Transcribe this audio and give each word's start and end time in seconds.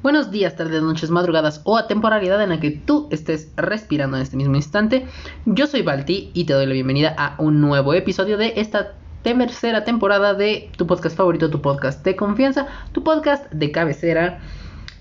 Buenos 0.00 0.30
días, 0.30 0.54
tardes, 0.54 0.80
noches, 0.80 1.10
madrugadas 1.10 1.60
o 1.64 1.76
a 1.76 1.88
temporalidad 1.88 2.40
en 2.40 2.50
la 2.50 2.60
que 2.60 2.70
tú 2.70 3.08
estés 3.10 3.50
respirando 3.56 4.16
en 4.16 4.22
este 4.22 4.36
mismo 4.36 4.54
instante. 4.54 5.06
Yo 5.44 5.66
soy 5.66 5.82
Balti 5.82 6.30
y 6.34 6.44
te 6.44 6.52
doy 6.52 6.66
la 6.66 6.72
bienvenida 6.72 7.16
a 7.18 7.34
un 7.38 7.60
nuevo 7.60 7.92
episodio 7.94 8.36
de 8.38 8.52
esta 8.56 8.94
tercera 9.24 9.82
temporada 9.82 10.34
de 10.34 10.70
tu 10.76 10.86
podcast 10.86 11.16
favorito, 11.16 11.50
tu 11.50 11.60
podcast 11.60 12.04
de 12.04 12.14
confianza, 12.14 12.68
tu 12.92 13.02
podcast 13.02 13.50
de 13.50 13.72
cabecera. 13.72 14.38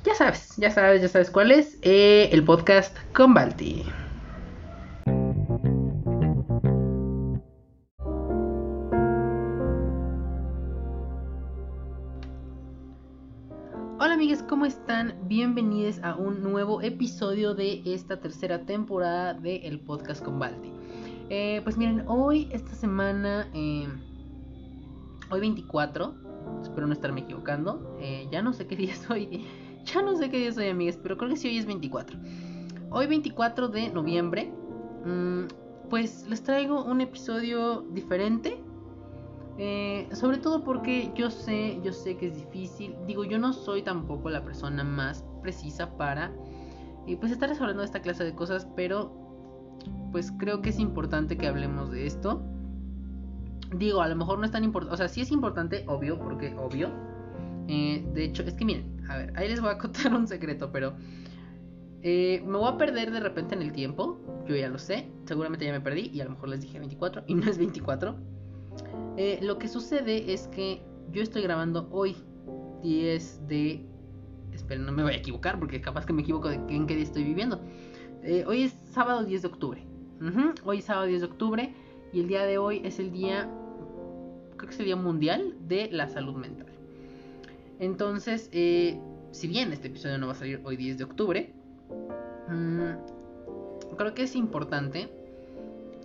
Ya 0.04 0.15
sabes, 0.15 0.55
ya 0.57 0.71
sabes, 0.71 1.04
ya 1.04 1.09
sabes 1.09 1.29
cuál 1.29 1.52
es, 1.52 1.77
eh, 1.84 2.29
el 2.32 2.43
podcast 2.43 2.98
con 3.14 3.36
Balti. 3.36 3.86
¿Cómo 14.48 14.66
están? 14.66 15.14
Bienvenidos 15.28 16.00
a 16.04 16.15
un 16.15 16.42
nuevo 16.42 16.82
episodio 16.82 17.54
de 17.54 17.82
esta 17.86 18.21
tercera 18.21 18.65
temporada 18.65 19.33
de 19.33 19.57
El 19.57 19.82
Podcast 19.82 20.24
con 20.24 20.39
Balti. 20.39 20.71
Eh, 21.29 21.60
pues 21.65 21.78
miren, 21.78 22.05
hoy, 22.07 22.47
esta 22.52 22.74
semana, 22.74 23.50
eh, 23.54 23.88
hoy 25.29 25.39
24, 25.41 26.15
espero 26.61 26.88
no 26.88 26.93
estarme 26.93 27.21
equivocando, 27.21 27.97
eh, 28.00 28.29
ya 28.32 28.41
no 28.41 28.54
sé 28.54 28.68
qué 28.68 28.78
día 28.78 28.93
es 28.93 29.10
hoy, 29.10 29.46
ya 29.83 30.02
no 30.02 30.15
sé 30.15 30.29
qué 30.29 30.38
día 30.38 30.50
es 30.50 30.57
hoy 30.57 30.69
amigues, 30.69 30.97
pero 30.97 31.18
creo 31.18 31.29
que 31.29 31.36
sí 31.36 31.50
hoy 31.50 31.57
es 31.57 31.66
24. 31.66 32.17
Hoy 32.89 33.05
24 33.08 33.67
de 33.67 33.89
noviembre, 33.89 34.53
mm, 35.05 35.89
pues 35.89 36.25
les 36.30 36.41
traigo 36.41 36.86
un 36.86 37.02
episodio 37.02 37.81
diferente 37.91 38.64
eh, 39.59 40.08
sobre 40.14 40.38
todo 40.38 40.64
porque 40.64 41.11
yo 41.16 41.31
sé, 41.31 41.80
yo 41.84 41.92
sé 41.92 42.16
que 42.17 42.28
es 42.28 42.36
difícil. 42.36 42.95
Digo, 43.08 43.23
yo 43.23 43.39
no 43.39 43.53
soy 43.53 43.81
tampoco 43.81 44.30
la 44.30 44.44
persona 44.44 44.83
más 44.83 45.25
precisa 45.42 45.97
para 45.97 46.31
eh, 47.08 47.17
pues 47.17 47.31
estar 47.31 47.49
hablando 47.49 47.80
de 47.80 47.86
esta 47.86 48.02
clase 48.02 48.23
de 48.23 48.36
cosas, 48.36 48.67
pero 48.75 49.11
pues 50.11 50.31
creo 50.38 50.61
que 50.61 50.69
es 50.69 50.80
importante 50.80 51.38
que 51.38 51.47
hablemos 51.47 51.91
de 51.91 52.05
esto. 52.05 52.44
Digo, 53.75 54.02
a 54.02 54.08
lo 54.08 54.16
mejor 54.16 54.38
no 54.38 54.45
es 54.45 54.52
tan 54.52 54.64
importante, 54.64 54.94
o 54.94 54.97
sea, 54.97 55.08
sí 55.08 55.22
es 55.22 55.31
importante, 55.31 55.83
obvio, 55.88 56.19
porque 56.19 56.55
obvio. 56.55 56.92
Eh, 57.67 58.08
de 58.14 58.23
hecho, 58.25 58.44
es 58.44 58.53
que 58.53 58.64
miren, 58.64 59.03
a 59.09 59.17
ver, 59.17 59.33
ahí 59.36 59.49
les 59.49 59.59
voy 59.59 59.71
a 59.71 59.77
contar 59.80 60.14
un 60.14 60.27
secreto, 60.27 60.71
pero 60.71 60.94
me 62.03 62.39
voy 62.58 62.69
a 62.71 62.77
perder 62.77 63.11
de 63.11 63.19
repente 63.19 63.55
en 63.55 63.64
el 63.64 63.71
tiempo. 63.71 64.21
Yo 64.47 64.55
ya 64.55 64.69
lo 64.69 64.77
sé, 64.77 65.11
seguramente 65.25 65.66
ya 65.66 65.73
me 65.73 65.81
perdí 65.81 66.11
y 66.14 66.21
a 66.21 66.25
lo 66.25 66.30
mejor 66.30 66.49
les 66.49 66.61
dije 66.61 66.80
24 66.80 67.23
y 67.27 67.33
no 67.33 67.49
es 67.49 67.58
24. 67.58 68.36
Eh, 69.17 69.39
lo 69.41 69.57
que 69.57 69.67
sucede 69.67 70.31
es 70.31 70.47
que 70.47 70.81
yo 71.11 71.23
estoy 71.23 71.41
grabando 71.41 71.87
hoy, 71.91 72.15
10 72.83 73.47
de... 73.47 73.83
Esperen, 74.53 74.85
no 74.85 74.91
me 74.91 75.03
voy 75.03 75.13
a 75.13 75.17
equivocar 75.17 75.59
porque 75.59 75.81
capaz 75.81 76.05
que 76.05 76.13
me 76.13 76.21
equivoco 76.21 76.49
de 76.49 76.55
en 76.55 76.85
qué 76.85 76.95
día 76.95 77.03
estoy 77.03 77.23
viviendo. 77.23 77.59
Eh, 78.23 78.45
hoy 78.47 78.63
es 78.63 78.75
sábado 78.91 79.23
10 79.23 79.41
de 79.41 79.47
octubre. 79.47 79.83
Hoy 80.63 80.79
es 80.79 80.85
sábado 80.85 81.07
10 81.07 81.21
de 81.21 81.27
octubre 81.27 81.73
y 82.13 82.19
el 82.19 82.27
día 82.27 82.43
de 82.45 82.57
hoy 82.59 82.81
es 82.83 82.99
el 82.99 83.11
día, 83.11 83.49
creo 84.55 84.69
que 84.69 84.73
es 84.73 84.79
el 84.79 84.85
día 84.85 84.95
mundial 84.95 85.55
de 85.67 85.89
la 85.91 86.07
salud 86.07 86.35
mental. 86.35 86.67
Entonces, 87.79 88.49
eh, 88.52 88.99
si 89.31 89.47
bien 89.47 89.73
este 89.73 89.87
episodio 89.87 90.17
no 90.17 90.27
va 90.27 90.33
a 90.33 90.35
salir 90.35 90.61
hoy 90.63 90.77
10 90.77 90.97
de 90.97 91.03
octubre, 91.03 91.53
mm, 92.49 93.95
creo 93.97 94.13
que 94.13 94.23
es 94.23 94.35
importante 94.35 95.09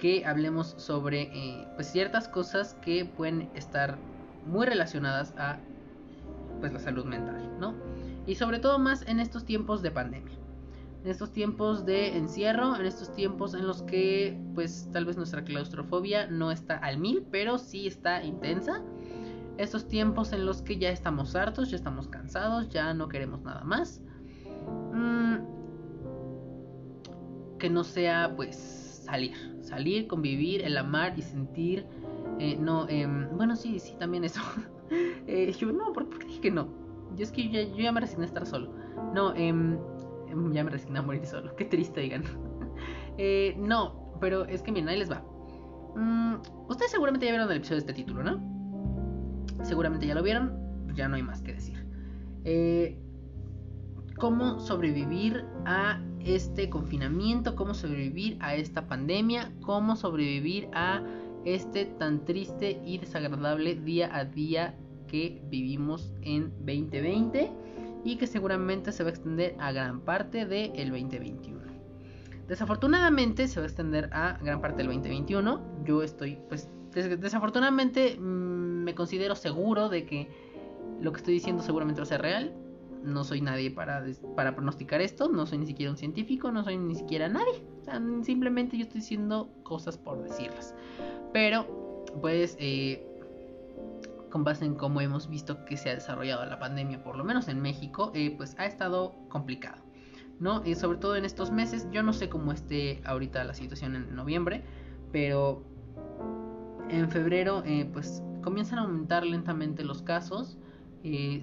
que 0.03 0.27
hablemos 0.27 0.75
sobre 0.79 1.31
eh, 1.33 1.65
pues 1.77 1.87
ciertas 1.87 2.27
cosas 2.27 2.75
que 2.83 3.05
pueden 3.05 3.49
estar 3.55 3.99
muy 4.45 4.67
relacionadas 4.67 5.33
a 5.39 5.61
pues 6.59 6.73
la 6.73 6.81
salud 6.81 7.05
mental, 7.05 7.49
¿no? 7.61 7.77
Y 8.27 8.35
sobre 8.35 8.59
todo 8.59 8.81
más 8.81 9.07
en 9.07 9.21
estos 9.21 9.45
tiempos 9.45 9.81
de 9.81 9.93
pandemia. 9.93 10.35
En 11.05 11.09
estos 11.09 11.31
tiempos 11.31 11.87
de 11.87 12.17
encierro, 12.17 12.75
en 12.75 12.85
estos 12.85 13.15
tiempos 13.15 13.55
en 13.55 13.65
los 13.65 13.83
que 13.85 14.37
pues 14.57 14.89
tal 14.93 15.05
vez 15.05 15.17
nuestra 15.17 15.45
claustrofobia 15.45 16.27
no 16.27 16.51
está 16.51 16.79
al 16.79 16.99
mil, 16.99 17.25
pero 17.31 17.59
sí 17.59 17.87
está 17.87 18.25
intensa. 18.25 18.83
Estos 19.57 19.87
tiempos 19.87 20.33
en 20.33 20.47
los 20.47 20.63
que 20.63 20.79
ya 20.79 20.91
estamos 20.91 21.37
hartos, 21.37 21.71
ya 21.71 21.77
estamos 21.77 22.09
cansados, 22.09 22.69
ya 22.71 22.93
no 22.93 23.09
queremos 23.09 23.43
nada 23.43 23.63
más. 23.63 24.03
Mm, 24.93 25.37
que 27.61 27.71
no 27.71 27.85
sea 27.85 28.33
pues 28.35 28.83
salir, 29.05 29.52
salir, 29.63 30.07
convivir, 30.07 30.63
el 30.63 30.77
amar 30.77 31.15
y 31.17 31.23
sentir. 31.23 31.87
Eh, 32.39 32.57
no, 32.59 32.89
em, 32.89 33.29
bueno, 33.37 33.57
sí, 33.57 33.79
sí, 33.79 33.95
también 33.99 34.25
eso. 34.25 34.41
eh, 35.27 35.53
yo, 35.59 35.73
no, 35.73 35.93
¿por, 35.93 36.09
qué 36.19 36.27
dije 36.27 36.41
que 36.41 36.51
no? 36.51 36.69
Yo 37.17 37.23
es 37.25 37.33
que 37.33 37.49
yo 37.49 37.61
ya, 37.77 37.93
me 37.93 38.01
resigné 38.01 38.25
a 38.25 38.29
estar 38.29 38.47
solo. 38.47 38.73
No, 39.15 39.35
em, 39.35 39.79
em, 40.29 40.53
ya 40.53 40.65
me 40.65 40.71
resigné 40.71 40.99
a 40.99 41.03
morir 41.03 41.25
solo. 41.27 41.55
Qué 41.57 41.65
triste, 41.65 42.01
digan. 42.01 42.25
eh, 43.19 43.55
no, 43.59 44.15
pero 44.21 44.45
es 44.45 44.63
que 44.63 44.73
miren, 44.73 44.89
ahí 44.89 44.99
les 44.99 45.11
va. 45.11 45.25
Mm, 45.97 46.37
ustedes 46.69 46.91
seguramente 46.91 47.27
ya 47.27 47.33
vieron 47.33 47.51
el 47.51 47.57
episodio 47.57 47.83
de 47.83 47.91
este 47.91 47.93
título, 47.93 48.23
¿no? 48.23 48.41
Seguramente 49.63 50.07
ya 50.07 50.15
lo 50.15 50.23
vieron, 50.23 50.53
ya 50.95 51.09
no 51.09 51.17
hay 51.17 51.23
más 51.23 51.43
que 51.43 51.53
decir. 51.53 51.79
Cómo 54.19 54.59
sobrevivir 54.59 55.45
a 55.65 56.01
este 56.25 56.71
confinamiento, 56.71 57.57
cómo 57.57 57.75
sobrevivir 57.75 58.37
a 58.41 58.55
esta 58.55 58.87
pandemia, 58.87 59.53
cómo 59.63 59.97
sobrevivir 59.97 60.69
a 60.73 61.03
este 61.45 61.87
tan 61.87 62.25
triste 62.25 62.81
y 62.85 62.99
desagradable 62.99 63.75
día 63.75 64.15
a 64.15 64.25
día 64.25 64.75
que 65.09 65.43
vivimos 65.49 66.13
en 66.23 66.51
2020 66.59 67.51
y 68.05 68.17
que 68.17 68.27
seguramente 68.27 68.93
se 68.93 69.03
va 69.03 69.11
a 69.11 69.13
extender 69.13 69.55
a 69.59 69.73
gran 69.73 70.01
parte 70.01 70.47
del 70.47 70.91
2021. 70.91 71.61
Desafortunadamente 72.49 73.49
se 73.49 73.61
va 73.61 73.65
a 73.65 73.69
extender 73.69 74.11
a 74.13 74.39
gran 74.43 74.61
parte 74.61 74.79
del 74.79 74.89
2021. 74.89 75.85
Yo 75.85 76.03
estoy, 76.03 76.39
pues, 76.49 76.69
desafortunadamente 76.93 78.17
mm, 78.19 78.85
me 78.85 78.95
considero 78.95 79.35
seguro 79.35 79.89
de 79.89 80.05
que 80.05 80.29
lo 81.01 81.13
que 81.13 81.19
estoy 81.19 81.35
diciendo 81.35 81.63
seguramente 81.63 82.01
va 82.01 82.05
a 82.05 82.07
ser 82.07 82.23
real 82.23 82.53
no 83.03 83.25
soy 83.25 83.41
nadie 83.41 83.71
para, 83.71 84.05
para 84.37 84.55
pronosticar 84.55 85.01
esto, 85.01 85.29
no 85.29 85.47
soy 85.47 85.59
ni 85.59 85.67
siquiera 85.67 85.91
un 85.91 85.97
científico, 85.97 86.51
no 86.53 86.65
soy 86.65 86.79
ni 86.79 86.95
siquiera 86.95 87.29
nadie. 87.29 87.65
Simplemente 88.23 88.77
yo 88.77 88.85
estoy 88.85 89.01
diciendo 89.01 89.51
cosas 89.63 89.99
por 89.99 90.23
decirlas. 90.23 90.75
Pero, 91.33 92.05
pues, 92.21 92.57
eh, 92.61 93.07
con 94.31 94.45
base 94.45 94.65
en 94.65 94.75
cómo 94.75 95.01
hemos 95.01 95.29
visto 95.29 95.65
que 95.65 95.77
se 95.77 95.91
ha 95.91 95.95
desarrollado 95.95 96.45
la 96.47 96.59
pandemia, 96.59 97.03
por 97.03 97.17
lo 97.17 97.25
menos 97.25 97.49
en 97.49 97.61
México, 97.61 98.13
eh, 98.15 98.35
pues 98.37 98.55
ha 98.59 98.67
estado 98.67 99.15
complicado. 99.29 99.83
¿No? 100.41 100.65
Y 100.65 100.75
sobre 100.75 100.99
todo 100.99 101.15
en 101.15 101.25
estos 101.25 101.53
meses, 101.53 101.87
yo 101.93 102.03
no 102.03 102.13
sé 102.13 102.29
cómo 102.29 102.51
esté 102.51 103.01
ahorita 103.05 103.45
la 103.45 103.55
situación 103.55 103.95
en 103.95 104.17
noviembre, 104.17 104.65
pero 105.13 105.63
en 106.89 107.09
febrero, 107.11 107.63
eh, 107.65 107.89
pues 107.93 108.23
comienzan 108.43 108.81
a 108.81 108.83
aumentar 108.83 109.25
lentamente 109.25 109.85
los 109.85 110.03
casos 110.03 110.59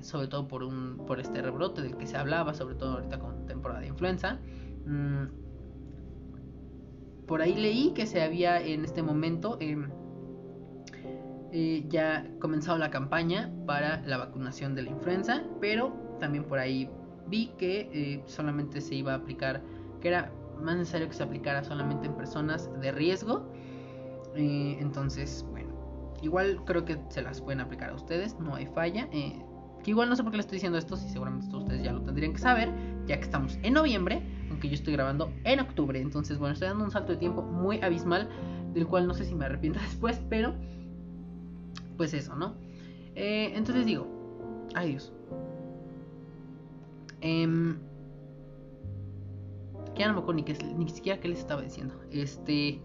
sobre 0.02 0.28
todo 0.28 0.48
por, 0.48 0.64
un, 0.64 1.04
por 1.06 1.20
este 1.20 1.42
rebrote 1.42 1.82
del 1.82 1.98
que 1.98 2.08
se 2.08 2.18
hablaba, 2.18 2.54
sobre 2.54 2.76
todo 2.76 2.94
ahorita 2.94 3.20
con 3.20 3.46
temporada 3.46 3.82
de 3.82 3.88
influenza. 3.88 4.40
Mm, 4.86 5.26
por 7.30 7.44
ahí 7.44 7.54
leí 7.54 7.92
que 7.94 8.08
se 8.08 8.24
había 8.24 8.60
en 8.60 8.84
este 8.84 9.04
momento 9.04 9.58
em, 9.60 9.92
eh, 11.52 11.86
ya 11.88 12.28
comenzado 12.40 12.80
la 12.80 12.90
campaña 12.90 13.54
para 13.68 14.02
la 14.08 14.18
vacunación 14.18 14.74
de 14.74 14.82
la 14.82 14.90
influenza, 14.90 15.44
pero 15.62 15.94
también 16.20 16.46
por 16.46 16.58
ahí 16.58 16.90
vi 17.28 17.52
que 17.58 17.90
eh, 17.94 18.24
solamente 18.26 18.82
se 18.82 18.96
iba 18.96 19.14
a 19.14 19.18
aplicar, 19.18 19.62
que 20.02 20.08
era 20.08 20.32
más 20.60 20.78
necesario 20.78 21.08
que 21.08 21.14
se 21.14 21.22
aplicara 21.22 21.64
solamente 21.64 22.08
en 22.08 22.16
personas 22.16 22.68
de 22.82 22.92
riesgo. 22.92 23.52
Eh, 24.36 24.78
entonces, 24.80 25.46
bueno, 25.52 25.70
igual 26.24 26.64
creo 26.66 26.84
que 26.84 27.00
se 27.10 27.22
las 27.22 27.42
pueden 27.42 27.62
aplicar 27.62 27.92
a 27.92 27.94
ustedes, 27.94 28.40
no 28.40 28.56
hay 28.56 28.66
falla. 28.66 29.08
Que 29.84 29.92
igual 29.92 30.10
no 30.10 30.16
sé 30.16 30.24
por 30.24 30.32
qué 30.32 30.38
le 30.38 30.42
estoy 30.42 30.58
diciendo 30.58 30.78
esto, 30.78 30.98
si 30.98 31.10
seguramente 31.10 31.56
ustedes 31.56 31.84
ya 31.84 31.94
lo 31.94 32.02
tendrían 32.02 32.34
que 32.34 32.40
saber, 32.40 32.70
ya 33.06 33.18
que 33.18 33.24
estamos 33.24 33.58
en 33.62 33.74
noviembre, 33.74 34.22
aunque 34.50 34.68
yo 34.68 34.74
estoy 34.74 34.94
grabando 34.94 35.32
en 35.44 35.60
octubre. 35.60 36.00
Entonces, 36.00 36.38
bueno, 36.38 36.54
estoy 36.54 36.68
dando 36.68 36.84
un 36.84 36.92
salto 36.92 37.14
de 37.14 37.18
tiempo 37.18 37.42
muy 37.42 37.82
abismal, 37.82 38.30
del 38.74 38.88
cual 38.88 39.08
no 39.08 39.14
sé 39.14 39.26
si 39.26 39.36
me 39.36 39.46
arrepiento 39.46 39.80
después, 39.90 40.22
pero 40.30 40.54
pues 41.98 42.14
eso, 42.14 42.36
¿no? 42.36 42.56
Eh, 43.16 43.52
entonces 43.56 43.86
digo, 43.86 44.08
ay 44.76 44.90
Dios. 44.92 45.14
Eh, 47.22 47.76
ya 50.00 50.14
ni, 50.14 50.44
ni 50.78 50.90
siquiera 50.90 51.20
qué 51.20 51.28
les 51.28 51.40
estaba 51.40 51.62
diciendo. 51.62 51.94
Este... 52.12 52.82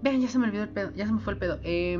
Vean, 0.00 0.20
ya 0.20 0.28
se 0.28 0.38
me 0.38 0.46
olvidó 0.46 0.62
el 0.62 0.68
pedo, 0.68 0.92
ya 0.94 1.06
se 1.06 1.12
me 1.12 1.18
fue 1.18 1.32
el 1.32 1.38
pedo. 1.40 1.58
Eh, 1.64 1.98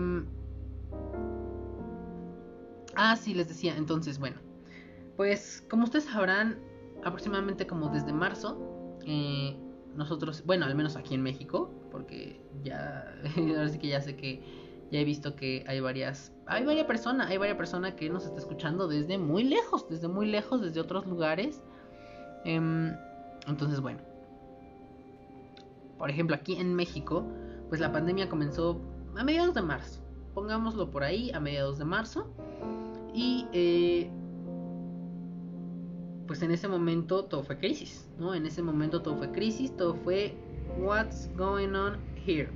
Ah, 3.01 3.15
sí, 3.15 3.33
les 3.33 3.47
decía. 3.47 3.77
Entonces, 3.77 4.19
bueno. 4.19 4.39
Pues 5.17 5.65
como 5.71 5.85
ustedes 5.85 6.07
sabrán, 6.07 6.59
aproximadamente 7.05 7.65
como 7.65 7.91
desde 7.91 8.13
marzo, 8.13 8.99
eh, 9.07 9.57
nosotros, 9.95 10.43
bueno, 10.45 10.67
al 10.67 10.75
menos 10.75 10.97
aquí 10.97 11.15
en 11.15 11.23
México, 11.23 11.71
porque 11.93 12.41
ya, 12.65 13.05
ahora 13.37 13.69
sí 13.69 13.79
que 13.79 13.89
ya 13.89 14.01
sé 14.01 14.17
que 14.17 14.43
Ya 14.91 14.99
he 15.01 15.05
visto 15.05 15.37
que 15.37 15.65
hay 15.69 15.81
varias, 15.81 16.33
hay 16.47 16.65
varias 16.65 16.87
personas, 16.87 17.29
hay 17.31 17.37
varias 17.37 17.57
personas 17.57 17.95
que 17.95 18.09
nos 18.11 18.25
está 18.25 18.39
escuchando 18.39 18.89
desde 18.89 19.17
muy 19.17 19.45
lejos, 19.45 19.89
desde 19.89 20.09
muy 20.09 20.27
lejos, 20.27 20.61
desde 20.61 20.81
otros 20.81 21.07
lugares. 21.07 21.63
Em, 22.45 22.97
entonces, 23.47 23.81
bueno. 23.81 24.01
Por 25.99 26.11
ejemplo, 26.11 26.35
aquí 26.35 26.57
en 26.57 26.75
México, 26.75 27.25
pues 27.69 27.81
la 27.81 27.93
pandemia 27.93 28.29
comenzó 28.29 28.81
a 29.17 29.23
mediados 29.23 29.55
de 29.55 29.63
marzo. 29.63 30.01
Pongámoslo 30.35 30.91
por 30.91 31.05
ahí, 31.05 31.31
a 31.33 31.39
mediados 31.39 31.79
de 31.79 31.85
marzo. 31.85 32.29
Y 33.15 33.47
eh, 33.53 34.11
pues 36.27 36.43
en 36.43 36.51
ese 36.51 36.69
momento 36.69 37.25
todo 37.25 37.43
fue 37.43 37.59
crisis, 37.59 38.09
¿no? 38.19 38.35
En 38.35 38.47
ese 38.47 38.63
momento 38.63 39.03
todo 39.03 39.17
fue 39.17 39.33
crisis, 39.33 39.77
todo 39.77 39.95
fue 39.95 40.35
what's 40.79 41.31
going 41.37 41.75
on 41.75 41.97
here. 42.27 42.51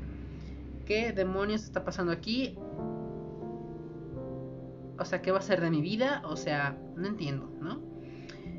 ¿Qué 0.85 1.13
demonios 1.13 1.65
está 1.65 1.85
pasando 1.85 2.13
aquí? 2.13 2.59
O 4.99 5.05
sea, 5.05 5.23
¿qué 5.23 5.33
va 5.33 5.39
a 5.39 5.43
ser 5.43 5.61
de 5.61 5.71
mi 5.71 5.81
vida? 5.81 6.23
O 6.27 6.37
sea, 6.37 6.79
no 6.97 7.09
entiendo, 7.09 7.49
¿no? 7.61 7.81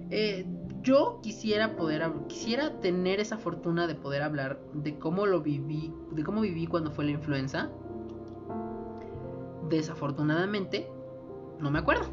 Eh, 0.09 0.45
yo 0.81 1.19
quisiera 1.21 1.75
poder, 1.75 2.11
quisiera 2.27 2.79
tener 2.81 3.19
esa 3.19 3.37
fortuna 3.37 3.87
de 3.87 3.95
poder 3.95 4.21
hablar 4.21 4.59
de 4.73 4.97
cómo 4.99 5.25
lo 5.25 5.41
viví, 5.41 5.93
de 6.11 6.23
cómo 6.23 6.41
viví 6.41 6.67
cuando 6.67 6.91
fue 6.91 7.05
la 7.05 7.11
influenza. 7.11 7.69
Desafortunadamente, 9.69 10.89
no 11.59 11.71
me 11.71 11.79
acuerdo. 11.79 12.05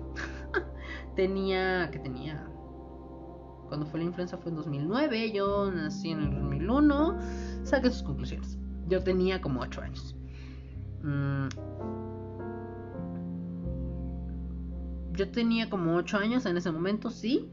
tenía, 1.16 1.90
que 1.90 1.98
tenía? 1.98 2.46
Cuando 3.68 3.86
fue 3.86 4.00
la 4.00 4.06
influenza 4.06 4.36
fue 4.36 4.50
en 4.50 4.56
2009, 4.56 5.32
yo 5.32 5.70
nací 5.70 6.10
en 6.10 6.20
el 6.20 6.34
2001. 6.34 7.18
Saque 7.62 7.90
sus 7.90 8.02
conclusiones. 8.02 8.58
Yo 8.88 9.02
tenía 9.02 9.40
como 9.40 9.60
8 9.60 9.80
años. 9.80 10.16
Mm. 11.02 11.48
Yo 15.12 15.30
tenía 15.30 15.68
como 15.68 15.96
8 15.96 16.18
años 16.18 16.46
en 16.46 16.56
ese 16.56 16.70
momento, 16.70 17.10
sí 17.10 17.50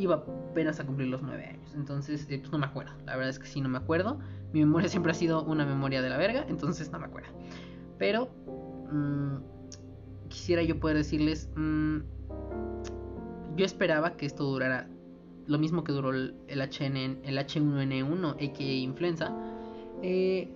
iba 0.00 0.16
apenas 0.16 0.80
a 0.80 0.86
cumplir 0.86 1.08
los 1.08 1.22
9 1.22 1.44
años. 1.44 1.74
Entonces, 1.74 2.26
eh, 2.30 2.38
pues 2.38 2.50
no 2.50 2.58
me 2.58 2.66
acuerdo. 2.66 2.92
La 3.06 3.14
verdad 3.14 3.30
es 3.30 3.38
que 3.38 3.46
sí, 3.46 3.60
no 3.60 3.68
me 3.68 3.78
acuerdo. 3.78 4.18
Mi 4.52 4.60
memoria 4.60 4.88
siempre 4.88 5.12
ha 5.12 5.14
sido 5.14 5.44
una 5.44 5.64
memoria 5.64 6.02
de 6.02 6.10
la 6.10 6.16
verga, 6.16 6.44
entonces 6.48 6.90
no 6.90 6.98
me 6.98 7.06
acuerdo. 7.06 7.30
Pero, 7.98 8.30
mm, 8.90 9.36
quisiera 10.30 10.62
yo 10.62 10.80
poder 10.80 10.96
decirles, 10.96 11.50
mm, 11.56 11.98
yo 13.56 13.66
esperaba 13.66 14.16
que 14.16 14.24
esto 14.24 14.44
durara 14.44 14.88
lo 15.46 15.58
mismo 15.58 15.84
que 15.84 15.92
duró 15.92 16.10
el, 16.10 16.34
HN, 16.48 17.20
el 17.24 17.38
H1N1, 17.38 18.30
a.k.a. 18.30 18.62
influenza. 18.62 19.36
Eh, 20.02 20.48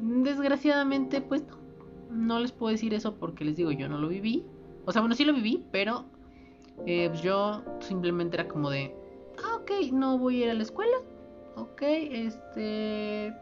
desgraciadamente, 0.00 1.20
pues 1.20 1.42
no. 1.46 1.58
No 2.10 2.40
les 2.40 2.52
puedo 2.52 2.72
decir 2.72 2.94
eso 2.94 3.16
porque 3.16 3.44
les 3.44 3.56
digo, 3.56 3.70
yo 3.70 3.88
no 3.88 3.98
lo 3.98 4.08
viví. 4.08 4.44
O 4.86 4.92
sea, 4.92 5.02
bueno, 5.02 5.14
sí 5.14 5.24
lo 5.24 5.34
viví, 5.34 5.66
pero 5.70 6.06
eh, 6.86 7.08
pues 7.10 7.22
yo 7.22 7.62
simplemente 7.80 8.36
era 8.36 8.48
como 8.48 8.70
de, 8.70 8.94
ah, 9.44 9.56
ok, 9.56 9.92
no 9.92 10.16
voy 10.16 10.42
a 10.42 10.46
ir 10.46 10.50
a 10.50 10.54
la 10.54 10.62
escuela. 10.62 10.96
Ok, 11.56 11.82
este... 11.82 13.34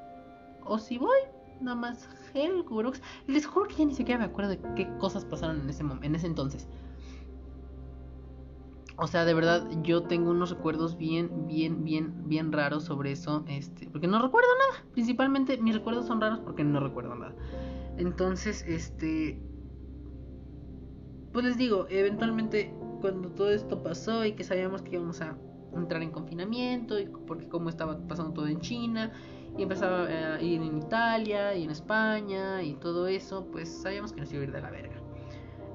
O 0.64 0.79
si 0.79 0.99
voy, 0.99 1.19
nada 1.61 1.76
más 1.76 2.08
gel, 2.37 2.65
cubrebocas. 2.65 3.03
Les 3.27 3.47
juro 3.47 3.67
que 3.67 3.77
ya 3.77 3.85
ni 3.85 3.94
siquiera 3.94 4.19
me 4.19 4.27
acuerdo 4.27 4.50
de 4.50 4.61
qué 4.75 4.88
cosas 4.99 5.25
pasaron 5.25 5.61
en 5.62 5.71
ese, 5.71 5.83
en 6.03 6.15
ese 6.15 6.27
entonces. 6.27 6.69
O 8.99 9.06
sea, 9.06 9.25
de 9.25 9.35
verdad, 9.35 9.69
yo 9.83 10.05
tengo 10.05 10.31
unos 10.31 10.50
recuerdos 10.50 10.97
bien, 10.97 11.47
bien, 11.47 11.85
bien, 11.85 12.29
bien 12.29 12.53
raros 12.53 12.85
sobre 12.85 13.12
eso. 13.12 13.44
Este, 13.49 13.88
porque 13.88 14.06
no 14.06 14.21
recuerdo 14.21 14.49
nada. 14.69 14.85
Principalmente 14.93 15.59
mis 15.59 15.75
recuerdos 15.75 16.06
son 16.06 16.21
raros 16.21 16.41
porque 16.41 16.65
no 16.65 16.81
recuerdo 16.81 17.15
nada. 17.15 17.35
Entonces, 17.99 18.65
este. 18.67 19.41
Pues 21.32 21.44
les 21.44 21.59
digo, 21.59 21.87
eventualmente 21.91 22.75
cuando 23.03 23.29
todo 23.31 23.50
esto 23.50 23.82
pasó 23.82 24.25
y 24.25 24.32
que 24.32 24.44
sabíamos 24.44 24.81
que 24.81 24.94
íbamos 24.94 25.21
a 25.21 25.37
entrar 25.75 26.03
en 26.03 26.11
confinamiento, 26.11 26.99
y 26.99 27.06
porque 27.27 27.49
como 27.49 27.69
estaba 27.69 27.99
pasando 28.09 28.32
todo 28.32 28.47
en 28.47 28.61
China, 28.61 29.12
y 29.56 29.62
empezaba 29.62 30.05
a 30.05 30.41
ir 30.41 30.62
en 30.62 30.79
Italia 30.79 31.55
y 31.55 31.64
en 31.64 31.70
España 31.70 32.62
y 32.62 32.75
todo 32.75 33.06
eso, 33.06 33.47
pues 33.50 33.69
sabíamos 33.69 34.12
que 34.12 34.20
nos 34.20 34.32
iba 34.32 34.43
a 34.43 34.44
ir 34.44 34.53
de 34.53 34.61
la 34.61 34.70
verga. 34.70 34.97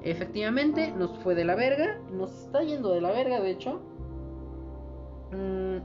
Efectivamente, 0.04 0.92
nos 0.92 1.18
fue 1.20 1.36
de 1.36 1.46
la 1.46 1.56
verga, 1.56 2.00
nos 2.12 2.32
está 2.32 2.64
yendo 2.64 2.92
de 2.92 3.02
la 3.02 3.12
verga, 3.12 3.40
de 3.40 3.52
hecho. 3.52 3.82
Mm, 5.32 5.78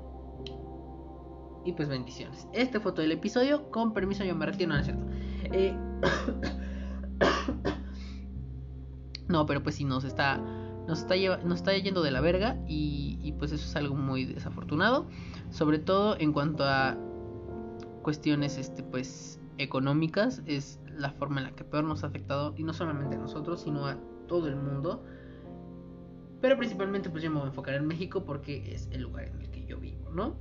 y 1.67 1.73
pues 1.73 1.89
bendiciones. 1.89 2.49
Este 2.53 2.81
fue 2.81 2.93
todo 2.93 3.03
el 3.03 3.13
episodio. 3.13 3.71
Con 3.71 3.93
permiso, 3.93 4.25
yo 4.25 4.35
me 4.35 4.47
retiro, 4.47 4.73
no, 4.73 4.79
es 4.79 4.87
cierto. 4.87 5.05
Eh, 5.53 5.75
no, 9.29 9.47
pero 9.47 9.63
pues 9.63 9.75
si 9.75 9.85
nos 9.85 10.05
está 10.05 10.41
nos 10.87 11.01
está, 11.01 11.15
nos 11.45 11.59
está 11.59 11.77
yendo 11.77 12.03
de 12.03 12.11
la 12.11 12.21
verga 12.21 12.57
y, 12.67 13.35
pues 13.39 13.53
eso 13.53 13.65
es 13.65 13.77
algo 13.77 13.97
muy 13.97 14.25
desafortunado, 14.25 15.07
sobre 15.51 15.79
todo 15.79 16.17
en 16.19 16.33
cuanto 16.33 16.65
a 16.65 16.97
cuestiones 18.07 18.57
este 18.57 18.85
pues 18.85 19.41
económicas, 19.59 20.41
es 20.47 20.79
la 20.97 21.11
forma 21.11 21.41
en 21.41 21.47
la 21.49 21.57
que 21.57 21.65
peor 21.65 21.83
nos 21.83 22.05
ha 22.05 22.07
afectado 22.07 22.55
y 22.57 22.63
no 22.63 22.73
solamente 22.73 23.17
a 23.17 23.19
nosotros, 23.19 23.63
sino 23.63 23.85
a 23.85 23.99
todo 24.29 24.47
el 24.47 24.55
mundo. 24.55 25.03
Pero 26.41 26.57
principalmente 26.57 27.11
pues 27.11 27.25
yo 27.25 27.31
me 27.31 27.39
voy 27.39 27.47
a 27.47 27.49
enfocar 27.49 27.75
en 27.75 27.85
México 27.85 28.25
porque 28.25 28.73
es 28.73 28.89
el 28.93 29.03
lugar 29.03 29.25
en 29.25 29.41
el 29.41 29.51
que 29.51 29.67
yo 29.67 29.81
vivo, 29.81 30.09
¿no? 30.13 30.37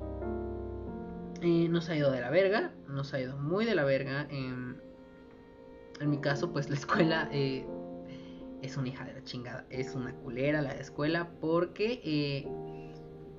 Eh, 1.42 1.68
nos 1.68 1.90
ha 1.90 1.96
ido 1.96 2.12
de 2.12 2.22
la 2.22 2.30
verga, 2.30 2.72
nos 2.88 3.16
ha 3.16 3.20
ido 3.20 3.36
muy 3.36 3.66
de 3.66 3.74
la 3.74 3.84
verga. 3.84 4.28
en 4.30 4.80
mi 6.06 6.20
caso, 6.20 6.54
pues 6.54 6.70
la 6.70 6.76
escuela 6.76 7.28
eh, 7.32 7.66
es 8.62 8.78
una 8.78 8.90
hija 8.90 9.06
de 9.06 9.14
la 9.14 9.24
chingada, 9.24 9.66
es 9.72 9.96
una 9.96 10.14
culera 10.14 10.62
la 10.62 10.74
escuela 10.74 11.32
porque 11.42 12.00
eh, 12.04 12.48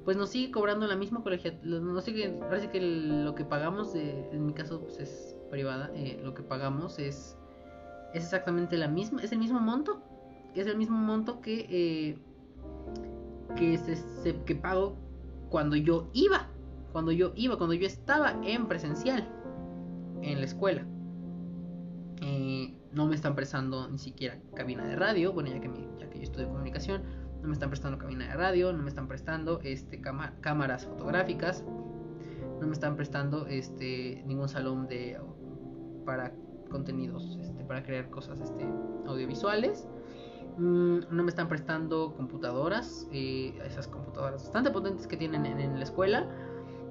pues 0.06 0.16
nos 0.16 0.30
sigue 0.30 0.52
cobrando 0.52 0.86
la 0.86 0.94
misma 0.94 1.20
colegia, 1.24 1.58
no 1.64 2.00
sé 2.00 2.14
que 2.14 2.28
parece 2.28 2.70
que 2.70 2.80
lo 2.80 3.34
que 3.34 3.44
pagamos, 3.44 3.92
en 3.96 4.46
mi 4.46 4.54
caso 4.54 4.80
pues 4.80 5.00
es 5.00 5.36
privada, 5.50 5.90
eh, 5.96 6.20
lo 6.22 6.32
que 6.32 6.44
pagamos 6.44 7.00
es 7.00 7.36
es 8.14 8.22
exactamente 8.22 8.76
la 8.76 8.86
misma, 8.86 9.20
es 9.20 9.32
el 9.32 9.40
mismo 9.40 9.58
monto, 9.58 10.00
es 10.54 10.68
el 10.68 10.76
mismo 10.76 10.96
monto 10.96 11.40
que 11.40 11.66
eh, 11.68 12.18
que 13.56 13.80
que 14.46 14.54
pago 14.54 14.96
cuando 15.50 15.74
yo 15.74 16.08
iba, 16.12 16.50
cuando 16.92 17.10
yo 17.10 17.32
iba, 17.34 17.58
cuando 17.58 17.74
yo 17.74 17.88
estaba 17.88 18.38
en 18.44 18.68
presencial 18.68 19.28
en 20.22 20.38
la 20.38 20.44
escuela. 20.44 20.86
Eh, 22.22 22.72
no 22.92 23.06
me 23.08 23.16
están 23.16 23.34
prestando 23.34 23.88
ni 23.88 23.98
siquiera 23.98 24.38
cabina 24.54 24.84
de 24.84 24.94
radio, 24.94 25.32
bueno, 25.32 25.50
ya 25.50 25.60
que, 25.60 25.68
ya 25.98 26.08
que 26.08 26.18
yo 26.18 26.22
estudio 26.22 26.48
comunicación, 26.48 27.02
no 27.46 27.50
me 27.50 27.54
están 27.54 27.70
prestando 27.70 27.96
cabina 27.96 28.26
de 28.26 28.34
radio, 28.34 28.72
no 28.72 28.82
me 28.82 28.88
están 28.88 29.06
prestando 29.06 29.60
este, 29.62 30.00
cámaras 30.40 30.84
fotográficas, 30.84 31.64
no 32.60 32.66
me 32.66 32.72
están 32.72 32.96
prestando 32.96 33.46
este, 33.46 34.24
ningún 34.26 34.48
salón 34.48 34.88
de, 34.88 35.16
para 36.04 36.32
contenidos, 36.68 37.38
este, 37.40 37.64
para 37.64 37.84
crear 37.84 38.10
cosas 38.10 38.40
este, 38.40 38.66
audiovisuales. 39.06 39.86
Mm, 40.58 40.98
no 41.08 41.22
me 41.22 41.28
están 41.28 41.46
prestando 41.46 42.14
computadoras, 42.16 43.06
eh, 43.12 43.56
esas 43.64 43.86
computadoras 43.86 44.42
bastante 44.42 44.72
potentes 44.72 45.06
que 45.06 45.16
tienen 45.16 45.46
en, 45.46 45.78
la 45.78 45.84
escuela. 45.84 46.28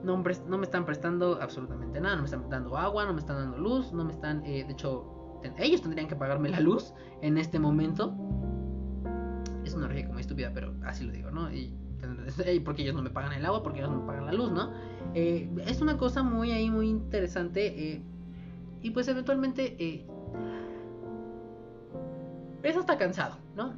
No, 0.04 0.24
no, 0.48 0.58
me 0.58 0.64
están 0.64 0.86
prestando 0.86 1.38
absolutamente 1.42 2.00
nada, 2.00 2.16
no 2.16 2.22
me 2.22 2.28
están 2.28 2.50
dando 2.50 2.78
agua, 2.78 3.04
no 3.04 3.14
me 3.14 3.20
están 3.20 3.36
dando 3.38 3.58
luz, 3.58 3.92
no 3.92 4.06
me 4.06 4.14
están, 4.14 4.46
eh, 4.46 4.64
de 4.64 4.72
hecho, 4.72 5.42
ellos 5.58 5.82
tendrían 5.82 6.08
que 6.08 6.16
pagarme 6.16 6.48
la 6.48 6.62
luz 6.62 6.94
en 7.22 7.38
este 7.38 7.60
momento. 7.60 8.16
Es 9.66 9.74
una 9.74 9.88
pero 10.36 10.74
así 10.84 11.06
lo 11.06 11.12
digo, 11.12 11.32
¿no? 11.32 11.50
Y 12.54 12.60
porque 12.60 12.84
ellos 12.84 12.94
no 12.96 13.02
me 13.02 13.10
pagan 13.10 13.34
el 13.34 13.46
agua, 13.46 13.64
porque 13.64 13.80
ellos 13.80 13.92
no 13.92 14.02
me 14.02 14.08
pagan 14.08 14.26
la 14.26 14.34
luz, 14.34 14.52
¿no? 14.52 14.72
Eh, 15.14 15.50
es 15.66 15.82
una 15.82 15.98
cosa 15.98 16.24
muy 16.24 16.52
ahí, 16.52 16.70
muy 16.70 16.90
interesante. 16.90 17.94
Eh, 17.94 18.02
y 18.82 18.92
pues 18.92 19.08
eventualmente 19.08 19.76
eh, 19.84 20.06
eso 22.64 22.80
está 22.80 22.98
cansado, 22.98 23.38
¿no? 23.56 23.74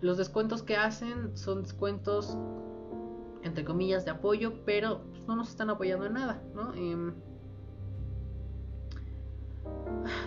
Los 0.00 0.18
descuentos 0.18 0.62
que 0.62 0.76
hacen 0.76 1.36
son 1.36 1.62
descuentos, 1.62 2.36
entre 3.42 3.64
comillas, 3.64 4.04
de 4.04 4.12
apoyo, 4.12 4.64
pero 4.64 5.02
pues, 5.10 5.26
no 5.26 5.36
nos 5.36 5.48
están 5.48 5.70
apoyando 5.70 6.06
en 6.06 6.12
nada, 6.12 6.42
¿no? 6.54 6.74
Em, 6.74 7.14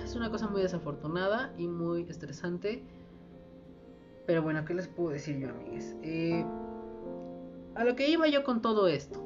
es 0.03 0.15
una 0.15 0.31
cosa 0.31 0.48
muy 0.48 0.62
desafortunada 0.62 1.53
y 1.57 1.67
muy 1.67 2.03
estresante. 2.10 2.84
Pero 4.27 4.43
bueno, 4.43 4.63
¿qué 4.65 4.74
les 4.74 4.88
puedo 4.88 5.10
decir 5.10 5.39
yo, 5.39 5.50
amigues? 5.50 5.96
Eh, 6.03 6.46
a 7.75 7.84
lo 7.86 7.96
que 7.96 8.10
iba 8.10 8.27
yo 8.27 8.43
con 8.43 8.62
todo 8.62 8.88
esto. 8.89 9.24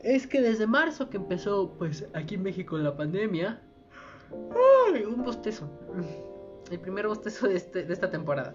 Es 0.00 0.26
que 0.26 0.40
desde 0.40 0.66
marzo 0.66 1.10
que 1.10 1.18
empezó, 1.18 1.74
pues, 1.78 2.06
aquí 2.14 2.36
en 2.36 2.42
México 2.42 2.78
la 2.78 2.96
pandemia. 2.96 3.60
¡Ay! 4.88 5.04
Un 5.04 5.22
bostezo. 5.22 5.68
El 6.70 6.80
primer 6.80 7.06
bostezo 7.06 7.48
de, 7.48 7.56
este, 7.56 7.84
de 7.84 7.92
esta 7.92 8.10
temporada. 8.10 8.54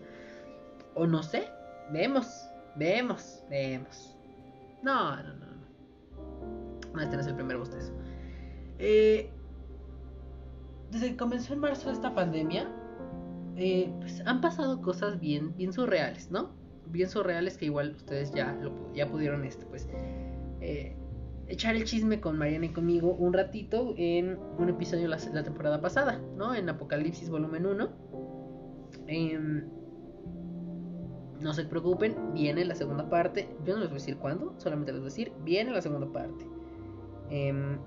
O 0.95 1.05
no 1.05 1.21
sé. 1.21 1.47
Vemos. 1.93 2.27
Vemos. 2.75 3.43
Vemos. 3.47 4.17
No, 4.81 5.17
no, 5.17 5.33
no. 5.35 5.45
No, 6.93 7.01
este 7.01 7.15
no 7.15 7.21
es 7.21 7.27
el 7.27 7.35
primer 7.35 7.57
bostezo. 7.57 7.93
Eh, 8.79 9.29
desde 10.89 11.11
que 11.11 11.17
comenzó 11.17 11.53
en 11.53 11.59
marzo 11.59 11.91
esta 11.91 12.15
pandemia, 12.15 12.67
eh, 13.55 13.91
pues 13.99 14.21
han 14.25 14.41
pasado 14.41 14.81
cosas 14.81 15.19
bien, 15.19 15.55
bien 15.55 15.71
surreales, 15.71 16.29
¿no? 16.31 16.51
Bien 16.87 17.09
surreales 17.09 17.57
que 17.57 17.65
igual 17.65 17.93
ustedes 17.95 18.33
ya, 18.33 18.53
lo, 18.53 18.93
ya 18.93 19.09
pudieron 19.09 19.45
este, 19.45 19.65
pues, 19.65 19.87
eh, 20.61 20.95
echar 21.47 21.75
el 21.75 21.85
chisme 21.85 22.19
con 22.19 22.37
Mariana 22.37 22.65
y 22.65 22.69
conmigo 22.69 23.13
un 23.13 23.33
ratito 23.33 23.93
en 23.97 24.37
un 24.57 24.69
episodio 24.69 25.07
la, 25.07 25.17
la 25.33 25.43
temporada 25.43 25.81
pasada, 25.81 26.21
¿no? 26.35 26.53
En 26.53 26.69
Apocalipsis 26.69 27.29
volumen 27.29 27.65
1. 27.65 27.89
Em, 29.07 29.69
no 31.39 31.53
se 31.53 31.65
preocupen, 31.65 32.33
viene 32.33 32.65
la 32.65 32.75
segunda 32.75 33.09
parte. 33.09 33.55
Yo 33.65 33.75
no 33.75 33.81
les 33.81 33.89
voy 33.89 33.97
a 33.97 34.01
decir 34.01 34.17
cuándo, 34.17 34.55
solamente 34.57 34.91
les 34.91 35.01
voy 35.01 35.07
a 35.07 35.11
decir, 35.11 35.33
viene 35.43 35.71
la 35.71 35.81
segunda 35.81 36.11
parte. 36.11 36.45
Eh, 37.29 37.77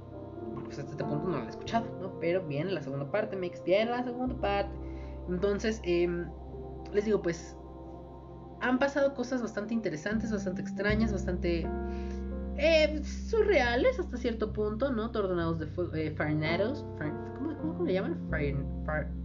pues 0.64 0.78
hasta 0.78 0.92
este 0.92 1.04
punto 1.04 1.28
no 1.28 1.38
la 1.38 1.44
he 1.44 1.48
escuchado, 1.48 1.86
¿no? 2.00 2.18
Pero 2.20 2.46
viene 2.46 2.72
la 2.72 2.82
segunda 2.82 3.10
parte, 3.10 3.36
Mix, 3.36 3.62
viene 3.64 3.90
la 3.90 4.04
segunda 4.04 4.34
parte. 4.40 4.87
Entonces, 5.28 5.80
em, 5.84 6.26
les 6.92 7.04
digo, 7.04 7.22
pues 7.22 7.56
han 8.60 8.78
pasado 8.78 9.14
cosas 9.14 9.42
bastante 9.42 9.74
interesantes, 9.74 10.32
bastante 10.32 10.62
extrañas, 10.62 11.12
bastante 11.12 11.66
eh, 12.56 13.00
surreales 13.04 13.98
hasta 14.00 14.16
cierto 14.16 14.52
punto, 14.52 14.90
¿no? 14.90 15.10
Tornados 15.10 15.58
de 15.58 15.66
fuego, 15.66 15.94
eh, 15.94 16.14
¿cómo, 16.18 17.56
cómo, 17.58 17.84
le 17.84 17.92
llaman? 17.92 18.18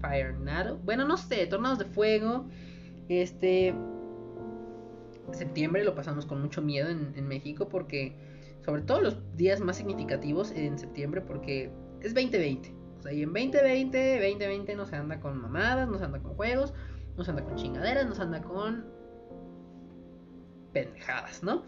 Fire, 0.02 0.36
Bueno, 0.84 1.06
no 1.06 1.18
sé, 1.18 1.48
tornados 1.48 1.80
de 1.80 1.86
fuego. 1.86 2.48
Este, 3.10 3.74
septiembre 5.32 5.84
lo 5.84 5.96
pasamos 5.96 6.26
con 6.26 6.42
mucho 6.42 6.62
miedo 6.62 6.90
en, 6.90 7.14
en 7.16 7.28
México 7.28 7.70
porque, 7.70 8.16
sobre 8.64 8.84
todo 8.84 9.02
los 9.02 9.36
días 9.36 9.62
más 9.62 9.78
significativos 9.78 10.52
en 10.52 10.78
septiembre, 10.78 11.22
porque 11.22 11.72
es 12.02 12.14
2020. 12.14 12.83
O 13.06 13.10
y 13.10 13.24
en 13.24 13.34
2020, 13.34 14.16
2020 14.16 14.76
no 14.76 14.86
se 14.86 14.96
anda 14.96 15.20
con 15.20 15.38
mamadas, 15.42 15.88
no 15.90 15.98
se 15.98 16.06
anda 16.06 16.20
con 16.20 16.36
juegos, 16.36 16.74
no 17.18 17.24
se 17.24 17.32
anda 17.32 17.44
con 17.44 17.56
chingaderas, 17.56 18.08
no 18.08 18.16
se 18.16 18.22
anda 18.22 18.42
con 18.42 18.86
pendejadas, 20.72 21.44
¿no? 21.44 21.64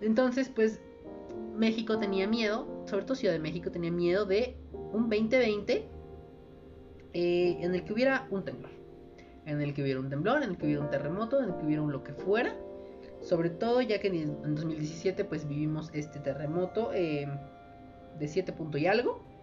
Entonces, 0.00 0.48
pues 0.48 0.80
México 1.56 1.98
tenía 1.98 2.26
miedo, 2.26 2.84
sobre 2.86 3.04
todo 3.04 3.14
Ciudad 3.14 3.34
de 3.34 3.40
México 3.40 3.70
tenía 3.70 3.90
miedo 3.90 4.26
de 4.26 4.56
un 4.72 5.08
2020 5.08 5.88
eh, 7.12 7.58
en 7.60 7.74
el 7.74 7.84
que 7.84 7.92
hubiera 7.92 8.26
un 8.30 8.44
temblor. 8.44 8.72
En 9.46 9.60
el 9.60 9.74
que 9.74 9.82
hubiera 9.82 10.00
un 10.00 10.08
temblor, 10.08 10.42
en 10.42 10.50
el 10.50 10.56
que 10.56 10.66
hubiera 10.66 10.82
un 10.82 10.90
terremoto, 10.90 11.42
en 11.42 11.50
el 11.50 11.56
que 11.56 11.66
hubiera 11.66 11.82
un 11.82 11.92
lo 11.92 12.02
que 12.02 12.12
fuera. 12.12 12.54
Sobre 13.20 13.50
todo 13.50 13.80
ya 13.80 14.00
que 14.00 14.08
en 14.08 14.54
2017 14.54 15.24
pues 15.24 15.46
vivimos 15.46 15.90
este 15.94 16.18
terremoto 16.18 16.92
eh, 16.92 17.26
de 18.18 18.28
7 18.28 18.52
puntos 18.52 18.80
y 18.80 18.86
algo 18.86 19.33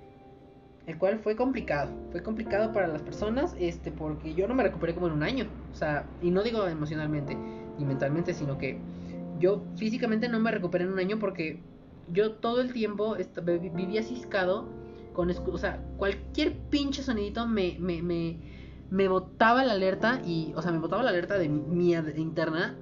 el 0.88 0.98
cual 0.98 1.20
fue 1.20 1.36
complicado, 1.36 1.92
fue 2.12 2.24
complicado 2.24 2.74
para 2.74 2.88
las 2.88 3.02
personas, 3.02 3.56
este, 3.60 3.92
porque 3.92 4.34
yo 4.34 4.48
no 4.48 4.56
me 4.56 4.64
recuperé 4.64 4.94
como 4.94 5.08
en 5.08 5.14
un 5.14 5.24
año, 5.24 5.46
o 5.72 5.76
sea, 5.76 6.06
y 6.22 6.32
no 6.32 6.44
digo 6.44 6.68
emocionalmente 6.68 7.38
ni 7.78 7.86
mentalmente, 7.86 8.34
sino 8.34 8.58
que 8.58 8.80
yo 9.40 9.64
físicamente 9.76 10.28
no 10.28 10.40
me 10.40 10.52
recuperé 10.52 10.86
en 10.86 10.92
un 10.94 11.00
año 11.00 11.20
porque 11.20 11.60
yo 12.12 12.34
todo 12.34 12.62
el 12.62 12.74
tiempo 12.74 13.16
vivía 13.76 14.04
ciscado 14.04 14.70
con, 15.14 15.30
o 15.30 15.58
sea, 15.58 15.84
cualquier 15.98 16.54
pinche 16.70 17.04
sonidito 17.04 17.48
me, 17.48 17.78
me, 17.80 18.02
me, 18.02 18.40
me 18.90 19.08
botaba 19.08 19.64
la 19.64 19.74
alerta 19.74 20.22
y, 20.26 20.54
o 20.56 20.62
sea, 20.62 20.72
me 20.72 20.80
botaba 20.80 21.04
la 21.04 21.10
alerta 21.10 21.38
de 21.38 21.50
mi 21.50 21.94
interna 21.94 22.76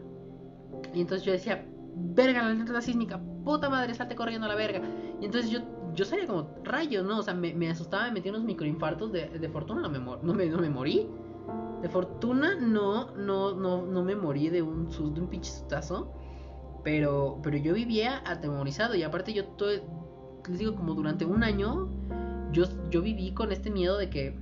y 0.94 1.02
entonces 1.02 1.26
yo 1.26 1.32
decía, 1.32 1.66
verga, 1.96 2.44
la 2.44 2.50
alerta 2.50 2.82
sísmica, 2.82 3.20
puta 3.44 3.70
madre, 3.70 3.94
salte 3.94 4.16
corriendo 4.16 4.46
a 4.46 4.50
la 4.50 4.56
verga. 4.56 4.82
Y 5.22 5.26
entonces 5.26 5.52
yo 5.52 5.60
yo 6.00 6.06
salía 6.06 6.28
como 6.28 6.56
rayo, 6.64 7.04
¿no? 7.04 7.20
O 7.20 7.24
sea, 7.24 7.34
me, 7.34 7.70
asustaba, 7.70 8.06
me 8.08 8.14
metía 8.14 8.32
unos 8.32 8.46
microinfartos. 8.46 9.12
De, 9.12 9.28
de 9.28 9.50
fortuna 9.50 9.82
no 9.82 9.90
me, 9.90 10.00
no, 10.00 10.34
me, 10.34 10.46
no 10.46 10.58
me 10.58 10.70
morí. 10.70 11.10
De 11.82 11.90
fortuna 11.90 12.56
no, 12.56 13.14
no, 13.16 13.54
no, 13.54 13.86
no 13.86 14.04
me 14.04 14.16
morí 14.16 14.48
de 14.48 14.62
un 14.62 14.90
susto, 14.90 15.16
de 15.16 15.22
un 15.22 15.28
pinche 15.28 15.52
sustazo. 15.52 16.14
Pero, 16.86 17.42
pero 17.44 17.58
yo 17.58 17.74
vivía 17.74 18.24
atemorizado. 18.26 18.96
Y 18.96 19.04
aparte 19.04 19.34
yo 19.34 19.44
todo, 19.44 19.72
les 20.48 20.60
digo, 20.60 20.74
como 20.74 20.94
durante 20.94 21.26
un 21.26 21.44
año, 21.44 21.90
yo, 22.54 22.64
yo 22.90 23.02
viví 23.02 23.34
con 23.34 23.52
este 23.52 23.70
miedo 23.70 23.98
de 23.98 24.10
que... 24.10 24.40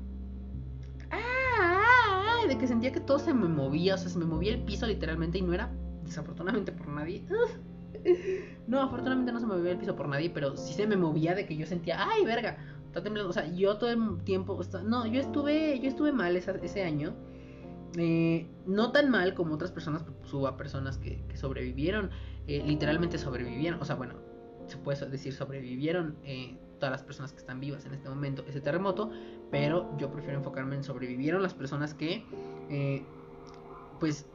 De 2.48 2.58
que 2.58 2.66
sentía 2.66 2.94
que 2.94 3.02
todo 3.02 3.20
se 3.20 3.34
me 3.34 3.48
movía. 3.48 3.96
O 3.96 3.98
sea, 3.98 4.10
se 4.10 4.20
me 4.20 4.26
movía 4.26 4.54
el 4.54 4.64
piso 4.64 4.86
literalmente 4.86 5.40
y 5.40 5.42
no 5.42 5.54
era 5.54 5.70
desafortunadamente 6.04 6.72
por 6.72 6.88
nadie. 6.88 7.26
No, 8.68 8.82
afortunadamente 8.82 9.32
no 9.32 9.40
se 9.40 9.46
me 9.46 9.56
movía 9.56 9.72
el 9.72 9.78
piso 9.78 9.96
por 9.96 10.10
nadie, 10.10 10.30
pero 10.30 10.58
sí 10.58 10.74
se 10.74 10.86
me 10.86 10.98
movía 10.98 11.34
de 11.34 11.46
que 11.46 11.56
yo 11.56 11.66
sentía, 11.66 12.06
ay, 12.06 12.26
verga, 12.26 12.58
está 12.86 13.02
temblando. 13.02 13.30
O 13.30 13.34
sea, 13.34 13.48
yo 13.54 13.78
todo 13.78 13.90
el 13.90 14.24
tiempo, 14.24 14.60
no, 14.84 15.06
yo 15.06 15.22
estuve, 15.22 15.80
yo 15.80 15.88
estuve 15.88 16.12
mal 16.12 16.36
ese 16.36 16.84
año. 16.84 17.16
Eh, 17.98 18.46
no 18.66 18.92
tan 18.92 19.10
mal 19.10 19.34
como 19.34 19.56
otras 19.56 19.72
personas, 19.72 20.04
pues, 20.04 20.34
hubo 20.34 20.56
personas 20.58 20.98
que, 20.98 21.24
sobrevivieron, 21.36 22.12
eh, 22.48 22.64
literalmente 22.66 23.18
sobrevivieron, 23.18 23.82
o 23.82 23.86
sea, 23.86 23.96
bueno, 23.96 24.16
se 24.68 24.78
puede 24.78 25.04
decir 25.10 25.34
sobrevivieron 25.34 26.18
eh, 26.24 26.58
todas 26.80 26.92
las 26.92 27.04
personas 27.04 27.32
que 27.32 27.40
están 27.40 27.60
vivas 27.60 27.86
en 27.86 27.94
este 27.94 28.10
momento 28.10 28.44
ese 28.48 28.62
terremoto, 28.62 29.10
pero 29.50 29.98
yo 29.98 30.12
prefiero 30.12 30.38
enfocarme 30.38 30.76
en 30.76 30.84
sobrevivieron 30.84 31.42
las 31.42 31.54
personas 31.54 31.94
que, 31.94 32.26
pues, 34.00 34.28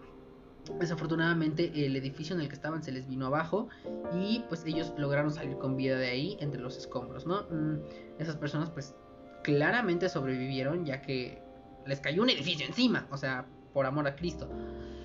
Desafortunadamente 0.79 1.87
el 1.87 1.97
edificio 1.97 2.37
en 2.37 2.43
el 2.43 2.49
que 2.49 2.55
estaban 2.55 2.83
se 2.83 2.93
les 2.93 3.09
vino 3.09 3.27
abajo 3.27 3.69
y 4.15 4.45
pues 4.49 4.65
ellos 4.65 4.93
lograron 4.97 5.33
salir 5.33 5.59
con 5.59 5.77
vida 5.77 5.97
de 5.97 6.09
ahí 6.09 6.37
entre 6.41 6.61
los 6.61 6.77
escombros, 6.77 7.27
¿no? 7.27 7.43
Mm, 7.51 7.79
esas 8.21 8.37
personas 8.37 8.71
pues 8.71 8.95
claramente 9.43 10.09
sobrevivieron 10.09 10.85
ya 10.85 11.03
que 11.03 11.43
les 11.85 12.01
cayó 12.01 12.23
un 12.23 12.31
edificio 12.31 12.65
encima, 12.65 13.09
o 13.11 13.17
sea, 13.17 13.47
por 13.73 13.87
amor 13.87 14.07
a 14.07 14.15
Cristo. 14.15 14.49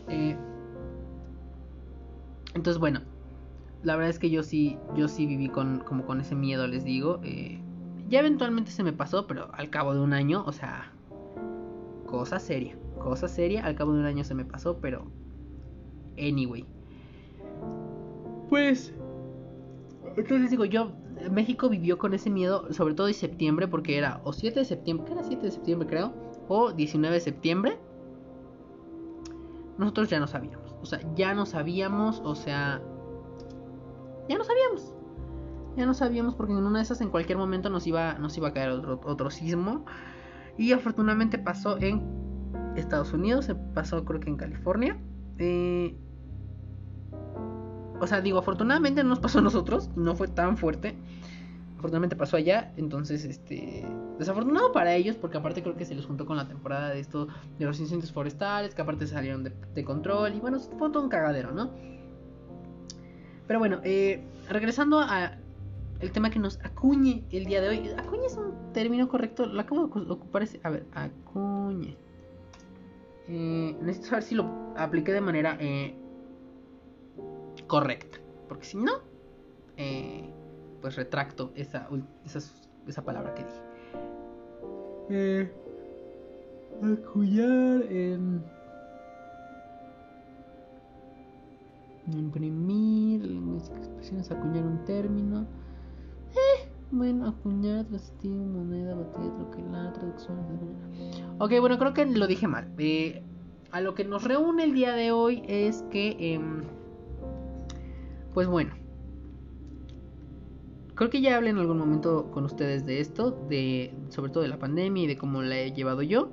Eh, 0.09 0.37
entonces 2.53 2.79
bueno, 2.79 3.01
la 3.83 3.95
verdad 3.95 4.09
es 4.11 4.19
que 4.19 4.29
yo 4.29 4.43
sí, 4.43 4.77
yo 4.95 5.07
sí 5.07 5.25
viví 5.25 5.49
con, 5.49 5.79
como 5.79 6.05
con 6.05 6.21
ese 6.21 6.35
miedo, 6.35 6.67
les 6.67 6.83
digo. 6.83 7.19
Eh, 7.23 7.59
ya 8.09 8.19
eventualmente 8.19 8.71
se 8.71 8.83
me 8.83 8.93
pasó, 8.93 9.27
pero 9.27 9.49
al 9.53 9.69
cabo 9.69 9.93
de 9.93 10.01
un 10.01 10.13
año, 10.13 10.43
o 10.45 10.51
sea, 10.51 10.91
cosa 12.05 12.39
seria, 12.39 12.75
cosa 12.99 13.27
seria, 13.27 13.65
al 13.65 13.75
cabo 13.75 13.93
de 13.93 13.99
un 13.99 14.05
año 14.05 14.23
se 14.23 14.33
me 14.33 14.45
pasó, 14.45 14.77
pero 14.79 15.07
anyway. 16.17 16.65
Pues, 18.49 18.93
entonces 20.15 20.49
digo 20.49 20.65
yo, 20.65 20.91
México 21.31 21.69
vivió 21.69 21.97
con 21.97 22.13
ese 22.13 22.29
miedo, 22.29 22.71
sobre 22.73 22.93
todo 22.93 23.07
en 23.07 23.13
septiembre, 23.13 23.67
porque 23.67 23.97
era 23.97 24.21
o 24.23 24.33
7 24.33 24.59
de 24.59 24.65
septiembre, 24.65 25.05
¿qué 25.07 25.13
era 25.13 25.23
7 25.23 25.45
de 25.45 25.51
septiembre 25.51 25.87
creo? 25.87 26.13
O 26.47 26.71
19 26.71 27.15
de 27.15 27.21
septiembre. 27.21 27.77
Nosotros 29.77 30.09
ya 30.09 30.19
no 30.19 30.27
sabíamos, 30.27 30.75
o 30.81 30.85
sea, 30.85 30.99
ya 31.15 31.33
no 31.33 31.45
sabíamos, 31.45 32.21
o 32.23 32.35
sea, 32.35 32.81
ya 34.29 34.37
no 34.37 34.43
sabíamos. 34.43 34.93
Ya 35.75 35.85
no 35.85 35.93
sabíamos 35.93 36.33
porque 36.33 36.53
en 36.53 36.65
una 36.65 36.79
de 36.79 36.83
esas 36.83 37.01
en 37.01 37.09
cualquier 37.09 37.37
momento 37.37 37.69
nos 37.69 37.85
iba, 37.85 38.15
nos 38.15 38.35
iba 38.35 38.47
a 38.47 38.53
caer 38.53 38.71
otro, 38.71 38.99
otro 39.05 39.29
sismo. 39.29 39.85
Y 40.57 40.71
afortunadamente 40.71 41.37
pasó 41.37 41.77
en 41.77 42.01
Estados 42.75 43.13
Unidos, 43.13 43.51
pasó 43.75 44.03
creo 44.03 44.19
que 44.19 44.29
en 44.29 44.37
California. 44.37 44.99
Eh, 45.37 45.95
o 47.99 48.07
sea, 48.07 48.21
digo, 48.21 48.39
afortunadamente 48.39 49.03
no 49.03 49.09
nos 49.09 49.19
pasó 49.19 49.39
a 49.39 49.41
nosotros, 49.41 49.89
no 49.95 50.15
fue 50.15 50.27
tan 50.27 50.57
fuerte. 50.57 50.95
Afortunadamente 51.77 52.15
pasó 52.15 52.37
allá, 52.37 52.73
entonces, 52.75 53.23
este. 53.23 53.85
Desafortunado 54.17 54.71
para 54.71 54.95
ellos, 54.95 55.15
porque 55.15 55.37
aparte 55.37 55.61
creo 55.61 55.75
que 55.75 55.85
se 55.85 55.93
les 55.93 56.05
juntó 56.05 56.25
con 56.25 56.37
la 56.37 56.47
temporada 56.47 56.89
de 56.89 56.99
esto, 56.99 57.27
de 57.59 57.65
los 57.65 57.79
incendios 57.79 58.11
forestales, 58.11 58.73
que 58.73 58.81
aparte 58.81 59.05
salieron 59.05 59.43
de, 59.43 59.83
control, 59.83 60.33
y 60.35 60.39
bueno, 60.39 60.59
fue 60.59 60.89
todo 60.89 61.03
un 61.03 61.09
cagadero, 61.09 61.51
¿no? 61.51 61.71
Pero 63.45 63.59
bueno, 63.59 63.79
eh, 63.83 64.25
regresando 64.49 64.99
a 64.99 65.37
el 65.99 66.11
tema 66.11 66.29
que 66.29 66.39
nos 66.39 66.59
acuñe 66.63 67.25
el 67.31 67.45
día 67.45 67.61
de 67.61 67.69
hoy. 67.69 67.89
Acuñe 67.97 68.25
es 68.25 68.37
un 68.37 68.73
término 68.73 69.07
correcto, 69.07 69.45
lo 69.45 69.59
acabo 69.61 69.87
de 69.87 70.11
ocupar 70.11 70.43
ese. 70.43 70.59
A 70.63 70.69
ver, 70.69 70.85
acuñe. 70.93 71.97
Eh, 73.27 73.75
necesito 73.81 74.07
saber 74.07 74.23
si 74.23 74.35
lo 74.35 74.73
apliqué 74.77 75.11
de 75.11 75.21
manera 75.21 75.57
eh, 75.59 75.95
correcta. 77.67 78.17
Porque 78.47 78.65
si 78.65 78.77
no, 78.77 78.93
eh, 79.75 80.33
pues 80.81 80.95
retracto 80.95 81.51
esa, 81.55 81.87
esa, 82.87 83.01
palabra 83.03 83.33
que 83.35 83.43
dije. 83.43 83.61
Eh, 85.09 85.51
acuñar 86.81 87.83
en. 87.91 88.43
Imprimir, 92.09 93.21
expresiones, 93.77 94.31
acuñar 94.31 94.63
un 94.63 94.85
término. 94.85 95.41
Eh, 96.31 96.69
bueno, 96.89 97.27
acuñar, 97.27 97.85
trastín, 97.85 98.53
moneda, 98.53 98.95
batida, 98.95 99.35
troquelar, 99.35 99.93
traducción. 99.93 100.37
Ok, 101.39 101.51
bueno, 101.59 101.77
creo 101.77 101.93
que 101.93 102.05
lo 102.05 102.27
dije 102.27 102.47
mal. 102.47 102.71
Eh, 102.77 103.23
a 103.71 103.81
lo 103.81 103.93
que 103.93 104.05
nos 104.05 104.23
reúne 104.23 104.63
el 104.63 104.73
día 104.73 104.93
de 104.93 105.11
hoy 105.11 105.43
es 105.47 105.83
que. 105.91 106.39
Pues 108.37 108.47
bueno. 108.47 108.69
creo 110.93 111.09
que 111.09 111.21
ya 111.21 111.37
hablé 111.37 111.49
en 111.49 111.57
algún 111.57 111.79
momento 111.79 112.29
con 112.29 112.45
ustedes 112.45 112.85
de 112.85 112.99
esto, 112.99 113.31
de 113.49 113.95
sobre 114.09 114.31
todo 114.31 114.43
de 114.43 114.47
la 114.47 114.59
pandemia 114.59 115.05
y 115.05 115.07
de 115.07 115.17
cómo 115.17 115.41
la 115.41 115.57
he 115.57 115.73
llevado 115.73 116.03
yo. 116.03 116.29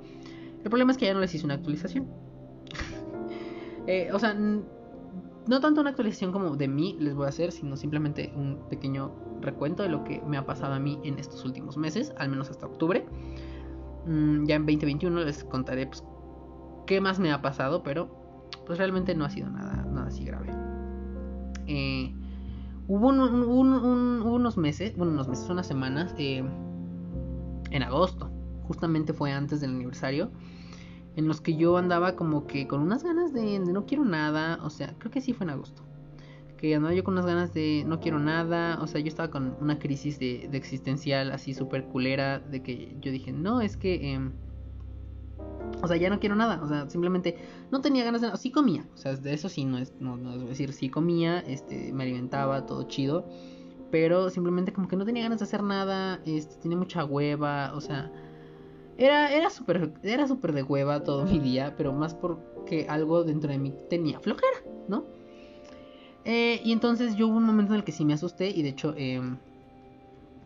El 0.63 0.69
problema 0.69 0.91
es 0.91 0.99
que 0.99 1.07
ya 1.07 1.15
no 1.15 1.19
les 1.19 1.33
hice 1.33 1.45
una 1.45 1.55
actualización. 1.55 2.05
Eh, 3.87 4.11
o 4.13 4.19
sea, 4.19 4.35
no 4.35 5.59
tanto 5.61 5.81
una 5.81 5.89
actualización 5.89 6.31
como 6.31 6.55
de 6.55 6.67
mí 6.67 6.95
les 6.99 7.15
voy 7.15 7.25
a 7.25 7.29
hacer, 7.29 7.51
sino 7.51 7.75
simplemente 7.75 8.31
un 8.35 8.67
pequeño 8.69 9.11
recuento 9.41 9.81
de 9.81 9.89
lo 9.89 10.03
que 10.03 10.21
me 10.27 10.37
ha 10.37 10.45
pasado 10.45 10.75
a 10.75 10.79
mí 10.79 10.99
en 11.03 11.17
estos 11.17 11.43
últimos 11.43 11.75
meses, 11.75 12.13
al 12.17 12.29
menos 12.29 12.51
hasta 12.51 12.67
octubre. 12.67 13.03
Mm, 14.05 14.45
ya 14.45 14.55
en 14.55 14.65
2021 14.65 15.23
les 15.23 15.43
contaré 15.43 15.87
pues, 15.87 16.03
qué 16.85 17.01
más 17.01 17.17
me 17.17 17.31
ha 17.31 17.41
pasado, 17.41 17.81
pero 17.81 18.47
pues 18.67 18.77
realmente 18.77 19.15
no 19.15 19.25
ha 19.25 19.29
sido 19.31 19.49
nada, 19.49 19.83
nada 19.85 20.07
así 20.07 20.23
grave. 20.23 20.64
Eh, 21.67 22.13
hubo 22.87 23.07
unos 23.07 24.57
meses, 24.57 24.95
bueno, 24.95 25.13
unos 25.13 25.27
meses, 25.27 25.49
unas 25.49 25.67
semanas, 25.67 26.13
eh, 26.17 26.43
en 27.71 27.83
agosto, 27.83 28.29
justamente 28.63 29.13
fue 29.13 29.31
antes 29.31 29.61
del 29.61 29.71
aniversario, 29.71 30.31
en 31.15 31.27
los 31.27 31.41
que 31.41 31.55
yo 31.55 31.77
andaba 31.77 32.15
como 32.15 32.45
que 32.45 32.67
con 32.67 32.81
unas 32.81 33.03
ganas 33.03 33.33
de, 33.33 33.59
no 33.59 33.85
quiero 33.85 34.05
nada, 34.05 34.59
o 34.63 34.69
sea, 34.69 34.95
creo 34.99 35.11
que 35.11 35.21
sí 35.21 35.33
fue 35.33 35.45
en 35.45 35.51
agosto, 35.51 35.83
que 36.57 36.75
andaba 36.75 36.93
yo 36.93 37.03
con 37.03 37.13
unas 37.13 37.25
ganas 37.25 37.53
de 37.53 37.83
no 37.87 37.99
quiero 37.99 38.19
nada, 38.19 38.79
o 38.81 38.87
sea, 38.87 39.01
yo 39.01 39.07
estaba 39.07 39.29
con 39.29 39.55
una 39.59 39.79
crisis 39.79 40.19
de, 40.19 40.49
existencial 40.53 41.31
así 41.31 41.53
súper 41.53 41.85
culera, 41.85 42.39
de 42.39 42.61
que 42.61 42.95
yo 43.01 43.11
dije, 43.11 43.31
no, 43.31 43.61
es 43.61 43.77
que... 43.77 44.13
Em, 44.13 44.31
o 45.85 45.87
sea, 45.87 45.97
ya 45.97 46.09
no 46.09 46.19
quiero 46.19 46.35
nada. 46.35 46.59
O 46.63 46.67
sea, 46.67 46.89
simplemente 46.89 47.37
no 47.71 47.79
tenía 47.79 48.03
ganas 48.03 48.21
de 48.21 48.27
nada. 48.27 48.37
Sí 48.37 48.51
comía. 48.51 48.85
O 48.95 48.97
sea, 48.97 49.15
de 49.15 49.33
eso 49.33 49.49
sí 49.49 49.65
no 49.65 49.77
es, 49.77 49.93
no, 49.99 50.17
es 50.33 50.49
decir, 50.49 50.73
sí 50.73 50.89
comía, 50.89 51.39
este, 51.39 51.93
me 51.93 52.03
alimentaba, 52.03 52.65
todo 52.65 52.83
chido. 52.83 53.27
Pero 53.91 54.31
simplemente 54.31 54.73
como 54.73 54.87
que 54.87 54.95
no 54.95 55.05
tenía 55.05 55.23
ganas 55.23 55.39
de 55.39 55.45
hacer 55.45 55.61
nada. 55.61 56.19
Este, 56.25 56.55
tenía 56.55 56.77
mucha 56.77 57.05
hueva. 57.05 57.71
O 57.75 57.81
sea, 57.81 58.11
era, 58.97 59.31
era 59.31 59.49
súper 59.51 59.93
era 60.01 60.27
super 60.27 60.53
de 60.53 60.63
hueva 60.63 61.03
todo 61.03 61.23
mi 61.25 61.37
día. 61.39 61.75
Pero 61.77 61.93
más 61.93 62.15
porque 62.15 62.87
algo 62.89 63.23
dentro 63.23 63.51
de 63.51 63.59
mí 63.59 63.71
tenía 63.87 64.19
flojera, 64.19 64.57
¿no? 64.87 65.05
Eh, 66.25 66.61
y 66.65 66.71
entonces 66.71 67.15
yo 67.15 67.27
hubo 67.27 67.37
un 67.37 67.43
momento 67.43 67.73
en 67.73 67.79
el 67.79 67.85
que 67.85 67.91
sí 67.91 68.05
me 68.05 68.13
asusté. 68.13 68.49
Y 68.49 68.63
de 68.63 68.69
hecho, 68.69 68.95
em, 68.97 69.37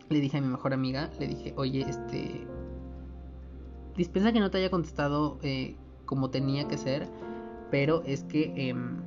le 0.09 0.19
dije 0.19 0.37
a 0.37 0.41
mi 0.41 0.47
mejor 0.47 0.73
amiga, 0.73 1.09
le 1.17 1.27
dije, 1.27 1.53
oye, 1.55 1.85
este 1.87 2.45
dispensa 3.99 4.31
que 4.31 4.39
no 4.39 4.49
te 4.49 4.57
haya 4.57 4.71
contestado 4.71 5.37
eh, 5.43 5.75
como 6.05 6.29
tenía 6.29 6.67
que 6.67 6.77
ser, 6.77 7.07
pero 7.69 8.01
es 8.05 8.23
que... 8.23 8.53
Em, 8.55 9.01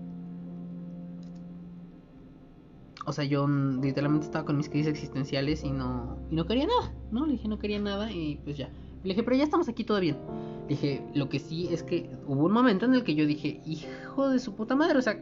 o 3.05 3.13
sea, 3.13 3.25
yo 3.25 3.49
literalmente 3.49 4.27
estaba 4.27 4.45
con 4.45 4.57
mis 4.57 4.69
crisis 4.69 4.87
existenciales 4.87 5.65
y 5.65 5.71
no, 5.71 6.19
y 6.31 6.37
no 6.37 6.47
quería 6.47 6.67
nada, 6.67 6.95
¿no? 7.11 7.27
Le 7.27 7.33
dije, 7.33 7.49
no 7.49 7.59
quería 7.59 7.81
nada 7.81 8.13
y 8.13 8.37
pues 8.45 8.57
ya. 8.57 8.69
Le 9.03 9.09
dije, 9.09 9.25
pero 9.25 9.37
ya 9.37 9.43
estamos 9.43 9.69
aquí 9.69 9.83
todo 9.83 9.99
bien. 9.99 10.17
Dije, 10.69 11.05
lo 11.13 11.29
que 11.29 11.41
sí 11.41 11.69
es 11.73 11.83
que 11.83 12.09
hubo 12.29 12.45
un 12.45 12.53
momento 12.53 12.85
en 12.85 12.95
el 12.95 13.03
que 13.03 13.17
yo 13.17 13.27
dije, 13.27 13.61
hijo 13.67 14.29
de 14.29 14.39
su 14.39 14.55
puta 14.55 14.77
madre, 14.77 14.99
o 14.99 15.03
sea, 15.03 15.21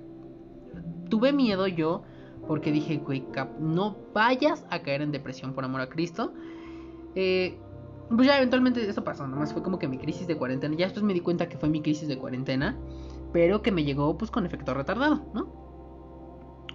tuve 1.08 1.32
miedo 1.32 1.66
yo 1.68 2.02
porque 2.46 2.70
dije, 2.70 2.98
güey, 2.98 3.24
no 3.58 3.96
vayas 4.12 4.66
a 4.68 4.82
caer 4.82 5.00
en 5.00 5.12
depresión 5.12 5.54
por 5.54 5.64
amor 5.64 5.80
a 5.80 5.88
Cristo. 5.88 6.34
Eh, 7.14 7.58
pues 8.14 8.26
ya 8.26 8.36
eventualmente 8.36 8.88
eso 8.88 9.04
pasó, 9.04 9.26
nomás 9.26 9.52
fue 9.52 9.62
como 9.62 9.78
que 9.78 9.86
mi 9.86 9.98
crisis 9.98 10.26
de 10.26 10.36
cuarentena. 10.36 10.74
Ya 10.74 10.86
después 10.86 11.04
me 11.04 11.14
di 11.14 11.20
cuenta 11.20 11.48
que 11.48 11.56
fue 11.56 11.68
mi 11.68 11.80
crisis 11.80 12.08
de 12.08 12.18
cuarentena, 12.18 12.76
pero 13.32 13.62
que 13.62 13.70
me 13.70 13.84
llegó 13.84 14.18
pues 14.18 14.30
con 14.30 14.44
efecto 14.44 14.74
retardado, 14.74 15.30
¿no? 15.32 15.60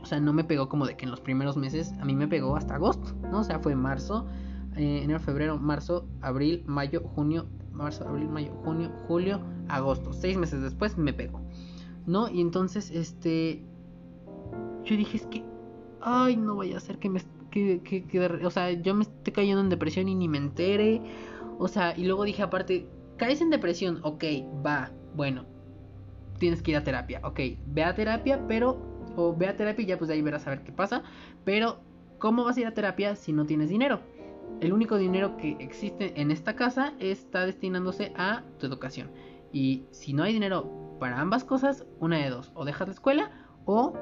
O 0.01 0.06
sea, 0.06 0.20
no 0.20 0.34
me 0.34 0.44
pegó 0.44 0.70
como 0.70 0.86
de 0.86 0.96
que 0.96 1.06
en 1.06 1.12
los 1.12 1.20
primeros 1.20 1.58
meses, 1.58 1.94
a 2.00 2.06
mí 2.06 2.15
me 2.15 2.27
pegó 2.27 2.56
hasta 2.56 2.75
agosto, 2.75 3.13
¿no? 3.32 3.39
O 3.39 3.44
sea, 3.44 3.60
fue 3.60 3.75
marzo, 3.75 4.27
eh, 4.75 5.01
enero, 5.04 5.20
febrero, 5.20 5.58
marzo, 5.58 6.08
abril, 6.22 6.63
mayo, 6.68 7.01
junio, 7.01 7.48
marzo, 7.72 8.08
abril, 8.08 8.30
mayo, 8.30 8.54
junio, 8.63 8.92
julio, 9.08 9.42
agosto. 9.68 10.13
Seis 10.13 10.38
meses 10.38 10.62
después 10.62 10.98
me 10.98 11.12
pegó, 11.12 11.42
¿no? 12.06 12.30
Y 12.30 12.39
entonces, 12.39 12.92
este, 12.92 13.63
yo 14.84 14.96
dije, 14.96 15.18
es 15.18 15.25
que, 15.25 15.44
ay, 16.01 16.38
no 16.38 16.56
vaya 16.56 16.78
a 16.78 16.80
ser 16.80 17.00
que 17.00 17.10
me 17.10 17.19
que, 17.56 18.39
o 18.44 18.50
sea, 18.52 18.72
yo 18.72 18.94
me 18.94 19.04
estoy 19.04 19.34
cayendo 19.34 19.62
en 19.62 19.70
depresión 19.70 20.10
y 20.10 20.15
ni 20.15 20.28
me 20.28 20.38
entere. 20.38 21.02
O 21.58 21.68
sea, 21.68 21.98
y 21.98 22.04
luego 22.04 22.26
dije 22.26 22.44
aparte, 22.44 22.88
caes 23.18 23.41
en 23.41 23.50
depresión, 23.50 24.00
ok, 24.04 24.24
va, 24.65 24.91
bueno, 25.15 25.46
tienes 26.38 26.62
que 26.62 26.72
ir 26.72 26.78
a 26.78 26.84
terapia, 26.84 27.22
ok, 27.24 27.39
ve 27.68 27.84
a 27.84 27.96
terapia, 27.96 28.46
pero, 28.48 28.78
o 29.15 29.34
ve 29.34 29.48
a 29.48 29.56
terapia 29.56 29.84
y 29.84 29.86
ya 29.86 29.98
pues 29.98 30.10
de 30.10 30.15
ahí 30.15 30.22
verás 30.22 30.46
a 30.48 30.50
ver 30.50 30.63
qué 30.63 30.74
pasa, 30.74 31.04
pero, 31.46 31.80
¿cómo 32.20 32.44
vas 32.44 32.58
a 32.58 32.62
ir 32.62 32.68
a 32.68 32.74
terapia 32.74 33.15
si 33.15 33.32
no 33.32 33.46
tienes 33.46 33.70
dinero? 33.70 34.02
El 34.60 34.74
único 34.74 34.98
dinero 34.98 35.38
que 35.38 35.56
existe 35.60 36.20
en 36.20 36.32
esta 36.32 36.56
casa 36.56 36.94
está 37.00 37.46
destinándose 37.46 38.12
a 38.18 38.44
tu 38.60 38.65
educación. 38.65 39.10
Y 39.52 39.86
si 39.91 40.13
no 40.13 40.24
hay 40.24 40.34
dinero 40.34 40.98
para 41.00 41.20
ambas 41.20 41.44
cosas, 41.44 41.86
una 42.00 42.18
de 42.18 42.30
dos, 42.30 42.52
o 42.54 42.65
dejas 42.65 42.88
la 42.88 42.94
escuela 42.94 43.32
o 43.65 43.94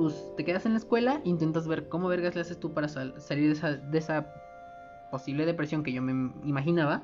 pues 0.00 0.32
te 0.34 0.46
quedas 0.46 0.64
en 0.64 0.72
la 0.72 0.78
escuela, 0.78 1.20
intentas 1.24 1.68
ver 1.68 1.90
cómo 1.90 2.08
vergas 2.08 2.34
le 2.34 2.40
haces 2.40 2.58
tú 2.58 2.72
para 2.72 2.88
salir 2.88 3.54
de 3.54 3.98
esa, 3.98 4.34
posible 5.10 5.44
depresión 5.44 5.82
que 5.82 5.92
yo 5.92 6.00
me 6.00 6.32
imaginaba. 6.42 7.02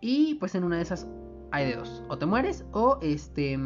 Y 0.00 0.36
pues 0.36 0.54
en 0.54 0.64
una 0.64 0.76
de 0.76 0.82
esas 0.82 1.06
hay 1.50 1.66
de 1.66 1.76
dos. 1.76 2.02
O 2.08 2.16
te 2.16 2.24
mueres 2.24 2.64
o 2.72 2.98
este... 3.02 3.58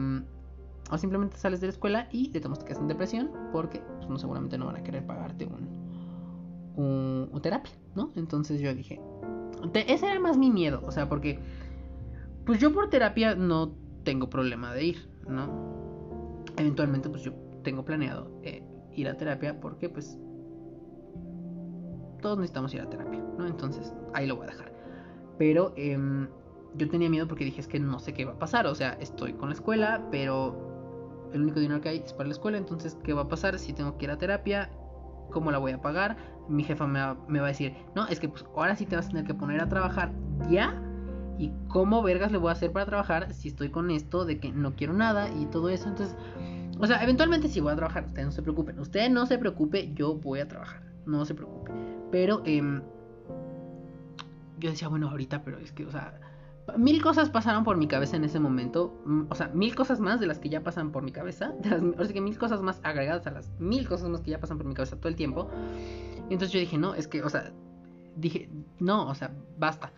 O 0.90 0.98
simplemente 0.98 1.36
sales 1.36 1.60
de 1.60 1.68
la 1.68 1.72
escuela 1.72 2.08
y 2.10 2.30
te 2.30 2.40
tomas 2.40 2.58
te 2.58 2.64
quedas 2.64 2.80
en 2.80 2.88
depresión 2.88 3.30
porque 3.52 3.80
pues, 3.98 4.08
no, 4.08 4.18
seguramente 4.18 4.58
no 4.58 4.66
van 4.66 4.76
a 4.76 4.82
querer 4.82 5.06
pagarte 5.06 5.46
un, 5.46 7.30
un, 7.32 7.42
terapia, 7.42 7.74
¿no? 7.94 8.10
Entonces 8.16 8.60
yo 8.60 8.74
dije... 8.74 9.00
ese 9.72 10.04
era 10.04 10.18
más 10.18 10.36
mi 10.36 10.50
miedo, 10.50 10.82
o 10.84 10.90
sea, 10.90 11.08
porque... 11.08 11.38
Pues 12.44 12.58
yo 12.58 12.72
por 12.72 12.90
terapia 12.90 13.36
no 13.36 13.72
tengo 14.02 14.28
problema 14.28 14.74
de 14.74 14.84
ir, 14.84 15.08
¿no? 15.28 16.42
Eventualmente 16.56 17.08
pues 17.08 17.22
yo 17.22 17.45
tengo 17.66 17.84
planeado 17.84 18.30
eh, 18.44 18.62
ir 18.92 19.08
a 19.08 19.16
terapia 19.16 19.60
porque 19.60 19.88
pues 19.88 20.16
todos 22.22 22.38
necesitamos 22.38 22.72
ir 22.74 22.80
a 22.80 22.88
terapia, 22.88 23.20
¿no? 23.36 23.44
Entonces 23.44 23.92
ahí 24.14 24.28
lo 24.28 24.36
voy 24.36 24.46
a 24.46 24.50
dejar. 24.50 24.72
Pero 25.36 25.74
em, 25.76 26.28
yo 26.76 26.88
tenía 26.88 27.10
miedo 27.10 27.26
porque 27.26 27.44
dije 27.44 27.60
es 27.60 27.66
que 27.66 27.80
no 27.80 27.98
sé 27.98 28.14
qué 28.14 28.24
va 28.24 28.32
a 28.34 28.38
pasar, 28.38 28.68
o 28.68 28.74
sea, 28.76 28.92
estoy 29.00 29.32
con 29.32 29.48
la 29.48 29.56
escuela, 29.56 30.06
pero 30.12 31.28
el 31.32 31.42
único 31.42 31.58
dinero 31.58 31.80
que 31.80 31.88
hay 31.88 31.98
es 31.98 32.12
para 32.12 32.28
la 32.28 32.34
escuela, 32.34 32.56
entonces 32.56 32.96
¿qué 33.02 33.12
va 33.12 33.22
a 33.22 33.28
pasar 33.28 33.58
si 33.58 33.72
tengo 33.72 33.98
que 33.98 34.04
ir 34.04 34.12
a 34.12 34.16
terapia? 34.16 34.70
¿Cómo 35.32 35.50
la 35.50 35.58
voy 35.58 35.72
a 35.72 35.82
pagar? 35.82 36.16
Mi 36.48 36.62
jefa 36.62 36.86
me 36.86 37.00
va, 37.00 37.16
me 37.26 37.40
va 37.40 37.46
a 37.46 37.48
decir, 37.48 37.74
no, 37.96 38.06
es 38.06 38.20
que 38.20 38.28
pues 38.28 38.44
ahora 38.54 38.76
sí 38.76 38.86
te 38.86 38.94
vas 38.94 39.06
a 39.06 39.08
tener 39.08 39.24
que 39.24 39.34
poner 39.34 39.60
a 39.60 39.68
trabajar 39.68 40.12
ya. 40.48 40.80
¿Y 41.36 41.50
cómo 41.66 42.00
vergas 42.00 42.30
le 42.30 42.38
voy 42.38 42.50
a 42.50 42.52
hacer 42.52 42.70
para 42.70 42.86
trabajar 42.86 43.34
si 43.34 43.48
estoy 43.48 43.70
con 43.70 43.90
esto 43.90 44.24
de 44.24 44.38
que 44.38 44.52
no 44.52 44.74
quiero 44.76 44.92
nada 44.92 45.28
y 45.28 45.46
todo 45.46 45.68
eso? 45.68 45.88
Entonces 45.88 46.16
o 46.78 46.86
sea, 46.86 47.02
eventualmente 47.02 47.48
sí 47.48 47.60
voy 47.60 47.72
a 47.72 47.76
trabajar, 47.76 48.04
ustedes 48.04 48.26
no 48.26 48.32
se 48.32 48.42
preocupen. 48.42 48.78
Usted 48.78 49.10
no 49.10 49.26
se 49.26 49.38
preocupe, 49.38 49.92
yo 49.94 50.14
voy 50.14 50.40
a 50.40 50.48
trabajar. 50.48 50.82
No 51.06 51.24
se 51.24 51.34
preocupe. 51.34 51.72
Pero 52.10 52.42
eh, 52.44 52.80
yo 54.58 54.70
decía, 54.70 54.88
bueno, 54.88 55.08
ahorita, 55.08 55.42
pero 55.42 55.58
es 55.58 55.72
que, 55.72 55.86
o 55.86 55.90
sea, 55.90 56.18
mil 56.76 57.02
cosas 57.02 57.30
pasaron 57.30 57.64
por 57.64 57.76
mi 57.76 57.86
cabeza 57.86 58.16
en 58.16 58.24
ese 58.24 58.40
momento. 58.40 59.00
Mm, 59.04 59.22
o 59.30 59.34
sea, 59.34 59.48
mil 59.48 59.74
cosas 59.74 60.00
más 60.00 60.20
de 60.20 60.26
las 60.26 60.38
que 60.38 60.48
ya 60.48 60.62
pasan 60.62 60.92
por 60.92 61.02
mi 61.02 61.12
cabeza. 61.12 61.54
o 61.98 62.04
sea, 62.04 62.12
que 62.12 62.20
mil 62.20 62.36
cosas 62.38 62.62
más 62.62 62.80
agregadas 62.82 63.26
a 63.26 63.30
las 63.30 63.50
mil 63.58 63.88
cosas 63.88 64.08
más 64.08 64.20
que 64.20 64.32
ya 64.32 64.40
pasan 64.40 64.58
por 64.58 64.66
mi 64.66 64.74
cabeza 64.74 64.96
todo 64.96 65.08
el 65.08 65.16
tiempo. 65.16 65.48
Y 66.28 66.32
entonces 66.32 66.52
yo 66.52 66.60
dije, 66.60 66.76
no, 66.78 66.94
es 66.94 67.08
que, 67.08 67.22
o 67.22 67.28
sea, 67.28 67.52
dije, 68.16 68.50
no, 68.80 69.08
o 69.08 69.14
sea, 69.14 69.32
basta. 69.58 69.92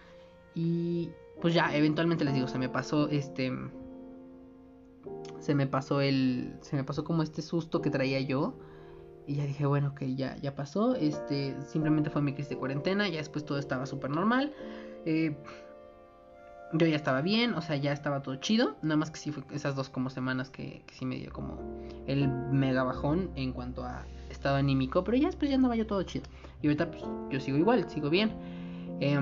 Y 0.55 1.11
pues 1.41 1.55
ya, 1.55 1.75
eventualmente 1.75 2.25
les 2.25 2.35
digo, 2.35 2.49
se 2.49 2.59
me 2.59 2.69
pasó 2.69 3.09
este 3.09 3.53
se 5.41 5.55
me 5.55 5.67
pasó 5.67 6.01
el 6.01 6.55
se 6.61 6.77
me 6.77 6.85
pasó 6.85 7.05
como 7.05 7.23
este 7.23 7.43
susto 7.43 7.81
que 7.81 7.91
traía 7.91 8.21
yo. 8.21 8.55
Y 9.27 9.35
ya 9.35 9.45
dije 9.45 9.67
bueno 9.67 9.95
que 9.95 10.15
ya 10.15 10.37
ya 10.39 10.55
pasó. 10.55 10.95
Este 10.95 11.57
simplemente 11.63 12.11
fue 12.11 12.23
mi 12.23 12.33
crisis 12.33 12.51
de 12.51 12.57
cuarentena 12.57 13.09
ya 13.09 13.19
después 13.19 13.45
todo 13.45 13.59
estaba 13.59 13.87
súper 13.87 14.11
normal. 14.11 14.53
Eh, 15.05 15.37
yo 16.75 16.87
ya 16.87 16.97
estaba 16.97 17.23
bien 17.23 17.55
o 17.55 17.63
sea 17.63 17.77
ya 17.77 17.93
estaba 17.93 18.23
todo 18.23 18.37
chido. 18.37 18.77
Nada 18.83 18.97
más 18.97 19.11
que 19.11 19.19
sí 19.19 19.33
fue 19.33 19.43
esas 19.53 19.75
dos 19.75 19.91
como 19.91 20.11
semanas 20.11 20.51
que, 20.51 20.83
que 20.87 20.95
sí 20.95 21.05
me 21.05 21.17
dio 21.17 21.33
como 21.33 21.59
el 22.07 22.29
mega 22.29 22.83
bajón 22.85 23.31
en 23.35 23.53
cuanto 23.53 23.85
a 23.85 24.07
estado 24.31 24.57
anímico. 24.57 25.05
Pero 25.05 25.17
ya 25.17 25.27
después 25.27 25.51
ya 25.51 25.57
andaba 25.57 25.77
yo 25.77 25.87
todo 25.87 26.03
chido. 26.03 26.27
Y 26.63 26.67
ahorita 26.67 26.91
pues 26.91 27.05
yo 27.31 27.41
sigo 27.41 27.59
igual 27.59 27.89
sigo 27.91 28.11
bien. 28.11 28.33
Eh, 29.01 29.19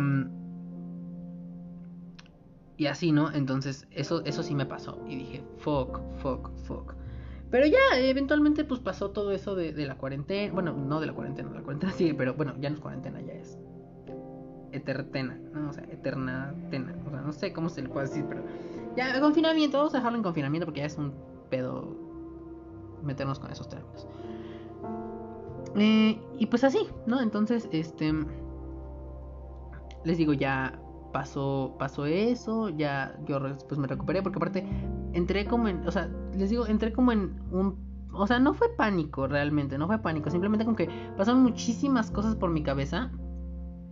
y 2.77 2.87
así, 2.87 3.13
¿no? 3.13 3.33
Entonces, 3.33 3.87
eso, 3.91 4.23
eso 4.25 4.43
sí 4.43 4.55
me 4.55 4.67
pasó. 4.67 4.99
Y 5.09 5.17
dije, 5.17 5.45
fuck, 5.59 6.01
fuck, 6.19 6.51
fuck. 6.65 6.95
Pero 7.51 7.67
ya, 7.67 7.79
eventualmente, 7.99 8.65
pues 8.65 8.81
pasó 8.81 9.11
todo 9.11 9.33
eso 9.33 9.55
de, 9.55 9.73
la 9.87 9.97
cuarentena. 9.97 10.53
Bueno, 10.53 10.73
no 10.73 11.01
de 11.01 11.07
la 11.07 11.15
cuarentena, 11.15 11.51
la 11.51 11.63
cuarentena 11.63 11.93
sigue, 11.93 12.15
pero 12.15 12.35
bueno, 12.35 12.55
ya 12.61 12.69
no 12.69 12.77
es 12.77 12.83
cuarentena, 12.83 13.21
ya 13.21 13.33
es 13.33 13.59
etertena, 14.73 15.39
¿no? 15.55 15.71
O 15.71 15.73
sea, 15.73 15.85
eterna 15.85 16.55
tena. 16.71 16.95
O 17.07 17.11
sea, 17.11 17.21
no 17.21 17.33
sé 17.33 17.53
cómo 17.53 17.69
se 17.69 17.83
le 17.83 17.89
puede 17.89 18.09
decir, 18.09 18.25
pero 18.29 18.43
ya, 18.97 19.19
confinamiento, 19.21 19.79
vamos 19.79 19.95
a 19.95 19.99
dejarlo 19.99 20.19
en 20.19 20.23
confinamiento 20.23 20.67
porque 20.67 20.81
ya 20.81 20.87
es 20.87 20.99
un 20.99 21.15
pedo 21.49 21.97
meternos 23.03 23.39
con 23.39 23.51
esos 23.51 23.69
términos. 23.69 24.07
Eh, 25.77 26.19
y 26.39 26.47
pues 26.47 26.65
así, 26.65 26.87
¿no? 27.07 27.21
Entonces, 27.21 27.69
este... 27.73 28.13
Les 30.05 30.19
digo, 30.19 30.33
ya 30.33 30.79
pasó, 31.17 31.77
pasó 31.79 32.05
eso, 32.05 32.69
ya 32.69 33.19
yo 33.27 33.41
pues 33.67 33.79
me 33.79 33.87
recuperé, 33.87 34.23
porque 34.23 34.37
aparte 34.37 34.67
entré 35.15 35.47
como 35.47 35.67
en, 35.67 35.89
o 35.89 35.91
sea, 35.91 36.11
les 36.37 36.51
digo, 36.51 36.67
entré 36.67 36.93
como 36.93 37.11
en 37.11 37.41
un, 37.51 37.79
o 38.13 38.27
sea, 38.27 38.39
no 38.39 38.53
fue 38.53 38.69
pánico 38.77 39.27
realmente, 39.27 39.79
no 39.79 39.87
fue 39.87 39.99
pánico, 39.99 40.29
simplemente 40.29 40.67
como 40.67 40.77
que 40.77 40.91
pasaron 41.17 41.43
muchísimas 41.43 42.11
cosas 42.11 42.37
por 42.37 42.51
mi 42.51 42.63
cabeza, 42.63 43.11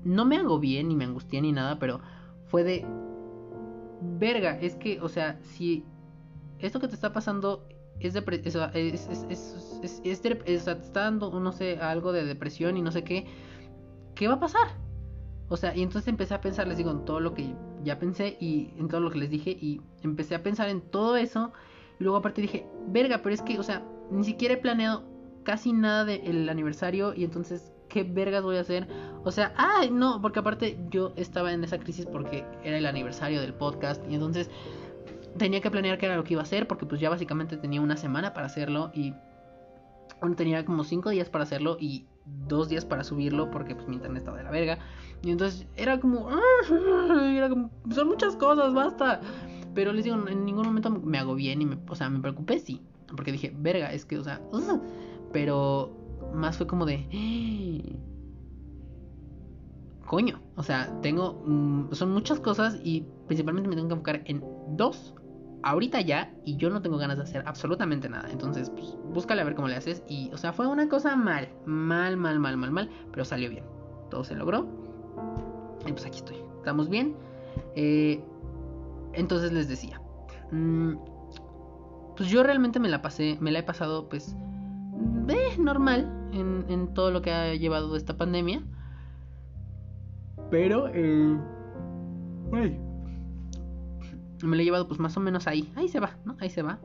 no 0.04 0.26
me 0.26 0.36
hago 0.36 0.58
bien, 0.58 0.88
ni 0.88 0.96
me 0.96 1.06
angustié, 1.06 1.40
ni 1.40 1.50
nada, 1.50 1.78
pero 1.78 2.02
fue 2.44 2.62
de, 2.62 2.86
verga, 4.18 4.58
es 4.60 4.74
que, 4.74 5.00
o 5.00 5.08
sea, 5.08 5.38
si 5.40 5.82
esto 6.58 6.78
que 6.78 6.88
te 6.88 6.94
está 6.94 7.14
pasando 7.14 7.66
es, 8.00 8.14
es, 8.16 9.26
es, 9.30 10.02
es, 10.04 10.26
está 10.44 11.00
dando, 11.00 11.40
no 11.40 11.52
sé, 11.52 11.78
algo 11.78 12.12
de 12.12 12.26
depresión 12.26 12.76
y 12.76 12.82
no 12.82 12.92
sé 12.92 13.02
qué, 13.02 13.26
¿qué 14.14 14.28
va 14.28 14.34
a 14.34 14.40
pasar? 14.40 14.83
O 15.54 15.56
sea, 15.56 15.72
y 15.72 15.82
entonces 15.84 16.08
empecé 16.08 16.34
a 16.34 16.40
pensar, 16.40 16.66
les 16.66 16.78
digo, 16.78 16.90
en 16.90 17.04
todo 17.04 17.20
lo 17.20 17.32
que 17.32 17.54
ya 17.84 17.96
pensé 18.00 18.36
y 18.40 18.74
en 18.76 18.88
todo 18.88 19.00
lo 19.00 19.12
que 19.12 19.18
les 19.18 19.30
dije 19.30 19.50
y 19.52 19.80
empecé 20.02 20.34
a 20.34 20.42
pensar 20.42 20.68
en 20.68 20.80
todo 20.80 21.16
eso 21.16 21.52
y 22.00 22.02
luego 22.02 22.16
aparte 22.18 22.42
dije, 22.42 22.66
verga, 22.88 23.20
pero 23.22 23.32
es 23.32 23.40
que, 23.40 23.60
o 23.60 23.62
sea, 23.62 23.86
ni 24.10 24.24
siquiera 24.24 24.54
he 24.54 24.56
planeado 24.56 25.04
casi 25.44 25.72
nada 25.72 26.04
del 26.04 26.48
aniversario 26.48 27.14
y 27.14 27.22
entonces, 27.22 27.70
¿qué 27.88 28.02
vergas 28.02 28.42
voy 28.42 28.56
a 28.56 28.62
hacer? 28.62 28.88
O 29.22 29.30
sea, 29.30 29.54
ay, 29.56 29.92
no, 29.92 30.20
porque 30.20 30.40
aparte 30.40 30.76
yo 30.90 31.12
estaba 31.14 31.52
en 31.52 31.62
esa 31.62 31.78
crisis 31.78 32.06
porque 32.06 32.44
era 32.64 32.76
el 32.76 32.86
aniversario 32.86 33.40
del 33.40 33.54
podcast 33.54 34.02
y 34.10 34.14
entonces 34.14 34.50
tenía 35.38 35.60
que 35.60 35.70
planear 35.70 35.98
qué 35.98 36.06
era 36.06 36.16
lo 36.16 36.24
que 36.24 36.32
iba 36.32 36.42
a 36.42 36.46
hacer 36.46 36.66
porque 36.66 36.84
pues 36.84 37.00
ya 37.00 37.10
básicamente 37.10 37.58
tenía 37.58 37.80
una 37.80 37.96
semana 37.96 38.34
para 38.34 38.46
hacerlo 38.46 38.90
y 38.92 39.14
bueno, 40.20 40.34
tenía 40.34 40.64
como 40.64 40.82
cinco 40.82 41.10
días 41.10 41.28
para 41.28 41.44
hacerlo 41.44 41.76
y 41.78 42.08
dos 42.26 42.68
días 42.68 42.84
para 42.84 43.04
subirlo 43.04 43.50
porque 43.50 43.74
pues 43.74 43.88
mi 43.88 43.96
internet 43.96 44.20
estaba 44.20 44.38
de 44.38 44.44
la 44.44 44.50
verga. 44.50 44.78
Y 45.22 45.30
entonces 45.30 45.66
era 45.76 46.00
como, 46.00 46.28
era 47.34 47.48
como, 47.48 47.70
son 47.90 48.08
muchas 48.08 48.36
cosas, 48.36 48.74
basta. 48.74 49.20
Pero 49.74 49.92
les 49.92 50.04
digo, 50.04 50.16
en 50.28 50.44
ningún 50.44 50.66
momento 50.66 50.90
me 50.90 51.18
hago 51.18 51.34
bien 51.34 51.60
y 51.62 51.66
me, 51.66 51.78
o 51.88 51.94
sea, 51.94 52.08
me 52.08 52.20
preocupé, 52.20 52.58
sí. 52.60 52.80
Porque 53.08 53.32
dije, 53.32 53.52
verga, 53.56 53.92
es 53.92 54.04
que, 54.04 54.18
o 54.18 54.24
sea, 54.24 54.40
pero 55.32 55.92
más 56.34 56.56
fue 56.56 56.66
como 56.66 56.86
de, 56.86 57.98
coño, 60.06 60.40
o 60.56 60.62
sea, 60.62 61.00
tengo, 61.00 61.42
mm, 61.46 61.92
son 61.92 62.12
muchas 62.12 62.40
cosas 62.40 62.78
y 62.82 63.04
principalmente 63.26 63.68
me 63.68 63.76
tengo 63.76 63.88
que 63.88 63.94
enfocar 63.94 64.22
en 64.26 64.44
dos 64.76 65.14
ahorita 65.64 66.00
ya 66.02 66.32
y 66.44 66.56
yo 66.56 66.70
no 66.70 66.82
tengo 66.82 66.98
ganas 66.98 67.16
de 67.16 67.24
hacer 67.24 67.42
absolutamente 67.46 68.08
nada. 68.08 68.28
Entonces, 68.30 68.70
pues, 68.70 68.96
búscale 69.12 69.40
a 69.40 69.44
ver 69.44 69.54
cómo 69.54 69.68
le 69.68 69.76
haces. 69.76 70.02
Y, 70.08 70.30
o 70.32 70.36
sea, 70.36 70.52
fue 70.52 70.66
una 70.66 70.88
cosa 70.88 71.16
mal, 71.16 71.48
mal, 71.64 72.16
mal, 72.16 72.38
mal, 72.38 72.56
mal, 72.56 72.70
mal, 72.70 72.90
pero 73.10 73.24
salió 73.24 73.48
bien. 73.48 73.64
Todo 74.10 74.24
se 74.24 74.34
logró. 74.34 74.66
Y 75.86 75.92
pues 75.92 76.04
aquí 76.06 76.18
estoy. 76.18 76.36
¿Estamos 76.58 76.88
bien? 76.88 77.16
Eh, 77.74 78.22
entonces 79.14 79.52
les 79.52 79.68
decía. 79.68 80.00
Mm, 80.52 80.96
pues 82.16 82.28
yo 82.28 82.42
realmente 82.42 82.78
me 82.78 82.88
la 82.88 83.02
pasé, 83.02 83.38
me 83.40 83.50
la 83.50 83.60
he 83.60 83.62
pasado 83.62 84.08
pues 84.08 84.36
eh, 85.28 85.56
normal 85.58 86.28
en, 86.32 86.64
en, 86.68 86.94
todo 86.94 87.10
lo 87.10 87.22
que 87.22 87.32
ha 87.32 87.54
llevado 87.54 87.96
esta 87.96 88.16
pandemia. 88.16 88.62
Pero, 90.50 90.88
eh, 90.92 91.38
me 94.48 94.56
lo 94.56 94.62
he 94.62 94.64
llevado 94.64 94.88
pues 94.88 95.00
más 95.00 95.16
o 95.16 95.20
menos 95.20 95.46
ahí. 95.46 95.72
Ahí 95.76 95.88
se 95.88 96.00
va, 96.00 96.16
¿no? 96.24 96.36
Ahí 96.40 96.50
se 96.50 96.62
va. 96.62 96.78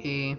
Eh, 0.00 0.38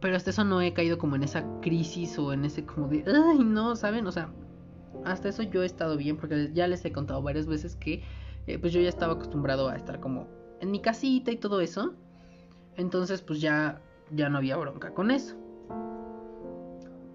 pero 0.00 0.16
hasta 0.16 0.30
eso 0.30 0.44
no 0.44 0.60
he 0.60 0.72
caído 0.72 0.98
como 0.98 1.16
en 1.16 1.24
esa 1.24 1.44
crisis 1.60 2.18
o 2.18 2.32
en 2.32 2.44
ese 2.44 2.64
como 2.64 2.88
de, 2.88 3.04
ay, 3.06 3.38
no, 3.40 3.76
¿saben? 3.76 4.06
O 4.06 4.12
sea, 4.12 4.30
hasta 5.04 5.28
eso 5.28 5.42
yo 5.42 5.62
he 5.62 5.66
estado 5.66 5.96
bien 5.96 6.16
porque 6.16 6.50
ya 6.54 6.66
les 6.66 6.84
he 6.84 6.92
contado 6.92 7.22
varias 7.22 7.46
veces 7.46 7.76
que 7.76 8.02
eh, 8.46 8.58
pues 8.58 8.72
yo 8.72 8.80
ya 8.80 8.88
estaba 8.88 9.14
acostumbrado 9.14 9.68
a 9.68 9.76
estar 9.76 10.00
como 10.00 10.26
en 10.60 10.70
mi 10.70 10.80
casita 10.80 11.30
y 11.30 11.36
todo 11.36 11.60
eso. 11.60 11.94
Entonces 12.76 13.20
pues 13.20 13.40
ya, 13.40 13.82
ya 14.10 14.28
no 14.30 14.38
había 14.38 14.56
bronca 14.56 14.94
con 14.94 15.10
eso. 15.10 15.36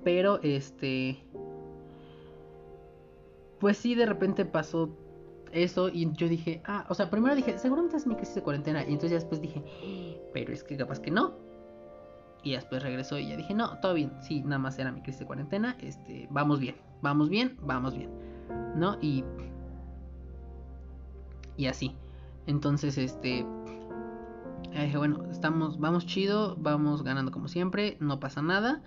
Pero 0.03 0.39
este... 0.43 1.19
Pues 3.59 3.77
sí, 3.77 3.95
de 3.95 4.05
repente 4.05 4.45
pasó 4.45 4.95
eso 5.55 5.89
y 5.89 6.11
yo 6.13 6.27
dije, 6.27 6.61
ah, 6.65 6.85
o 6.89 6.93
sea, 6.93 7.09
primero 7.09 7.35
dije, 7.35 7.57
seguramente 7.57 7.97
es 7.97 8.07
mi 8.07 8.15
crisis 8.15 8.35
de 8.35 8.43
cuarentena. 8.43 8.81
Y 8.81 8.93
entonces 8.93 9.11
ya 9.11 9.17
después 9.17 9.41
dije, 9.41 9.63
pero 10.33 10.53
es 10.53 10.63
que 10.63 10.77
capaz 10.77 10.99
que 10.99 11.11
no. 11.11 11.33
Y 12.43 12.51
después 12.51 12.83
regresó 12.83 13.17
y 13.17 13.29
ya 13.29 13.37
dije, 13.37 13.53
no, 13.53 13.79
todo 13.79 13.95
bien, 13.95 14.11
sí, 14.21 14.41
nada 14.43 14.59
más 14.59 14.77
era 14.77 14.91
mi 14.91 15.01
crisis 15.01 15.21
de 15.21 15.25
cuarentena, 15.25 15.75
este, 15.81 16.27
vamos 16.29 16.59
bien, 16.59 16.75
vamos 17.01 17.29
bien, 17.29 17.57
vamos 17.63 17.97
bien, 17.97 18.11
¿no? 18.75 18.99
Y, 19.01 19.23
y 21.57 21.65
así. 21.65 21.95
Entonces, 22.45 22.99
este, 22.99 23.43
dije, 24.71 24.97
bueno, 24.97 25.25
estamos, 25.31 25.79
vamos 25.79 26.05
chido, 26.05 26.55
vamos 26.57 27.03
ganando 27.03 27.31
como 27.31 27.47
siempre, 27.47 27.97
no 27.99 28.19
pasa 28.19 28.43
nada, 28.43 28.83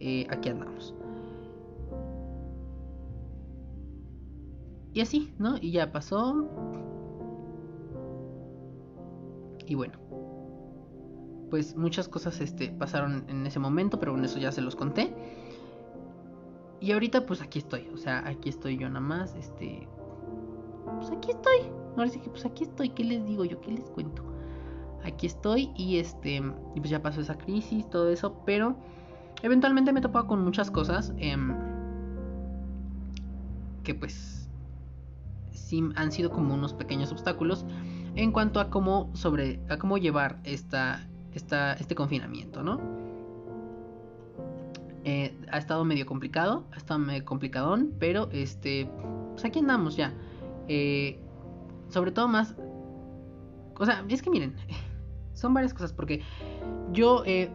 eh, 0.00 0.26
aquí 0.30 0.48
andamos. 0.48 0.92
Y 4.92 5.00
así, 5.00 5.34
¿no? 5.38 5.56
Y 5.60 5.72
ya 5.72 5.92
pasó. 5.92 6.48
Y 9.66 9.74
bueno. 9.74 9.98
Pues 11.50 11.76
muchas 11.76 12.08
cosas 12.08 12.40
este, 12.40 12.70
pasaron 12.70 13.24
en 13.28 13.46
ese 13.46 13.58
momento, 13.58 13.98
pero 13.98 14.12
bueno, 14.12 14.26
eso 14.26 14.38
ya 14.38 14.52
se 14.52 14.60
los 14.60 14.76
conté. 14.76 15.14
Y 16.80 16.92
ahorita 16.92 17.26
pues 17.26 17.42
aquí 17.42 17.58
estoy, 17.58 17.88
o 17.92 17.96
sea, 17.96 18.26
aquí 18.26 18.48
estoy 18.48 18.76
yo 18.76 18.88
nada 18.88 19.00
más, 19.00 19.34
este... 19.34 19.88
Pues 20.96 21.10
aquí 21.10 21.30
estoy. 21.30 21.72
Ahora 21.96 22.08
sí 22.08 22.20
que 22.20 22.30
pues 22.30 22.44
aquí 22.44 22.64
estoy, 22.64 22.90
¿qué 22.90 23.02
les 23.02 23.24
digo 23.26 23.44
yo? 23.44 23.60
¿Qué 23.60 23.72
les 23.72 23.88
cuento? 23.90 24.22
Aquí 25.04 25.26
estoy 25.26 25.70
y 25.74 25.98
este... 25.98 26.36
Y 26.74 26.80
pues 26.80 26.90
ya 26.90 27.02
pasó 27.02 27.20
esa 27.20 27.36
crisis, 27.36 27.88
todo 27.90 28.10
eso, 28.10 28.42
pero... 28.44 28.76
Eventualmente 29.42 29.92
me 29.92 30.00
he 30.00 30.02
topado 30.02 30.26
con 30.26 30.44
muchas 30.44 30.70
cosas. 30.70 31.12
Em, 31.16 31.54
que 33.84 33.94
pues 33.94 34.37
han 35.96 36.12
sido 36.12 36.30
como 36.30 36.54
unos 36.54 36.74
pequeños 36.74 37.12
obstáculos 37.12 37.64
en 38.14 38.32
cuanto 38.32 38.60
a 38.60 38.70
cómo 38.70 39.10
sobre 39.14 39.60
a 39.68 39.78
cómo 39.78 39.98
llevar 39.98 40.40
esta, 40.44 41.06
esta 41.32 41.74
este 41.74 41.94
confinamiento, 41.94 42.62
¿no? 42.62 42.80
Eh, 45.04 45.34
ha 45.50 45.58
estado 45.58 45.84
medio 45.84 46.04
complicado, 46.06 46.64
ha 46.72 46.76
estado 46.76 47.00
medio 47.00 47.24
complicadón, 47.24 47.94
pero 47.98 48.28
este, 48.32 48.90
pues 49.32 49.44
aquí 49.44 49.60
andamos 49.60 49.96
ya. 49.96 50.12
Eh, 50.68 51.18
sobre 51.88 52.12
todo 52.12 52.28
más, 52.28 52.54
o 53.78 53.86
sea, 53.86 54.04
es 54.08 54.20
que 54.20 54.30
miren, 54.30 54.54
son 55.32 55.54
varias 55.54 55.72
cosas 55.72 55.92
porque 55.92 56.22
yo 56.92 57.22
eh, 57.24 57.50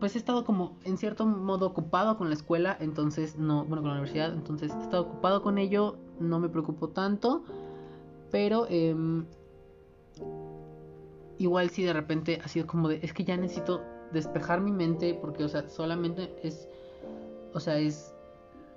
pues 0.00 0.16
he 0.16 0.18
estado 0.18 0.44
como 0.44 0.76
en 0.84 0.98
cierto 0.98 1.24
modo 1.24 1.66
ocupado 1.66 2.18
con 2.18 2.28
la 2.28 2.34
escuela, 2.34 2.76
entonces 2.78 3.38
no, 3.38 3.64
bueno, 3.64 3.82
con 3.82 3.92
la 3.92 3.94
universidad, 3.94 4.34
entonces 4.34 4.72
he 4.74 4.82
estado 4.82 5.04
ocupado 5.04 5.40
con 5.40 5.56
ello, 5.56 5.96
no 6.20 6.38
me 6.38 6.48
preocupo 6.48 6.88
tanto, 6.88 7.44
pero 8.30 8.66
em, 8.68 9.26
igual 11.38 11.70
si 11.70 11.84
de 11.84 11.92
repente 11.92 12.40
ha 12.42 12.48
sido 12.48 12.66
como 12.66 12.88
de, 12.88 13.00
es 13.02 13.12
que 13.12 13.24
ya 13.24 13.36
necesito 13.36 13.82
despejar 14.12 14.60
mi 14.60 14.72
mente 14.72 15.14
porque, 15.14 15.44
o 15.44 15.48
sea, 15.48 15.68
solamente 15.68 16.34
es, 16.42 16.68
o 17.52 17.60
sea, 17.60 17.78
es 17.78 18.14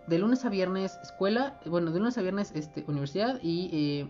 de 0.08 0.20
lunes 0.20 0.46
a 0.46 0.50
viernes 0.50 0.98
escuela, 1.04 1.60
bueno, 1.66 1.92
de 1.92 2.00
lunes 2.00 2.18
a 2.18 2.22
viernes 2.22 2.52
este, 2.56 2.84
universidad 2.88 3.40
y 3.42 3.70
eh, 3.74 4.10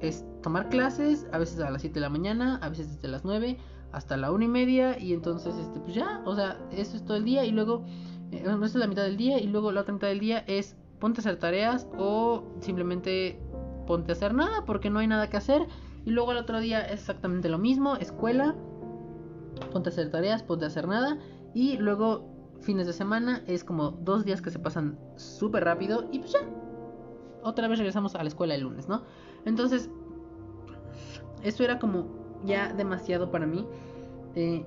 es 0.00 0.24
tomar 0.42 0.68
clases, 0.68 1.26
a 1.32 1.38
veces 1.38 1.60
a 1.60 1.70
las 1.70 1.80
7 1.80 1.94
de 1.94 2.00
la 2.00 2.10
mañana, 2.10 2.58
a 2.62 2.68
veces 2.68 2.94
desde 2.94 3.08
las 3.08 3.24
9 3.24 3.58
hasta 3.92 4.16
la 4.16 4.32
una 4.32 4.44
y 4.44 4.48
media 4.48 4.98
y 4.98 5.12
entonces 5.12 5.54
este 5.56 5.78
pues 5.78 5.94
ya 5.94 6.20
o 6.26 6.34
sea 6.34 6.58
eso 6.72 6.96
es 6.96 7.04
todo 7.04 7.16
el 7.16 7.24
día 7.24 7.44
y 7.44 7.52
luego 7.52 7.84
eh, 8.32 8.44
esta 8.44 8.64
es 8.66 8.74
la 8.74 8.88
mitad 8.88 9.04
del 9.04 9.16
día 9.16 9.38
y 9.38 9.46
luego 9.46 9.70
la 9.70 9.82
otra 9.82 9.94
mitad 9.94 10.08
del 10.08 10.18
día 10.18 10.38
es 10.48 10.76
ponte 10.98 11.20
a 11.20 11.22
hacer 11.22 11.38
tareas 11.38 11.86
o 11.98 12.44
simplemente 12.60 13.40
ponte 13.86 14.12
a 14.12 14.14
hacer 14.14 14.34
nada 14.34 14.64
porque 14.64 14.90
no 14.90 14.98
hay 14.98 15.06
nada 15.06 15.28
que 15.28 15.36
hacer 15.36 15.66
y 16.04 16.10
luego 16.10 16.32
el 16.32 16.38
otro 16.38 16.60
día 16.60 16.80
es 16.80 17.00
exactamente 17.00 17.48
lo 17.48 17.58
mismo 17.58 17.96
escuela 17.96 18.54
ponte 19.72 19.90
a 19.90 19.92
hacer 19.92 20.10
tareas 20.10 20.42
ponte 20.42 20.64
a 20.64 20.68
hacer 20.68 20.88
nada 20.88 21.18
y 21.52 21.76
luego 21.78 22.28
fines 22.60 22.86
de 22.86 22.92
semana 22.92 23.42
es 23.46 23.64
como 23.64 23.90
dos 23.90 24.24
días 24.24 24.40
que 24.40 24.50
se 24.50 24.58
pasan 24.58 24.98
súper 25.16 25.64
rápido 25.64 26.08
y 26.10 26.20
pues 26.20 26.32
ya 26.32 26.40
otra 27.42 27.68
vez 27.68 27.78
regresamos 27.78 28.14
a 28.14 28.22
la 28.22 28.28
escuela 28.28 28.54
el 28.54 28.62
lunes 28.62 28.88
no 28.88 29.02
entonces 29.44 29.90
esto 31.44 31.62
era 31.62 31.78
como 31.78 32.06
ya 32.44 32.72
demasiado 32.72 33.30
para 33.30 33.46
mí. 33.46 33.66
Eh, 34.34 34.64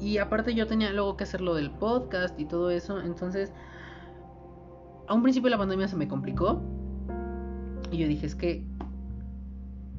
y 0.00 0.18
aparte 0.18 0.54
yo 0.54 0.66
tenía 0.66 0.90
luego 0.92 1.16
que 1.16 1.24
hacer 1.24 1.40
lo 1.40 1.54
del 1.54 1.70
podcast 1.70 2.38
y 2.40 2.46
todo 2.46 2.70
eso. 2.70 3.00
Entonces, 3.00 3.52
a 5.12 5.14
un 5.14 5.22
principio 5.22 5.50
la 5.50 5.58
pandemia 5.58 5.86
se 5.88 5.96
me 5.96 6.08
complicó. 6.08 6.62
Y 7.90 7.98
yo 7.98 8.08
dije, 8.08 8.24
es 8.24 8.34
que 8.34 8.66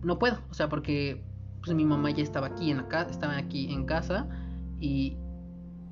no 0.02 0.18
puedo. 0.18 0.40
O 0.50 0.56
sea, 0.56 0.70
porque 0.70 1.24
pues 1.62 1.76
mi 1.76 1.86
mamá 1.86 2.10
ya 2.10 2.24
estaba 2.24 2.48
aquí 2.48 2.72
en 2.72 2.78
la 2.78 2.88
casa, 2.88 3.12
estaba 3.12 3.38
aquí 3.38 3.72
en 3.72 3.86
casa. 3.86 4.28
Y, 4.80 5.16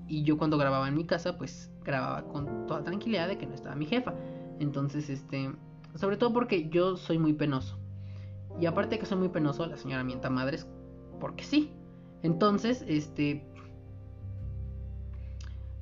y 0.08 0.24
yo 0.24 0.40
cuando 0.40 0.58
grababa 0.58 0.88
en 0.88 0.96
mi 0.96 1.06
casa, 1.06 1.38
pues 1.38 1.72
grababa 1.84 2.24
con 2.30 2.66
toda 2.66 2.84
tranquilidad 2.84 3.28
de 3.28 3.38
que 3.38 3.46
no 3.46 3.54
estaba 3.54 3.76
mi 3.76 3.86
jefa. 3.86 4.16
Entonces, 4.60 5.08
este, 5.08 5.52
sobre 5.94 6.18
todo 6.18 6.34
porque 6.34 6.70
yo 6.70 6.98
soy 6.98 7.20
muy 7.20 7.34
penoso. 7.34 7.78
Y 8.60 8.66
aparte 8.66 8.96
de 8.96 9.00
que 9.02 9.06
soy 9.06 9.20
muy 9.20 9.30
penoso, 9.30 9.68
la 9.68 9.78
señora 9.78 10.04
mienta 10.04 10.32
madres 10.32 10.68
porque 11.20 11.44
sí. 11.44 11.72
Entonces, 12.24 12.84
este, 12.88 13.46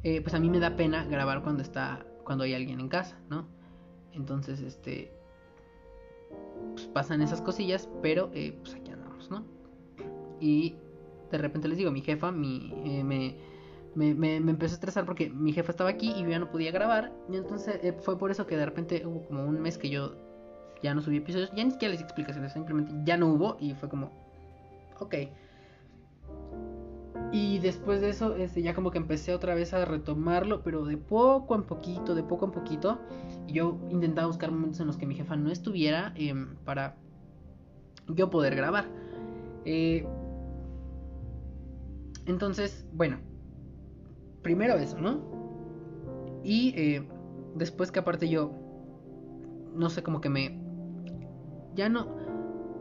eh, 0.03 0.19
pues 0.19 0.33
a 0.33 0.39
mí 0.39 0.49
me 0.49 0.59
da 0.59 0.75
pena 0.75 1.05
grabar 1.05 1.41
cuando 1.41 1.61
está, 1.61 2.05
cuando 2.29 2.43
hay 2.43 2.53
alguien 2.53 2.79
en 2.79 2.89
casa, 2.89 3.17
¿no? 3.27 3.47
Entonces, 4.13 4.61
este, 4.61 5.11
pues 6.73 6.85
pasan 6.85 7.23
esas 7.23 7.41
cosillas, 7.41 7.89
pero 8.03 8.29
eh, 8.35 8.55
pues 8.61 8.75
aquí 8.75 8.91
andamos, 8.91 9.31
¿no? 9.31 9.43
Y 10.39 10.75
de 11.31 11.39
repente 11.39 11.67
les 11.67 11.79
digo, 11.79 11.89
mi 11.89 12.01
jefa 12.01 12.31
mi, 12.31 12.71
eh, 12.85 13.03
me, 13.03 13.35
me, 13.95 14.13
me, 14.13 14.51
empezó 14.51 14.73
a 14.73 14.75
estresar 14.75 15.05
porque 15.07 15.31
mi 15.31 15.53
jefa 15.53 15.71
estaba 15.71 15.89
aquí 15.89 16.11
y 16.11 16.21
yo 16.21 16.29
ya 16.29 16.37
no 16.37 16.51
podía 16.51 16.69
grabar. 16.69 17.11
Y 17.31 17.35
entonces 17.35 17.79
eh, 17.81 17.93
fue 17.99 18.15
por 18.19 18.29
eso 18.29 18.45
que 18.45 18.55
de 18.55 18.65
repente 18.67 19.07
hubo 19.07 19.25
como 19.25 19.43
un 19.45 19.59
mes 19.59 19.79
que 19.79 19.89
yo 19.89 20.15
ya 20.83 20.93
no 20.93 21.01
subí 21.01 21.17
episodios. 21.17 21.51
Ya 21.55 21.63
ni 21.63 21.71
siquiera 21.71 21.93
les 21.93 22.01
explicaciones, 22.03 22.53
simplemente 22.53 22.93
ya 23.05 23.17
no 23.17 23.33
hubo 23.33 23.57
y 23.59 23.73
fue 23.73 23.89
como, 23.89 24.11
ok. 24.99 25.15
Y 27.31 27.59
después 27.59 28.01
de 28.01 28.09
eso, 28.09 28.35
este, 28.35 28.63
ya 28.63 28.73
como 28.73 28.89
que 28.89 28.97
empecé 28.97 29.33
otra 29.35 29.53
vez 29.53 29.73
a 29.73 29.85
retomarlo, 29.85 30.63
pero 30.63 30.85
de 30.85 30.97
poco 30.97 31.53
en 31.55 31.63
poquito, 31.63 32.15
de 32.15 32.23
poco 32.23 32.45
en 32.45 32.51
poquito. 32.51 32.99
Y 33.47 33.53
yo 33.53 33.77
intentaba 33.91 34.27
buscar 34.27 34.51
momentos 34.51 34.79
en 34.79 34.87
los 34.87 34.97
que 34.97 35.05
mi 35.05 35.13
jefa 35.13 35.35
no 35.35 35.51
estuviera 35.51 36.11
em, 36.15 36.55
para 36.65 36.95
yo 38.07 38.31
poder 38.31 38.55
grabar. 38.55 38.85
Eh, 39.65 40.07
entonces, 42.25 42.87
bueno, 42.93 43.17
primero 44.41 44.75
eso, 44.75 44.99
¿no? 44.99 45.21
Y 46.43 46.73
eh, 46.75 47.07
después 47.55 47.91
que 47.91 47.99
aparte 47.99 48.27
yo, 48.27 48.51
no 49.75 49.89
sé, 49.89 50.01
como 50.01 50.19
que 50.21 50.29
me... 50.29 50.59
Ya 51.75 51.89
no... 51.89 52.17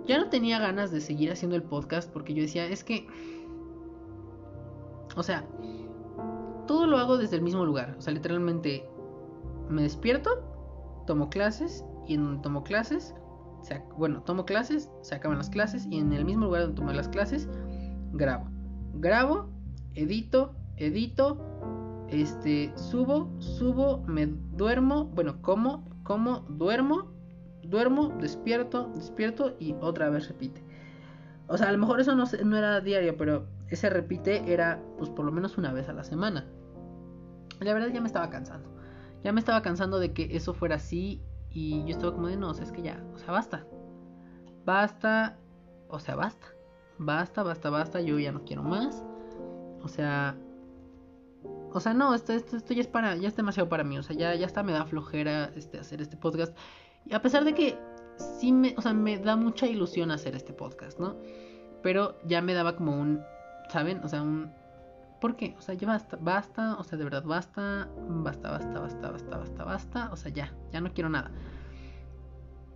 Ya 0.06 0.16
no 0.16 0.30
tenía 0.30 0.58
ganas 0.58 0.90
de 0.90 1.02
seguir 1.02 1.30
haciendo 1.30 1.54
el 1.54 1.62
podcast 1.62 2.11
porque 2.11 2.32
yo 2.32 2.40
decía, 2.40 2.66
es 2.66 2.82
que 2.82 3.06
o 5.18 5.22
sea, 5.24 5.44
todo 6.68 6.87
lo 6.87 6.96
hago 6.96 7.18
desde 7.18 7.37
el 7.37 7.42
mismo 7.42 7.64
lugar. 7.64 7.96
O 7.98 8.00
sea, 8.00 8.12
literalmente 8.12 8.88
me 9.68 9.83
despierto, 9.83 10.31
tomo 11.07 11.28
clases 11.28 11.85
y 12.07 12.14
en 12.14 12.24
donde 12.24 12.42
tomo 12.42 12.62
clases, 12.62 13.14
bueno, 13.96 14.22
tomo 14.22 14.44
clases, 14.44 14.90
se 15.02 15.16
acaban 15.16 15.38
las 15.38 15.50
clases 15.50 15.87
y 15.90 15.98
en 15.98 16.12
el 16.12 16.24
mismo 16.24 16.46
lugar 16.46 16.62
donde 16.62 16.76
tomo 16.76 16.92
las 16.92 17.09
clases, 17.09 17.48
grabo. 18.12 18.48
Grabo, 18.94 19.50
edito, 19.94 20.54
edito, 20.76 21.38
este, 22.09 22.72
subo, 22.76 23.35
subo, 23.40 24.04
me 24.07 24.26
duermo, 24.26 25.07
bueno, 25.07 25.42
como, 25.42 25.85
como, 26.04 26.40
duermo, 26.48 27.12
duermo, 27.64 28.16
despierto, 28.20 28.92
despierto 28.94 29.57
y 29.59 29.74
otra 29.81 30.11
vez 30.11 30.28
repite. 30.28 30.62
O 31.48 31.59
sea, 31.59 31.68
a 31.68 31.72
lo 31.72 31.78
mejor 31.78 32.00
eso 32.00 32.14
no, 32.14 32.24
no 32.44 32.57
era 32.57 32.81
diario, 32.81 33.16
pero 33.16 33.58
ese 33.68 33.90
repite 33.90 34.52
era 34.52 34.83
pues 34.96 35.11
por 35.11 35.24
lo 35.24 35.33
menos 35.33 35.59
una 35.59 35.72
vez 35.72 35.88
a 35.88 35.92
la 35.92 36.04
semana. 36.04 36.46
La 37.61 37.74
verdad 37.74 37.88
ya 37.88 38.00
me 38.00 38.07
estaba 38.07 38.31
cansando. 38.31 38.70
Ya 39.22 39.33
me 39.33 39.40
estaba 39.40 39.62
cansando 39.62 39.98
de 39.98 40.12
que 40.12 40.37
eso 40.37 40.54
fuera 40.54 40.76
así 40.76 41.22
y 41.50 41.85
yo 41.85 41.90
estaba 41.90 42.12
como 42.12 42.28
de 42.28 42.37
no, 42.37 42.50
o 42.50 42.54
sea, 42.54 42.64
es 42.64 42.72
que 42.72 42.83
ya, 42.83 43.02
o 43.14 43.18
sea, 43.18 43.33
basta. 43.33 43.66
Basta, 44.64 45.38
o 45.88 45.98
sea, 45.98 46.14
basta. 46.14 46.46
Basta, 46.98 47.42
basta, 47.42 47.70
basta, 47.70 48.00
yo 48.00 48.18
ya 48.18 48.33
no 48.33 48.44
quiero 48.44 48.62
más. 48.62 49.02
O 49.83 49.88
sea, 49.88 50.37
o 51.72 51.81
sea, 51.81 51.94
no, 51.94 52.14
esto, 52.14 52.33
esto, 52.33 52.57
esto, 52.57 52.74
ya 52.74 52.81
es 52.81 52.87
para, 52.87 53.16
ya 53.16 53.28
es 53.28 53.37
demasiado 53.37 53.68
para 53.68 53.85
mí. 53.85 53.98
O 53.98 54.02
sea, 54.02 54.16
ya, 54.16 54.35
ya 54.35 54.46
está 54.46 54.62
me 54.62 54.72
da 54.72 54.85
flojera 54.85 55.52
este, 55.57 55.78
hacer 55.78 56.00
este 56.00 56.16
podcast. 56.16 56.57
A 57.12 57.20
pesar 57.20 57.44
de 57.44 57.54
que 57.54 57.78
sí 58.38 58.52
me, 58.52 58.74
o 58.76 58.83
sea, 58.83 58.92
me 58.94 59.18
da 59.18 59.37
mucha 59.37 59.66
ilusión 59.66 60.11
hacer 60.11 60.35
este 60.35 60.52
podcast, 60.52 60.98
¿no? 60.98 61.16
Pero 61.83 62.18
ya 62.24 62.42
me 62.42 62.54
daba 62.54 62.76
como 62.76 62.98
un, 62.98 63.22
¿saben? 63.68 64.00
O 64.04 64.09
sea, 64.09 64.22
un... 64.22 64.50
¿Por 65.20 65.37
qué? 65.37 65.57
O 65.59 65.62
sea, 65.62 65.74
ya 65.74 65.88
basta, 65.88 66.16
basta, 66.20 66.76
o 66.76 66.85
sea, 66.85 66.96
de 66.96 67.04
verdad 67.04 67.24
basta, 67.24 67.88
basta, 68.09 68.50
basta, 68.50 68.81
basta, 68.81 69.11
basta, 69.11 69.37
basta, 69.37 69.64
basta, 69.64 70.11
o 70.12 70.16
sea, 70.16 70.33
ya, 70.33 70.52
ya 70.72 70.81
no 70.81 70.92
quiero 70.92 71.09
nada. 71.09 71.33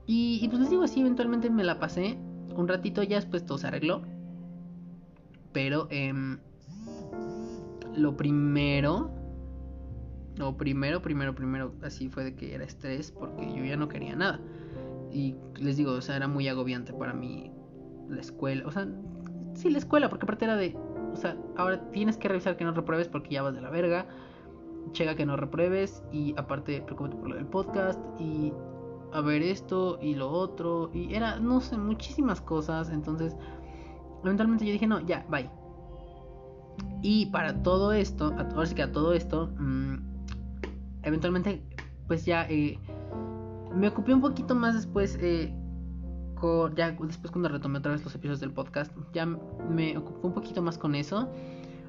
Y, 0.07 0.47
pues 0.49 0.61
les 0.61 0.71
digo 0.71 0.83
así, 0.83 1.01
eventualmente 1.01 1.49
me 1.51 1.63
la 1.63 1.79
pasé 1.79 2.19
un 2.57 2.67
ratito, 2.67 3.03
ya 3.05 3.17
después 3.17 3.47
todo 3.47 3.59
se 3.59 3.69
arregló. 3.69 4.03
Pero, 5.53 5.87
eh, 5.91 6.13
lo 7.95 8.17
primero, 8.17 9.11
lo 10.37 10.57
primero, 10.57 11.03
primero, 11.03 11.35
primero, 11.35 11.75
así 11.83 12.09
fue 12.09 12.25
de 12.25 12.35
que 12.35 12.55
era 12.55 12.65
estrés 12.65 13.13
porque 13.13 13.55
yo 13.55 13.65
ya 13.65 13.77
no 13.77 13.89
quería 13.89 14.17
nada. 14.17 14.41
Y 15.13 15.37
les 15.61 15.77
digo, 15.77 15.93
o 15.93 16.01
sea, 16.01 16.17
era 16.17 16.27
muy 16.27 16.49
agobiante 16.49 16.93
para 16.93 17.13
mí 17.13 17.53
la 18.09 18.21
escuela, 18.21 18.67
o 18.67 18.71
sea, 18.71 18.89
sí, 19.55 19.71
la 19.71 19.79
escuela, 19.79 20.09
porque 20.09 20.25
aparte 20.25 20.45
era 20.45 20.57
de, 20.57 20.77
o 21.13 21.17
sea, 21.17 21.37
ahora 21.57 21.91
tienes 21.91 22.17
que 22.17 22.29
revisar 22.29 22.57
que 22.57 22.65
no 22.65 22.73
repruebes 22.73 23.09
porque 23.09 23.31
ya 23.31 23.43
vas 23.43 23.55
de 23.55 23.61
la 23.61 23.71
verga. 23.71 24.07
Checa 24.93 25.15
que 25.15 25.25
no 25.25 25.37
repruebes 25.37 26.03
y 26.11 26.35
aparte 26.37 26.83
preocúpate 26.83 27.17
por 27.17 27.29
lo 27.29 27.37
del 27.37 27.47
podcast 27.47 28.01
y 28.19 28.53
a 29.13 29.21
ver 29.21 29.43
esto 29.43 29.99
y 30.03 30.15
lo 30.15 30.31
otro 30.31 30.91
y 30.93 31.15
era, 31.15 31.39
no 31.39 31.61
sé, 31.61 31.77
muchísimas 31.77 32.41
cosas. 32.41 32.91
Entonces, 32.91 33.37
eventualmente 34.25 34.67
yo 34.67 34.73
dije, 34.73 34.87
no, 34.87 35.01
ya, 35.01 35.25
bye. 35.31 35.49
Y 37.03 37.27
para 37.27 37.63
todo 37.63 37.93
esto, 37.93 38.35
ahora 38.37 38.67
sí 38.67 38.75
que 38.75 38.83
a 38.83 38.93
todo 38.93 39.13
esto, 39.13 39.51
mmm, 39.59 39.97
eventualmente, 41.03 41.63
pues 42.07 42.25
ya 42.25 42.47
eh, 42.49 42.79
me 43.75 43.89
ocupé 43.89 44.15
un 44.15 44.21
poquito 44.21 44.55
más 44.55 44.75
después 44.75 45.19
eh, 45.21 45.55
ya 46.75 46.93
después 46.93 47.31
cuando 47.31 47.49
retomé 47.49 47.79
otra 47.79 47.93
vez 47.93 48.05
los 48.05 48.15
episodios 48.15 48.41
del 48.41 48.53
podcast, 48.53 48.93
ya 49.13 49.27
me 49.27 49.97
ocupé 49.97 50.27
un 50.27 50.35
poquito 50.35 50.63
más 50.63 50.79
con 50.79 50.95
eso. 50.95 51.29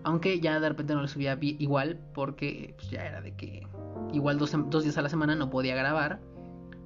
Aunque 0.03 0.39
ya 0.39 0.59
de 0.59 0.69
repente 0.69 0.93
no 0.93 1.01
lo 1.01 1.07
subía 1.07 1.37
igual, 1.41 1.99
porque 2.13 2.73
pues, 2.77 2.89
ya 2.89 3.05
era 3.05 3.21
de 3.21 3.35
que 3.35 3.65
igual 4.11 4.37
dos, 4.37 4.83
días 4.83 4.97
a 4.97 5.01
la 5.01 5.09
semana 5.09 5.35
no 5.35 5.49
podía 5.49 5.75
grabar. 5.75 6.19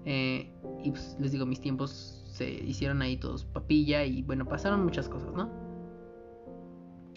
Eh, 0.06 0.52
y 0.84 0.92
pues 0.92 1.18
les 1.20 1.32
digo, 1.32 1.46
mis 1.46 1.60
tiempos 1.60 2.24
se 2.28 2.50
hicieron 2.50 3.02
ahí 3.02 3.18
todos 3.18 3.44
papilla 3.46 4.06
y 4.06 4.22
bueno, 4.22 4.46
pasaron 4.46 4.84
muchas 4.84 5.10
cosas, 5.10 5.34
¿no? 5.34 5.50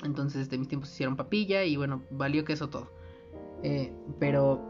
Entonces 0.03 0.49
de 0.49 0.59
mis 0.59 0.69
tiempos 0.69 0.89
se 0.89 0.95
hicieron 0.95 1.17
papilla 1.17 1.65
y 1.65 1.77
bueno, 1.77 2.03
valió 2.11 2.45
que 2.45 2.55
eso 2.55 2.71
todo. 2.71 2.91
Eh, 3.63 3.93
pero 4.19 4.70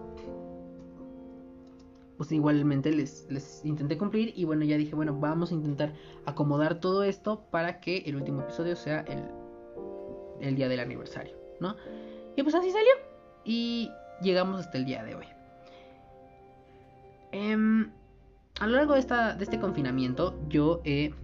pues 2.21 2.33
igualmente 2.33 2.93
les, 2.93 3.27
les 3.31 3.65
intenté 3.65 3.97
cumplir 3.97 4.35
y 4.37 4.45
bueno, 4.45 4.63
ya 4.63 4.77
dije, 4.77 4.95
bueno, 4.95 5.19
vamos 5.19 5.53
a 5.53 5.55
intentar 5.55 5.95
acomodar 6.27 6.79
todo 6.79 7.03
esto 7.03 7.47
para 7.51 7.81
que 7.81 8.03
el 8.05 8.15
último 8.15 8.43
episodio 8.43 8.77
sea 8.77 9.01
el, 9.09 9.25
el 10.43 10.55
día 10.55 10.69
del 10.69 10.81
aniversario, 10.81 11.35
¿no? 11.61 11.77
Y 12.37 12.43
pues 12.43 12.55
así 12.55 12.71
salió 12.73 12.91
y 13.43 13.91
llegamos 14.21 14.61
hasta 14.61 14.77
el 14.77 14.85
día 14.85 15.03
de 15.03 15.15
hoy. 15.15 15.25
Em, 17.33 17.91
a 18.61 18.67
lo 18.67 18.77
largo 18.77 18.93
de, 18.93 19.01
esta, 19.01 19.35
de 19.35 19.45
este 19.45 19.59
confinamiento 19.59 20.39
yo 20.51 20.83
he 20.85 21.15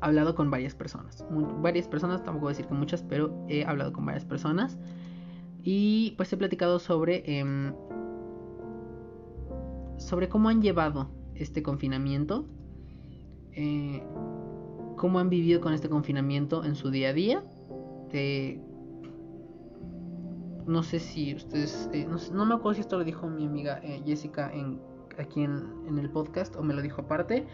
hablado 0.00 0.36
con 0.36 0.48
varias 0.48 0.76
personas. 0.76 1.26
varias 1.60 1.88
personas, 1.88 2.22
tampoco 2.22 2.44
voy 2.44 2.50
a 2.50 2.54
decir 2.54 2.68
que 2.68 2.74
muchas, 2.74 3.02
pero 3.02 3.34
he 3.48 3.64
hablado 3.64 3.92
con 3.92 4.06
varias 4.06 4.24
personas. 4.24 4.78
Y 5.64 6.12
pues 6.18 6.32
he 6.32 6.36
platicado 6.36 6.78
sobre 6.78 7.40
em, 7.40 7.74
sobre 9.96 10.28
cómo 10.28 10.48
han 10.48 10.62
llevado 10.62 11.08
este 11.34 11.62
confinamiento, 11.62 12.46
eh, 13.52 14.02
cómo 14.96 15.18
han 15.18 15.28
vivido 15.28 15.60
con 15.60 15.72
este 15.72 15.88
confinamiento 15.88 16.64
en 16.64 16.74
su 16.74 16.90
día 16.90 17.10
a 17.10 17.12
día. 17.12 17.42
no 20.66 20.82
sé 20.82 20.98
si 20.98 21.34
ustedes, 21.34 21.90
eh, 21.92 22.06
no, 22.32 22.46
me 22.46 22.54
acuerdo 22.54 22.74
si 22.74 22.80
esto 22.80 22.96
lo 22.96 23.04
dijo 23.04 23.28
mi 23.28 23.44
amiga 23.44 23.80
eh, 23.82 24.02
Jessica 24.06 24.50
en, 24.52 24.80
aquí 25.18 25.42
en, 25.42 25.98
el 25.98 26.10
podcast 26.10 26.56
o 26.56 26.62
me 26.62 26.72
lo 26.74 26.80
dijo 26.80 27.02
aparte, 27.02 27.46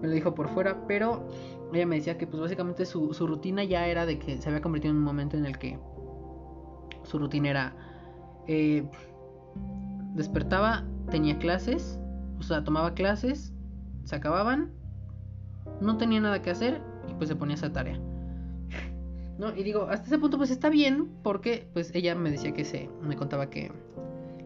me 0.00 0.08
lo 0.08 0.14
dijo 0.14 0.34
por 0.34 0.48
fuera, 0.48 0.86
pero 0.86 1.28
ella 1.72 1.86
me 1.86 1.96
decía 1.96 2.16
que 2.16 2.26
pues 2.26 2.40
básicamente 2.40 2.86
su, 2.86 3.12
su 3.12 3.26
rutina 3.26 3.64
ya 3.64 3.86
era 3.86 4.06
de 4.06 4.18
que 4.18 4.40
se 4.40 4.48
había 4.48 4.62
convertido 4.62 4.92
en 4.92 4.98
un 4.98 5.04
momento 5.04 5.36
en 5.36 5.44
el 5.46 5.58
que 5.58 5.78
su 7.02 7.18
rutina 7.18 7.50
era 7.50 7.76
despertaba 10.14 10.84
tenía 11.10 11.38
clases, 11.38 11.98
o 12.38 12.42
sea, 12.42 12.64
tomaba 12.64 12.94
clases, 12.94 13.52
se 14.04 14.16
acababan, 14.16 14.70
no 15.80 15.96
tenía 15.96 16.20
nada 16.20 16.42
que 16.42 16.50
hacer 16.50 16.80
y 17.08 17.14
pues 17.14 17.28
se 17.28 17.36
ponía 17.36 17.54
esa 17.54 17.72
tarea. 17.72 17.98
No, 19.38 19.54
y 19.54 19.64
digo, 19.64 19.88
hasta 19.90 20.06
ese 20.06 20.18
punto 20.18 20.38
pues 20.38 20.50
está 20.50 20.68
bien 20.68 21.08
porque 21.22 21.68
pues 21.72 21.92
ella 21.94 22.14
me 22.14 22.30
decía 22.30 22.54
que 22.54 22.64
se 22.64 22.88
me 23.02 23.16
contaba 23.16 23.50
que 23.50 23.72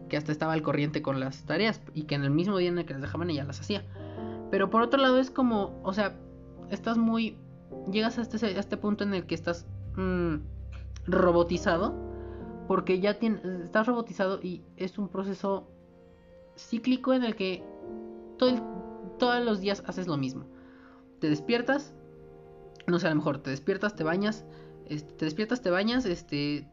que 0.09 0.17
hasta 0.17 0.33
estaba 0.33 0.51
al 0.51 0.61
corriente 0.61 1.01
con 1.01 1.21
las 1.21 1.43
tareas 1.43 1.81
y 1.93 2.03
que 2.03 2.15
en 2.15 2.23
el 2.23 2.31
mismo 2.31 2.57
día 2.57 2.69
en 2.69 2.79
el 2.79 2.85
que 2.85 2.93
las 2.93 3.01
dejaban 3.03 3.29
ella 3.29 3.45
las 3.45 3.61
hacía. 3.61 3.83
Pero 4.51 4.69
por 4.69 4.81
otro 4.81 4.99
lado 4.99 5.19
es 5.19 5.31
como, 5.31 5.79
o 5.83 5.93
sea, 5.93 6.15
estás 6.69 6.97
muy 6.97 7.37
llegas 7.89 8.17
a 8.17 8.23
este, 8.23 8.59
este 8.59 8.77
punto 8.77 9.03
en 9.05 9.13
el 9.13 9.25
que 9.25 9.35
estás 9.35 9.65
mm, 9.95 10.35
robotizado, 11.05 11.95
porque 12.67 12.99
ya 12.99 13.19
tiene, 13.19 13.39
estás 13.63 13.87
robotizado 13.87 14.41
y 14.41 14.63
es 14.75 14.97
un 14.97 15.07
proceso 15.07 15.69
cíclico 16.59 17.13
en 17.13 17.23
el 17.23 17.35
que 17.35 17.63
todo 18.37 18.79
todos 19.19 19.43
los 19.45 19.59
días 19.59 19.83
haces 19.85 20.07
lo 20.07 20.17
mismo. 20.17 20.45
Te 21.19 21.29
despiertas, 21.29 21.93
no 22.87 22.97
sé, 22.97 23.07
a 23.07 23.09
lo 23.11 23.17
mejor 23.17 23.39
te 23.39 23.51
despiertas, 23.51 23.95
te 23.95 24.03
bañas, 24.03 24.45
este, 24.87 25.13
te 25.13 25.25
despiertas, 25.25 25.61
te 25.61 25.69
bañas, 25.69 26.05
este, 26.05 26.67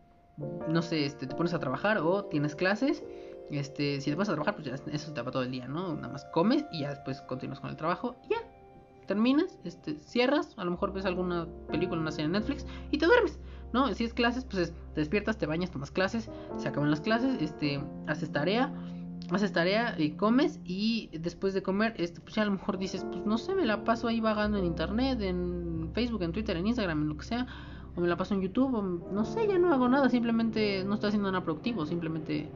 no 0.68 0.80
sé, 0.80 1.04
este, 1.04 1.26
te 1.26 1.34
pones 1.34 1.52
a 1.52 1.58
trabajar 1.58 1.98
o 1.98 2.24
tienes 2.24 2.54
clases. 2.54 3.04
Este, 3.50 4.00
si 4.00 4.10
te 4.10 4.16
pones 4.16 4.28
a 4.28 4.32
trabajar, 4.32 4.54
pues 4.54 4.66
ya 4.66 4.74
eso 4.92 5.12
te 5.12 5.22
va 5.22 5.30
todo 5.30 5.42
el 5.42 5.50
día, 5.50 5.68
¿no? 5.68 5.94
Nada 5.94 6.08
más 6.08 6.24
comes 6.32 6.64
y 6.72 6.80
ya 6.80 6.90
después 6.90 7.20
continúas 7.22 7.60
con 7.60 7.70
el 7.70 7.76
trabajo 7.76 8.16
y 8.24 8.30
ya. 8.30 8.38
Terminas, 9.06 9.58
este, 9.62 9.94
cierras, 9.98 10.54
a 10.56 10.64
lo 10.64 10.72
mejor 10.72 10.92
ves 10.92 11.04
alguna 11.04 11.46
película, 11.68 12.00
una 12.00 12.10
serie 12.10 12.26
en 12.26 12.32
Netflix 12.32 12.66
y 12.90 12.98
te 12.98 13.06
duermes, 13.06 13.38
¿no? 13.72 13.92
Si 13.94 14.02
es 14.02 14.12
clases, 14.12 14.44
pues 14.44 14.72
te 14.94 15.00
despiertas, 15.00 15.38
te 15.38 15.46
bañas, 15.46 15.70
tomas 15.70 15.92
clases, 15.92 16.28
se 16.56 16.68
acaban 16.68 16.90
las 16.90 17.00
clases, 17.00 17.40
este, 17.40 17.80
haces 18.08 18.32
tarea, 18.32 18.72
haces 19.32 19.52
tarea 19.52 19.94
y 19.98 20.12
comes 20.12 20.60
y 20.64 21.10
después 21.18 21.52
de 21.54 21.62
comer, 21.62 21.94
este, 21.98 22.20
pues 22.20 22.34
ya 22.34 22.42
a 22.42 22.44
lo 22.46 22.52
mejor 22.52 22.78
dices, 22.78 23.04
pues 23.04 23.26
no 23.26 23.38
sé, 23.38 23.54
me 23.54 23.64
la 23.64 23.84
paso 23.84 24.08
ahí 24.08 24.20
vagando 24.20 24.58
en 24.58 24.64
internet, 24.64 25.20
en 25.20 25.90
Facebook, 25.92 26.22
en 26.22 26.32
Twitter, 26.32 26.56
en 26.56 26.66
Instagram, 26.66 27.02
en 27.02 27.08
lo 27.08 27.16
que 27.16 27.24
sea, 27.24 27.46
o 27.96 28.00
me 28.00 28.08
la 28.08 28.16
paso 28.16 28.34
en 28.34 28.42
YouTube, 28.42 28.74
o 28.74 28.82
no 28.82 29.24
sé, 29.24 29.48
ya 29.48 29.58
no 29.58 29.72
hago 29.72 29.88
nada, 29.88 30.08
simplemente 30.08 30.84
no 30.84 30.94
estoy 30.94 31.08
haciendo 31.08 31.30
nada 31.32 31.42
productivo, 31.42 31.86
simplemente 31.86 32.50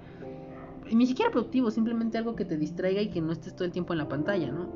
ni 0.93 1.07
siquiera 1.07 1.31
productivo, 1.31 1.71
simplemente 1.71 2.19
algo 2.19 2.35
que 2.37 2.45
te 2.45 2.57
distraiga 2.57 3.01
y 3.01 3.11
que 3.11 3.21
no 3.21 3.33
estés 3.33 3.55
todo 3.55 3.65
el 3.65 3.73
tiempo 3.73 3.93
en 3.93 3.99
la 3.99 4.09
pantalla, 4.09 4.51
¿no? 4.51 4.69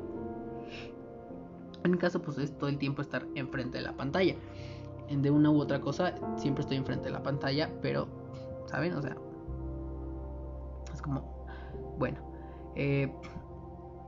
En 1.83 1.91
mi 1.91 1.97
caso, 1.97 2.21
pues 2.21 2.37
es 2.37 2.57
todo 2.57 2.69
el 2.69 2.77
tiempo 2.77 3.01
estar 3.01 3.25
enfrente 3.35 3.77
de 3.77 3.83
la 3.83 3.93
pantalla. 3.93 4.35
De 5.09 5.29
una 5.29 5.51
u 5.51 5.59
otra 5.59 5.81
cosa, 5.81 6.15
siempre 6.35 6.61
estoy 6.61 6.77
enfrente 6.77 7.05
de 7.05 7.11
la 7.11 7.21
pantalla, 7.21 7.69
pero, 7.81 8.07
¿saben? 8.65 8.93
O 8.93 9.01
sea, 9.03 9.15
es 10.91 11.01
como, 11.01 11.34
bueno, 11.97 12.19
eh, 12.75 13.11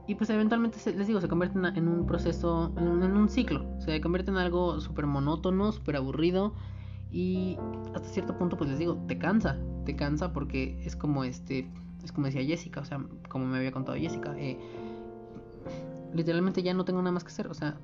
y 0.08 0.16
pues 0.16 0.30
eventualmente, 0.30 0.80
les 0.94 1.06
digo, 1.06 1.20
se 1.20 1.28
convierte 1.28 1.60
en, 1.60 1.88
un 1.90 2.06
proceso, 2.06 2.72
en, 2.78 2.88
un 2.88 3.28
ciclo. 3.28 3.66
Se 3.80 4.00
convierte 4.00 4.32
en 4.32 4.38
algo 4.38 4.80
súper 4.80 5.06
monótono, 5.06 5.74
súper 5.74 5.98
aburrido. 5.98 6.54
Y 7.12 7.58
hasta 7.94 8.08
cierto 8.08 8.38
punto, 8.38 8.58
pues 8.58 8.70
les 8.70 8.80
digo, 8.80 8.96
te 9.08 9.18
cansa. 9.18 9.58
Te 9.86 9.98
cansa 9.98 10.32
porque 10.32 10.82
es 10.86 10.96
como 10.96 11.26
este. 11.26 11.70
Es 12.06 12.14
como 12.14 12.28
decía 12.28 12.42
Jessica, 12.42 12.80
o 12.80 12.86
sea, 12.86 13.04
como 13.28 13.48
me 13.48 13.58
había 13.58 13.74
contado 13.74 13.98
Jessica. 13.98 14.34
Eh, 14.38 14.58
literalmente 16.14 16.64
ya 16.64 16.74
no 16.74 16.86
tengo 16.86 17.02
nada 17.02 17.12
más 17.12 17.26
que 17.26 17.30
hacer. 17.30 17.48
O 17.48 17.54
sea, 17.54 17.78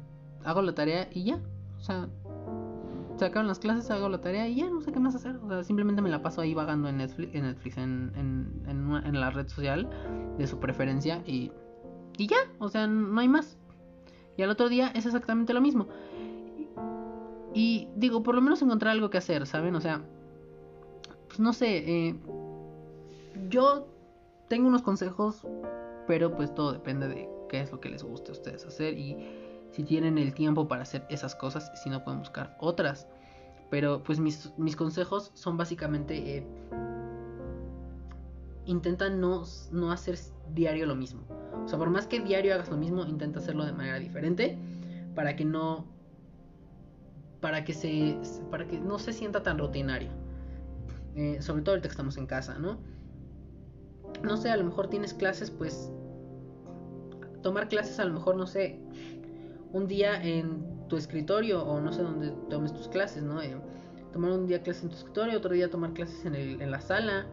hago 0.45 0.61
la 0.61 0.73
tarea 0.73 1.09
y 1.11 1.25
ya. 1.25 1.41
O 1.77 1.81
sea, 1.81 2.07
se 3.15 3.25
acaban 3.25 3.47
las 3.47 3.59
clases, 3.59 3.89
hago 3.91 4.09
la 4.09 4.21
tarea 4.21 4.47
y 4.47 4.55
ya 4.55 4.69
no 4.69 4.81
sé 4.81 4.91
qué 4.91 4.99
más 4.99 5.15
hacer. 5.15 5.37
O 5.37 5.47
sea, 5.47 5.63
simplemente 5.63 6.01
me 6.01 6.09
la 6.09 6.21
paso 6.21 6.41
ahí 6.41 6.53
vagando 6.53 6.89
en 6.89 6.97
Netflix, 6.97 7.35
en, 7.35 7.43
Netflix, 7.43 7.77
en, 7.77 8.11
en, 8.15 9.05
en 9.05 9.19
la 9.19 9.29
red 9.29 9.47
social 9.47 9.89
de 10.37 10.47
su 10.47 10.59
preferencia 10.59 11.21
y 11.25 11.51
y 12.17 12.27
ya, 12.27 12.37
o 12.59 12.69
sea, 12.69 12.87
no 12.87 13.19
hay 13.19 13.27
más. 13.27 13.57
Y 14.37 14.43
al 14.43 14.49
otro 14.49 14.69
día 14.69 14.91
es 14.95 15.05
exactamente 15.05 15.53
lo 15.53 15.61
mismo. 15.61 15.87
Y 17.53 17.87
digo, 17.95 18.23
por 18.23 18.35
lo 18.35 18.41
menos 18.41 18.61
encontrar 18.61 18.91
algo 18.91 19.09
que 19.09 19.17
hacer, 19.17 19.45
¿saben? 19.45 19.75
O 19.75 19.81
sea, 19.81 20.01
pues 21.27 21.39
no 21.39 21.53
sé, 21.53 21.77
eh, 21.77 22.15
yo 23.49 23.87
tengo 24.47 24.67
unos 24.67 24.81
consejos, 24.81 25.47
pero 26.07 26.35
pues 26.35 26.53
todo 26.53 26.71
depende 26.71 27.07
de 27.07 27.29
qué 27.49 27.61
es 27.61 27.71
lo 27.71 27.79
que 27.79 27.89
les 27.89 28.03
guste 28.03 28.31
a 28.31 28.33
ustedes 28.33 28.65
hacer 28.65 28.97
y 28.97 29.17
si 29.73 29.83
tienen 29.83 30.17
el 30.17 30.33
tiempo 30.33 30.67
para 30.67 30.83
hacer 30.83 31.05
esas 31.09 31.35
cosas, 31.35 31.71
si 31.81 31.89
no 31.89 32.03
pueden 32.03 32.19
buscar 32.19 32.55
otras. 32.59 33.07
Pero 33.69 34.03
pues 34.03 34.19
mis, 34.19 34.53
mis 34.57 34.75
consejos 34.75 35.31
son 35.33 35.57
básicamente... 35.57 36.37
Eh, 36.37 36.47
intenta 38.65 39.09
no, 39.09 39.43
no 39.71 39.91
hacer 39.91 40.17
diario 40.53 40.85
lo 40.85 40.95
mismo. 40.95 41.23
O 41.65 41.67
sea, 41.67 41.77
por 41.79 41.89
más 41.89 42.07
que 42.07 42.19
diario 42.19 42.53
hagas 42.53 42.69
lo 42.69 42.77
mismo, 42.77 43.03
intenta 43.05 43.39
hacerlo 43.39 43.65
de 43.65 43.73
manera 43.73 43.99
diferente 43.99 44.57
para 45.15 45.35
que 45.35 45.45
no 45.45 45.85
para 47.41 47.65
que 47.65 47.73
se 47.73 48.17
para 48.49 48.65
que 48.67 48.79
no 48.79 48.99
se 48.99 49.11
sienta 49.11 49.43
tan 49.43 49.57
rutinario. 49.57 50.11
Eh, 51.15 51.41
sobre 51.41 51.61
todo 51.61 51.73
ahorita 51.73 51.89
que 51.89 51.93
estamos 51.93 52.17
en 52.17 52.25
casa, 52.25 52.57
¿no? 52.57 52.77
No 54.23 54.37
sé, 54.37 54.49
a 54.49 54.57
lo 54.57 54.63
mejor 54.63 54.87
tienes 54.87 55.13
clases, 55.13 55.51
pues 55.51 55.91
tomar 57.41 57.67
clases 57.67 57.99
a 57.99 58.05
lo 58.05 58.13
mejor, 58.13 58.35
no 58.37 58.47
sé, 58.47 58.79
un 59.73 59.87
día 59.87 60.23
en 60.23 60.87
tu 60.87 60.95
escritorio 60.95 61.63
o 61.63 61.81
no 61.81 61.91
sé 61.91 62.03
dónde 62.03 62.31
tomes 62.49 62.73
tus 62.73 62.87
clases, 62.87 63.23
¿no? 63.23 63.41
Eh, 63.41 63.57
tomar 64.13 64.31
un 64.31 64.47
día 64.47 64.61
clases 64.61 64.83
en 64.83 64.89
tu 64.89 64.95
escritorio, 64.95 65.37
otro 65.37 65.51
día 65.51 65.69
tomar 65.69 65.93
clases 65.93 66.23
en, 66.25 66.35
el, 66.35 66.61
en 66.61 66.71
la 66.71 66.79
sala, 66.79 67.25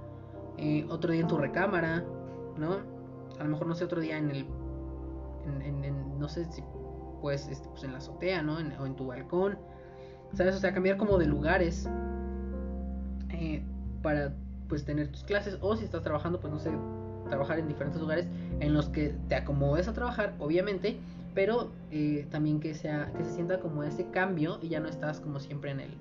eh, 0.56 0.86
otro 0.88 1.12
día 1.12 1.20
en 1.20 1.28
tu 1.28 1.36
recámara, 1.36 2.04
¿no? 2.56 2.78
a 3.38 3.44
lo 3.44 3.50
mejor 3.50 3.66
no 3.66 3.74
sé, 3.74 3.84
otro 3.84 4.00
día 4.00 4.18
en 4.18 4.30
el, 4.30 4.46
no 6.18 6.28
sé 6.28 6.44
si 6.52 6.62
pues, 7.22 7.48
este, 7.48 7.68
pues 7.68 7.84
en 7.84 7.92
la 7.92 7.98
azotea, 7.98 8.42
¿no? 8.42 8.56
o 8.56 8.86
en 8.86 8.96
tu 8.96 9.06
balcón, 9.06 9.58
¿sabes? 10.34 10.54
O 10.56 10.58
sea, 10.58 10.74
cambiar 10.74 10.96
como 10.96 11.18
de 11.18 11.26
lugares 11.26 11.88
eh, 13.30 13.62
para 14.02 14.32
pues 14.68 14.84
tener 14.84 15.08
tus 15.08 15.24
clases 15.24 15.58
o 15.60 15.74
si 15.76 15.84
estás 15.84 16.02
trabajando, 16.02 16.38
pues 16.40 16.52
no 16.52 16.58
sé, 16.58 16.70
trabajar 17.28 17.58
en 17.58 17.68
diferentes 17.68 18.00
lugares 18.00 18.26
en 18.60 18.74
los 18.74 18.88
que 18.88 19.14
te 19.28 19.34
acomodes 19.34 19.88
a 19.88 19.92
trabajar, 19.92 20.34
obviamente, 20.38 20.98
pero 21.34 21.72
eh, 21.90 22.26
también 22.30 22.60
que 22.60 22.74
sea 22.74 23.12
que 23.16 23.24
se 23.24 23.32
sienta 23.32 23.60
como 23.60 23.82
ese 23.82 24.10
cambio 24.10 24.58
y 24.62 24.68
ya 24.68 24.80
no 24.80 24.88
estás 24.88 25.20
como 25.20 25.40
siempre 25.40 25.70
en 25.70 25.80
el 25.80 25.96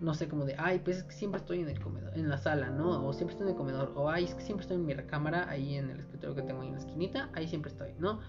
no 0.00 0.14
sé, 0.14 0.28
como 0.28 0.44
de, 0.44 0.54
ay, 0.58 0.80
pues 0.84 0.98
es 0.98 1.02
que 1.04 1.12
siempre 1.12 1.40
estoy 1.40 1.60
en 1.60 1.68
el 1.68 1.80
comedor, 1.80 2.16
en 2.16 2.28
la 2.28 2.36
sala, 2.36 2.68
¿no? 2.70 3.06
O 3.06 3.12
siempre 3.12 3.32
estoy 3.32 3.46
en 3.46 3.52
el 3.52 3.56
comedor, 3.56 3.92
o 3.94 4.10
ay, 4.10 4.24
es 4.24 4.34
que 4.34 4.42
siempre 4.42 4.62
estoy 4.62 4.76
en 4.76 4.86
mi 4.86 4.92
recámara, 4.92 5.48
ahí 5.48 5.76
en 5.76 5.90
el 5.90 6.00
escritorio 6.00 6.34
que 6.34 6.42
tengo 6.42 6.60
ahí 6.60 6.68
en 6.68 6.74
la 6.74 6.80
esquinita, 6.80 7.30
ahí 7.32 7.48
siempre 7.48 7.70
estoy, 7.70 7.94
¿no? 7.98 8.20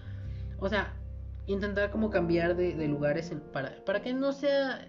O 0.58 0.68
sea, 0.68 0.94
intentar 1.46 1.90
como 1.90 2.10
cambiar 2.10 2.56
de, 2.56 2.88
lugares 2.88 3.32
para, 3.52 3.84
para 3.84 4.00
que 4.00 4.12
no 4.14 4.32
sea, 4.32 4.88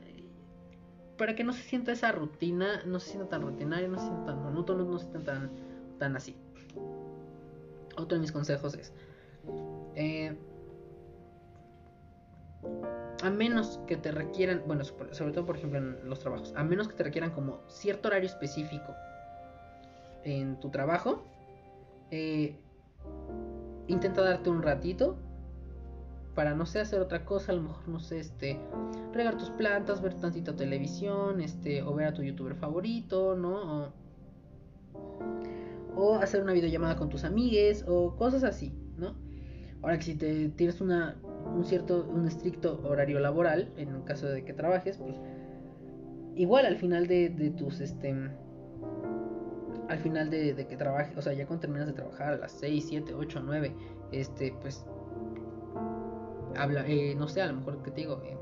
para 1.17 1.35
que 1.35 1.43
no 1.43 1.53
se 1.53 1.63
sienta 1.63 1.91
esa 1.91 2.11
rutina, 2.11 2.83
no 2.85 2.99
se 2.99 3.09
sienta 3.09 3.29
tan 3.29 3.41
rutinario, 3.41 3.89
no 3.89 3.97
se 3.97 4.05
sienta 4.05 4.25
tan 4.25 4.43
monótono, 4.43 4.85
no 4.85 4.97
se 4.99 5.09
sienta 5.09 5.33
tan, 5.33 5.51
tan 5.99 6.15
así. 6.15 6.35
Otro 7.97 8.15
de 8.15 8.19
mis 8.19 8.31
consejos 8.31 8.75
es, 8.75 8.93
eh, 9.95 10.37
a 13.23 13.29
menos 13.29 13.79
que 13.87 13.97
te 13.97 14.11
requieran, 14.11 14.63
bueno, 14.67 14.83
sobre 14.83 15.31
todo 15.31 15.45
por 15.45 15.57
ejemplo 15.57 15.79
en 15.79 16.09
los 16.09 16.19
trabajos, 16.19 16.53
a 16.55 16.63
menos 16.63 16.87
que 16.87 16.95
te 16.95 17.03
requieran 17.03 17.31
como 17.31 17.61
cierto 17.67 18.09
horario 18.09 18.27
específico 18.27 18.93
en 20.23 20.59
tu 20.59 20.69
trabajo, 20.69 21.23
eh, 22.11 22.55
intenta 23.87 24.21
darte 24.21 24.49
un 24.49 24.61
ratito 24.61 25.17
para 26.35 26.53
no 26.53 26.67
sé 26.67 26.79
hacer 26.79 27.01
otra 27.01 27.25
cosa, 27.25 27.51
a 27.51 27.55
lo 27.55 27.63
mejor 27.63 27.87
no 27.87 27.99
sé, 27.99 28.19
este, 28.19 28.59
regar 29.11 29.37
tus 29.37 29.49
plantas, 29.49 30.01
ver 30.01 30.13
tantita 30.13 30.55
televisión, 30.55 31.41
este, 31.41 31.81
o 31.81 31.95
ver 31.95 32.07
a 32.07 32.13
tu 32.13 32.21
youtuber 32.21 32.55
favorito, 32.55 33.35
¿no? 33.35 33.85
O, 33.85 33.93
o 35.95 36.15
hacer 36.15 36.43
una 36.43 36.53
videollamada 36.53 36.95
con 36.95 37.09
tus 37.09 37.23
amigues, 37.23 37.83
o 37.87 38.15
cosas 38.15 38.43
así, 38.43 38.71
¿no? 38.97 39.15
Ahora 39.81 39.97
que 39.97 40.03
si 40.03 40.15
te 40.15 40.49
tienes 40.49 40.79
una 40.79 41.15
un 41.55 41.63
cierto, 41.65 42.07
un 42.09 42.27
estricto 42.27 42.79
horario 42.83 43.19
laboral, 43.19 43.71
en 43.77 43.95
un 43.95 44.01
caso 44.03 44.27
de 44.27 44.43
que 44.43 44.53
trabajes, 44.53 44.97
pues 44.97 45.15
igual 46.35 46.65
al 46.65 46.77
final 46.77 47.07
de, 47.07 47.29
de 47.29 47.49
tus, 47.49 47.79
este, 47.81 48.15
al 49.89 49.99
final 49.99 50.29
de, 50.29 50.53
de, 50.53 50.67
que 50.67 50.77
trabajes, 50.77 51.17
o 51.17 51.21
sea, 51.21 51.33
ya 51.33 51.45
cuando 51.47 51.61
terminas 51.61 51.87
de 51.87 51.93
trabajar 51.93 52.33
a 52.33 52.37
las 52.37 52.51
6, 52.53 52.85
7, 52.87 53.13
8, 53.13 53.41
9, 53.43 53.75
este, 54.11 54.53
pues, 54.61 54.85
habla, 56.55 56.85
eh, 56.87 57.15
no 57.15 57.27
sé, 57.27 57.41
a 57.41 57.47
lo 57.47 57.53
mejor 57.53 57.81
que 57.83 57.91
te 57.91 58.01
digo, 58.01 58.21
eh, 58.23 58.37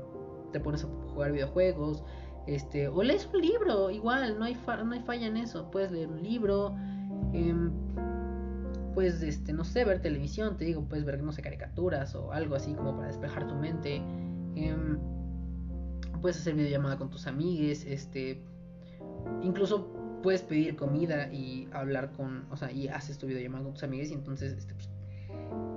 te 0.52 0.60
pones 0.60 0.84
a 0.84 0.88
jugar 1.12 1.32
videojuegos, 1.32 2.04
este, 2.46 2.88
o 2.88 3.02
lees 3.02 3.28
un 3.32 3.40
libro, 3.40 3.90
igual, 3.90 4.38
no 4.38 4.44
hay, 4.44 4.56
no 4.84 4.92
hay 4.92 5.00
falla 5.00 5.26
en 5.26 5.36
eso, 5.36 5.70
puedes 5.70 5.90
leer 5.90 6.08
un 6.08 6.22
libro, 6.22 6.76
eh, 7.32 7.54
puedes, 8.96 9.22
este, 9.22 9.52
no 9.52 9.62
sé, 9.62 9.84
ver 9.84 10.00
televisión, 10.00 10.56
te 10.56 10.64
digo, 10.64 10.88
puedes 10.88 11.04
ver, 11.04 11.22
no 11.22 11.30
sé, 11.30 11.42
caricaturas 11.42 12.14
o 12.14 12.32
algo 12.32 12.54
así 12.54 12.72
como 12.72 12.96
para 12.96 13.08
despejar 13.08 13.46
tu 13.46 13.54
mente. 13.54 13.96
Em, 14.54 14.98
puedes 16.22 16.38
hacer 16.38 16.54
videollamada 16.54 16.96
con 16.96 17.10
tus 17.10 17.26
amigues, 17.26 17.84
este, 17.84 18.40
incluso 19.42 19.92
puedes 20.22 20.40
pedir 20.40 20.76
comida 20.76 21.30
y 21.30 21.68
hablar 21.72 22.12
con, 22.12 22.46
o 22.50 22.56
sea, 22.56 22.72
y 22.72 22.88
haces 22.88 23.18
tu 23.18 23.26
videollamada 23.26 23.64
con 23.64 23.74
tus 23.74 23.82
amigues 23.82 24.10
y 24.12 24.14
entonces, 24.14 24.54
este, 24.54 24.72
pues, 24.72 24.88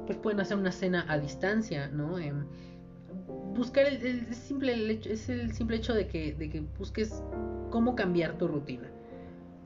pues 0.06 0.18
pueden 0.18 0.40
hacer 0.40 0.56
una 0.56 0.72
cena 0.72 1.06
a 1.10 1.18
distancia, 1.18 1.90
¿no? 1.90 2.20
Em, 2.20 2.46
buscar 3.54 3.86
el, 3.86 4.34
simple 4.34 4.90
hecho, 4.90 5.10
es 5.10 5.28
el 5.28 5.52
simple 5.52 5.76
hecho 5.76 5.94
de 5.94 6.08
que, 6.08 6.36
de 6.36 6.50
que 6.50 6.62
busques 6.78 7.22
cómo 7.70 7.98
cambiar 7.98 8.38
tu 8.38 8.48
rutina 8.48 8.90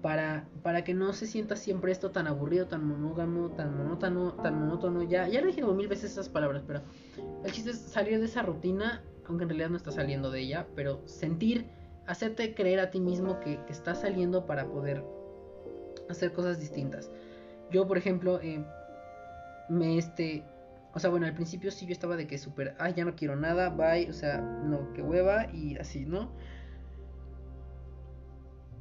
para, 0.04 0.50
para 0.64 0.84
que 0.84 0.94
no 0.94 1.14
se 1.14 1.26
sienta 1.26 1.56
siempre 1.56 1.94
esto 1.94 2.12
tan 2.12 2.28
aburrido, 2.28 2.68
tan 2.68 2.86
monógamo, 2.86 3.52
tan 3.52 3.76
monótono, 3.78 4.34
tan 4.34 4.60
monótono. 4.60 5.02
Ya, 5.02 5.30
ya 5.30 5.40
lo 5.40 5.48
dije 5.48 5.62
como 5.62 5.76
mil 5.76 5.88
veces 5.88 6.12
esas 6.12 6.28
palabras, 6.28 6.62
pero 6.68 6.82
el 7.46 7.52
chiste 7.54 7.72
es 7.72 7.80
salir 7.80 8.20
de 8.20 8.26
esa 8.26 8.42
rutina, 8.42 9.02
aunque 9.26 9.44
en 9.44 9.50
realidad 9.50 9.70
no 9.70 9.78
está 9.78 9.92
saliendo 9.92 10.30
de 10.30 10.42
ella, 10.42 10.68
pero 10.76 11.02
sentir 11.08 11.68
hacerte 12.06 12.54
creer 12.54 12.82
a 12.82 12.92
ti 12.92 13.00
mismo 13.00 13.40
que, 13.40 13.64
que 13.66 13.72
estás 13.72 14.02
saliendo 14.02 14.46
para 14.46 14.68
poder 14.68 15.06
hacer 16.10 16.34
cosas 16.34 16.60
distintas. 16.60 17.10
Yo, 17.72 17.88
por 17.88 17.98
ejemplo, 17.98 18.42
eh, 18.42 18.62
me 19.70 19.98
este... 19.98 20.44
O 20.94 21.00
sea, 21.00 21.10
bueno, 21.10 21.26
al 21.26 21.34
principio 21.34 21.72
sí 21.72 21.88
yo 21.88 21.94
estaba 21.94 22.18
de 22.18 22.28
que 22.28 22.38
súper, 22.38 22.76
ay, 22.78 22.94
ya 22.96 23.06
no 23.06 23.16
quiero 23.16 23.38
nada, 23.38 23.70
bye, 23.70 24.08
o 24.10 24.14
sea, 24.14 24.42
no, 24.42 24.92
que 24.94 25.02
hueva 25.02 25.48
y 25.52 25.78
así, 25.78 26.06
¿no? 26.06 26.30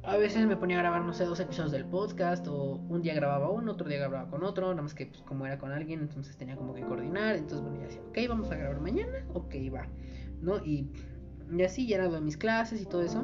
A 0.05 0.17
veces 0.17 0.45
me 0.45 0.57
ponía 0.57 0.77
a 0.77 0.81
grabar, 0.81 1.01
no 1.05 1.13
sé, 1.13 1.23
dos 1.23 1.39
episodios 1.39 1.71
del 1.71 1.85
podcast, 1.85 2.45
o 2.49 2.75
un 2.89 3.01
día 3.01 3.13
grababa 3.13 3.49
uno, 3.49 3.71
otro 3.71 3.87
día 3.87 3.99
grababa 3.99 4.29
con 4.29 4.43
otro, 4.43 4.69
nada 4.69 4.81
más 4.81 4.93
que 4.93 5.05
pues, 5.05 5.21
como 5.21 5.45
era 5.45 5.57
con 5.57 5.71
alguien, 5.71 6.01
entonces 6.01 6.35
tenía 6.35 6.57
como 6.57 6.73
que 6.73 6.81
coordinar, 6.81 7.37
entonces 7.37 7.61
bueno, 7.61 7.77
ya 7.79 7.85
decía, 7.85 8.01
ok, 8.09 8.17
vamos 8.27 8.51
a 8.51 8.55
grabar 8.57 8.81
mañana, 8.81 9.25
ok, 9.33 9.55
va, 9.73 9.87
¿no? 10.41 10.57
Y, 10.57 10.91
y 11.49 11.63
así 11.63 11.87
ya 11.87 12.05
de 12.05 12.19
mis 12.19 12.35
clases 12.35 12.81
y 12.81 12.85
todo 12.85 13.01
eso. 13.01 13.23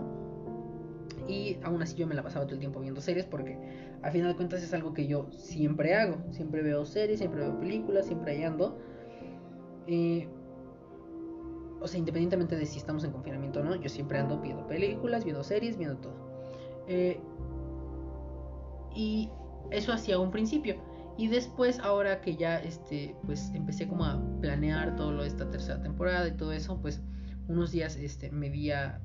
Y 1.28 1.58
aún 1.64 1.82
así 1.82 1.98
yo 1.98 2.08
me 2.08 2.16
la 2.16 2.24
pasaba 2.24 2.46
todo 2.46 2.56
el 2.56 2.62
tiempo 2.62 2.80
viendo 2.80 3.02
series 3.02 3.26
porque 3.26 3.58
a 4.02 4.10
final 4.10 4.30
de 4.30 4.36
cuentas 4.38 4.64
es 4.64 4.74
algo 4.74 4.94
que 4.94 5.06
yo 5.06 5.28
siempre 5.32 5.96
hago. 5.96 6.18
Siempre 6.32 6.64
veo 6.64 6.86
series, 6.86 7.20
siempre 7.20 7.42
veo 7.42 7.60
películas, 7.60 8.06
siempre 8.06 8.32
ahí 8.32 8.44
ando. 8.44 8.80
Eh, 9.86 10.28
o 11.82 11.88
sea, 11.88 12.00
independientemente 12.00 12.56
de 12.56 12.66
si 12.66 12.80
estamos 12.80 13.04
en 13.04 13.12
confinamiento 13.12 13.60
o 13.60 13.64
no, 13.64 13.76
yo 13.76 13.90
siempre 13.90 14.18
ando 14.18 14.40
viendo 14.40 14.66
películas, 14.66 15.24
viendo 15.24 15.44
series, 15.44 15.78
viendo 15.78 15.98
todo. 15.98 16.29
Eh, 16.90 17.22
y 18.96 19.30
eso 19.72 19.94
hacía 19.94 20.20
un 20.20 20.32
principio. 20.32 20.76
Y 21.18 21.28
después, 21.28 21.80
ahora 21.80 22.22
que 22.22 22.36
ya 22.36 22.58
este, 22.58 23.16
pues 23.26 23.52
empecé 23.54 23.88
como 23.88 24.06
a 24.06 24.20
planear 24.42 24.96
todo 24.96 25.12
lo 25.12 25.22
de 25.22 25.28
esta 25.28 25.50
tercera 25.50 25.82
temporada 25.82 26.28
y 26.28 26.32
todo 26.32 26.52
eso, 26.52 26.82
pues 26.82 27.02
unos 27.48 27.72
días 27.72 27.96
este, 27.96 28.32
me 28.32 28.50
di 28.50 28.72
a, 28.72 29.00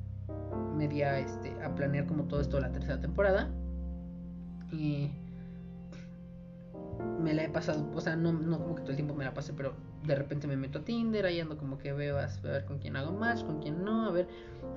me 0.77 0.87
este, 0.87 1.63
a 1.63 1.75
planear 1.75 2.07
como 2.07 2.25
todo 2.25 2.41
esto 2.41 2.57
de 2.57 2.63
la 2.63 2.73
tercera 2.73 3.01
temporada. 3.01 3.51
Y 4.73 5.11
me 7.21 7.35
la 7.35 7.45
he 7.45 7.49
pasado, 7.49 7.91
o 7.95 8.01
sea, 8.01 8.17
no, 8.17 8.33
no 8.33 8.59
como 8.59 8.75
que 8.75 8.83
todo 8.83 8.91
el 8.91 8.97
tiempo 8.97 9.15
me 9.15 9.25
la 9.25 9.35
pase, 9.35 9.53
pero 9.53 9.75
de 10.07 10.15
repente 10.15 10.47
me 10.47 10.57
meto 10.57 10.81
a 10.81 10.85
Tinder, 10.85 11.25
ahí 11.27 11.41
ando 11.41 11.57
como 11.57 11.79
que 11.79 11.93
veo 11.93 12.19
a, 12.19 12.29
ver 12.43 12.65
con 12.65 12.79
quién 12.79 12.97
hago 12.97 13.13
match, 13.13 13.45
con 13.45 13.61
quién 13.61 13.85
no, 13.85 14.07
a 14.07 14.11
ver, 14.13 14.29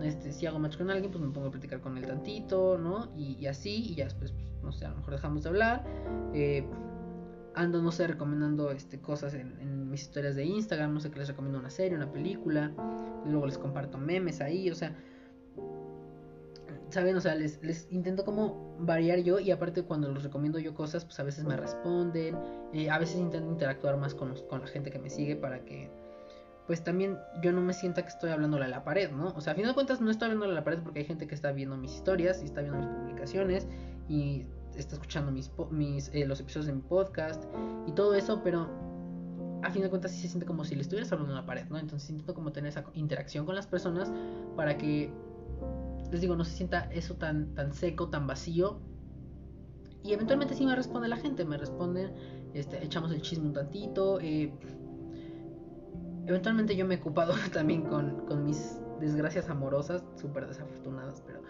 este, 0.01 0.31
si 0.31 0.45
hago 0.45 0.59
match 0.59 0.77
con 0.77 0.89
alguien, 0.89 1.11
pues 1.11 1.23
me 1.23 1.31
pongo 1.31 1.47
a 1.47 1.51
platicar 1.51 1.81
con 1.81 1.97
él 1.97 2.05
tantito, 2.05 2.77
¿no? 2.77 3.09
Y, 3.17 3.45
así, 3.47 3.91
y 3.91 3.95
ya 3.95 4.05
después, 4.05 4.31
pues, 4.31 4.45
no 4.63 4.71
sé, 4.71 4.85
a 4.85 4.89
lo 4.89 4.97
mejor 4.97 5.13
dejamos 5.13 5.43
de 5.43 5.49
hablar. 5.49 5.85
Eh, 6.33 6.65
ando, 7.55 7.81
no 7.81 7.91
sé, 7.91 8.07
recomendando 8.07 8.71
este, 8.71 8.99
cosas 8.99 9.33
en, 9.33 9.59
en, 9.59 9.89
mis 9.89 10.01
historias 10.01 10.35
de 10.35 10.45
Instagram, 10.45 10.93
no 10.93 10.99
sé 10.99 11.11
que 11.11 11.19
les 11.19 11.27
recomiendo 11.27 11.59
una 11.59 11.69
serie, 11.69 11.97
una 11.97 12.11
película, 12.11 12.71
luego 13.25 13.47
les 13.47 13.57
comparto 13.57 13.97
memes 13.97 14.41
ahí, 14.41 14.69
o 14.69 14.75
sea, 14.75 14.95
¿saben? 16.89 17.15
O 17.15 17.21
sea, 17.21 17.35
les, 17.35 17.61
les, 17.61 17.87
intento 17.91 18.25
como 18.25 18.75
variar 18.79 19.19
yo 19.19 19.39
y 19.39 19.51
aparte 19.51 19.83
cuando 19.83 20.11
los 20.11 20.23
recomiendo 20.23 20.59
yo 20.59 20.73
cosas, 20.73 21.05
pues 21.05 21.19
a 21.19 21.23
veces 21.23 21.43
me 21.45 21.57
responden, 21.57 22.37
eh, 22.73 22.89
a 22.89 22.97
veces 22.99 23.17
intento 23.17 23.49
interactuar 23.49 23.97
más 23.97 24.13
con, 24.13 24.35
con 24.49 24.61
la 24.61 24.67
gente 24.67 24.91
que 24.91 24.99
me 24.99 25.09
sigue 25.09 25.35
para 25.35 25.63
que 25.63 25.89
pues 26.67 26.83
también 26.83 27.17
yo 27.41 27.53
no 27.53 27.61
me 27.61 27.73
sienta 27.73 28.01
que 28.01 28.09
estoy 28.09 28.29
hablándole 28.29 28.65
a 28.65 28.67
la 28.67 28.83
pared, 28.83 29.09
¿no? 29.11 29.33
O 29.35 29.41
sea, 29.41 29.53
a 29.53 29.55
fin 29.55 29.65
de 29.65 29.73
cuentas 29.73 30.01
no 30.01 30.11
estoy 30.11 30.25
hablándole 30.25 30.51
a 30.51 30.55
la 30.55 30.63
pared 30.65 30.79
porque 30.83 30.99
hay 30.99 31.05
gente 31.05 31.25
que 31.25 31.33
está 31.33 31.53
viendo 31.53 31.77
mis 31.77 31.93
historias 31.93 32.41
y 32.41 32.45
está 32.45 32.61
viendo 32.61 32.79
mis 32.79 32.89
publicaciones 32.89 33.67
y 34.09 34.45
está 34.75 34.95
escuchando 34.95 35.31
mis, 35.31 35.49
mis 35.71 36.09
eh, 36.13 36.25
los 36.25 36.41
episodios 36.41 36.67
de 36.67 36.73
mi 36.73 36.81
podcast 36.81 37.45
y 37.87 37.93
todo 37.93 38.15
eso, 38.15 38.41
pero 38.43 38.69
a 39.63 39.71
fin 39.71 39.81
de 39.81 39.89
cuentas 39.89 40.11
sí 40.11 40.21
se 40.21 40.27
siente 40.27 40.45
como 40.45 40.65
si 40.65 40.75
le 40.75 40.81
estuvieras 40.81 41.11
hablando 41.11 41.33
a 41.33 41.37
la 41.37 41.45
pared, 41.45 41.65
¿no? 41.69 41.79
Entonces 41.79 42.09
intento 42.09 42.33
como 42.33 42.51
tener 42.51 42.69
esa 42.69 42.83
interacción 42.93 43.45
con 43.45 43.55
las 43.55 43.65
personas 43.65 44.11
para 44.57 44.77
que 44.77 45.09
les 46.11 46.21
digo, 46.21 46.35
no 46.35 46.45
se 46.45 46.55
sienta 46.55 46.89
eso 46.91 47.15
tan, 47.15 47.53
tan 47.53 47.73
seco, 47.73 48.09
tan 48.09 48.27
vacío. 48.27 48.79
Y 50.03 50.13
eventualmente 50.13 50.55
sí 50.55 50.65
me 50.65 50.75
responde 50.75 51.07
la 51.07 51.17
gente, 51.17 51.43
me 51.43 51.57
responden, 51.57 52.13
este, 52.53 52.83
echamos 52.83 53.11
el 53.11 53.21
chisme 53.21 53.47
un 53.47 53.53
tantito. 53.53 54.19
Eh, 54.21 54.53
eventualmente 56.25 56.75
yo 56.75 56.85
me 56.85 56.95
he 56.95 56.97
ocupado 56.97 57.33
también 57.53 57.83
con, 57.83 58.25
con 58.25 58.45
mis 58.45 58.79
desgracias 58.99 59.49
amorosas, 59.49 60.03
súper 60.15 60.47
desafortunadas, 60.47 61.21
pero 61.25 61.41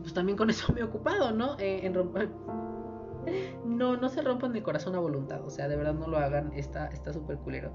pues 0.00 0.14
también 0.14 0.38
con 0.38 0.48
eso 0.50 0.72
me 0.72 0.80
he 0.80 0.84
ocupado, 0.84 1.32
¿no? 1.32 1.58
Eh, 1.58 1.86
en 1.86 1.94
romper... 1.94 2.28
No, 3.66 3.98
no 3.98 4.08
se 4.08 4.22
rompan 4.22 4.56
el 4.56 4.62
corazón 4.62 4.94
a 4.94 5.00
voluntad, 5.00 5.44
o 5.44 5.50
sea, 5.50 5.68
de 5.68 5.76
verdad 5.76 5.92
no 5.92 6.06
lo 6.06 6.16
hagan, 6.16 6.50
está 6.54 6.88
súper 7.12 7.36
culero. 7.36 7.72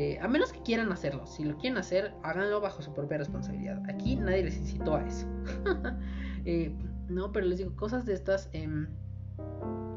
Eh, 0.00 0.16
a 0.22 0.28
menos 0.28 0.52
que 0.52 0.62
quieran 0.62 0.92
hacerlo. 0.92 1.26
Si 1.26 1.42
lo 1.42 1.56
quieren 1.56 1.76
hacer, 1.76 2.14
háganlo 2.22 2.60
bajo 2.60 2.82
su 2.82 2.94
propia 2.94 3.18
responsabilidad. 3.18 3.82
Aquí 3.88 4.14
nadie 4.14 4.44
les 4.44 4.56
incitó 4.56 4.94
a 4.94 5.04
eso. 5.04 5.26
Eh, 6.44 6.72
no, 7.08 7.30
pero 7.30 7.46
les 7.46 7.58
digo, 7.58 7.74
cosas 7.74 8.06
de 8.06 8.14
estas. 8.14 8.48
Em, 8.52 8.86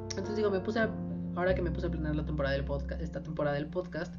entonces 0.09 0.35
digo, 0.35 0.49
me 0.49 0.59
puse 0.59 0.79
a, 0.79 0.89
ahora 1.35 1.53
que 1.55 1.61
me 1.61 1.71
puse 1.71 1.87
a 1.87 1.91
planear 1.91 2.15
la 2.15 2.25
temporada 2.25 2.55
del 2.55 2.65
podcast, 2.65 2.99
esta 2.99 3.21
temporada 3.21 3.55
del 3.55 3.67
podcast, 3.67 4.15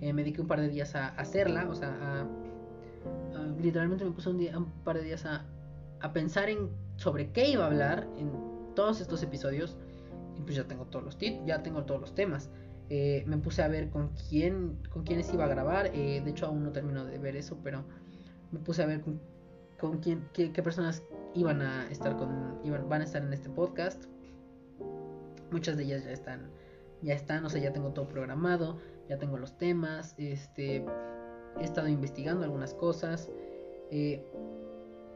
eh, 0.00 0.12
me 0.14 0.22
dediqué 0.22 0.40
un 0.40 0.46
par 0.46 0.60
de 0.60 0.68
días 0.68 0.94
a, 0.94 1.08
hacerla. 1.08 1.68
O 1.68 1.74
sea, 1.74 2.26
literalmente 3.60 4.04
me 4.04 4.12
puse 4.12 4.30
un, 4.30 4.38
día, 4.38 4.56
un 4.56 4.70
par 4.84 4.96
de 4.96 5.02
días 5.02 5.26
a, 5.26 5.44
a 6.00 6.12
pensar 6.12 6.48
en 6.48 6.70
sobre 6.96 7.32
qué 7.32 7.50
iba 7.50 7.64
a 7.64 7.66
hablar 7.66 8.06
en 8.16 8.30
todos 8.74 9.00
estos 9.00 9.22
episodios. 9.22 9.76
Y 10.38 10.42
pues 10.42 10.54
ya 10.54 10.64
tengo 10.64 10.86
todos 10.86 11.04
los 11.04 11.18
ya 11.18 11.62
tengo 11.62 11.84
todos 11.84 12.00
los 12.00 12.14
temas. 12.14 12.50
Eh, 12.90 13.24
me 13.26 13.38
puse 13.38 13.62
a 13.62 13.68
ver 13.68 13.88
con 13.88 14.10
quién, 14.28 14.78
con 14.90 15.04
quiénes 15.04 15.32
iba 15.32 15.44
a 15.44 15.48
grabar. 15.48 15.86
Eh, 15.94 16.20
de 16.24 16.30
hecho, 16.30 16.46
aún 16.46 16.64
no 16.64 16.72
termino 16.72 17.04
de 17.04 17.18
ver 17.18 17.36
eso, 17.36 17.58
pero 17.62 17.84
me 18.52 18.58
puse 18.60 18.82
a 18.82 18.86
ver 18.86 19.02
con, 19.78 19.98
quién, 19.98 20.28
qué, 20.32 20.62
personas 20.62 21.02
iban 21.34 21.62
a 21.62 21.90
estar 21.90 22.16
con, 22.16 22.60
iban, 22.64 22.88
van 22.88 23.00
a 23.00 23.04
estar 23.04 23.22
en 23.22 23.32
este 23.32 23.48
podcast. 23.48 24.04
Muchas 25.50 25.76
de 25.76 25.84
ellas 25.84 26.04
ya 26.04 26.12
están, 26.12 26.50
ya 27.02 27.14
están, 27.14 27.44
o 27.44 27.50
sea, 27.50 27.60
ya 27.60 27.72
tengo 27.72 27.92
todo 27.92 28.08
programado, 28.08 28.78
ya 29.08 29.18
tengo 29.18 29.38
los 29.38 29.56
temas, 29.56 30.14
este, 30.18 30.84
he 31.60 31.64
estado 31.64 31.88
investigando 31.88 32.44
algunas 32.44 32.74
cosas. 32.74 33.30
Eh, 33.90 34.24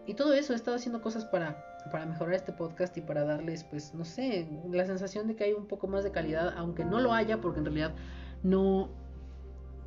y 0.06 0.14
todo 0.14 0.32
eso, 0.32 0.52
he 0.52 0.56
estado 0.56 0.76
haciendo 0.76 1.02
cosas 1.02 1.24
para 1.26 1.67
para 1.90 2.06
mejorar 2.06 2.34
este 2.34 2.52
podcast 2.52 2.96
y 2.96 3.00
para 3.00 3.24
darles, 3.24 3.64
pues, 3.64 3.94
no 3.94 4.04
sé, 4.04 4.48
la 4.70 4.86
sensación 4.86 5.26
de 5.26 5.36
que 5.36 5.44
hay 5.44 5.52
un 5.52 5.66
poco 5.66 5.86
más 5.86 6.04
de 6.04 6.10
calidad, 6.10 6.54
aunque 6.56 6.84
no 6.84 7.00
lo 7.00 7.12
haya, 7.12 7.40
porque 7.40 7.58
en 7.58 7.64
realidad 7.66 7.94
no, 8.42 8.90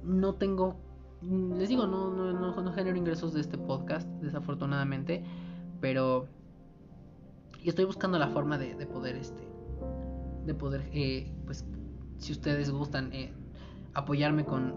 no 0.04 0.36
tengo, 0.36 0.76
les 1.22 1.70
digo, 1.70 1.88
no, 1.88 2.12
no, 2.12 2.34
no, 2.34 2.74
genero 2.74 2.98
ingresos 2.98 3.34
de 3.34 3.42
este 3.42 3.58
podcast, 3.58 4.08
desafortunadamente, 4.22 5.24
pero 5.80 6.28
y 7.64 7.70
estoy 7.70 7.86
buscando 7.86 8.18
la 8.18 8.30
forma 8.30 8.58
de, 8.58 8.76
de 8.76 8.88
poder, 8.88 9.16
este, 9.16 9.44
de 10.46 10.54
poder, 10.54 10.90
eh, 10.94 11.32
pues, 11.46 11.66
si 12.18 12.32
ustedes 12.32 12.72
gustan, 12.72 13.14
eh, 13.14 13.34
apoyarme 13.94 14.46
con 14.46 14.74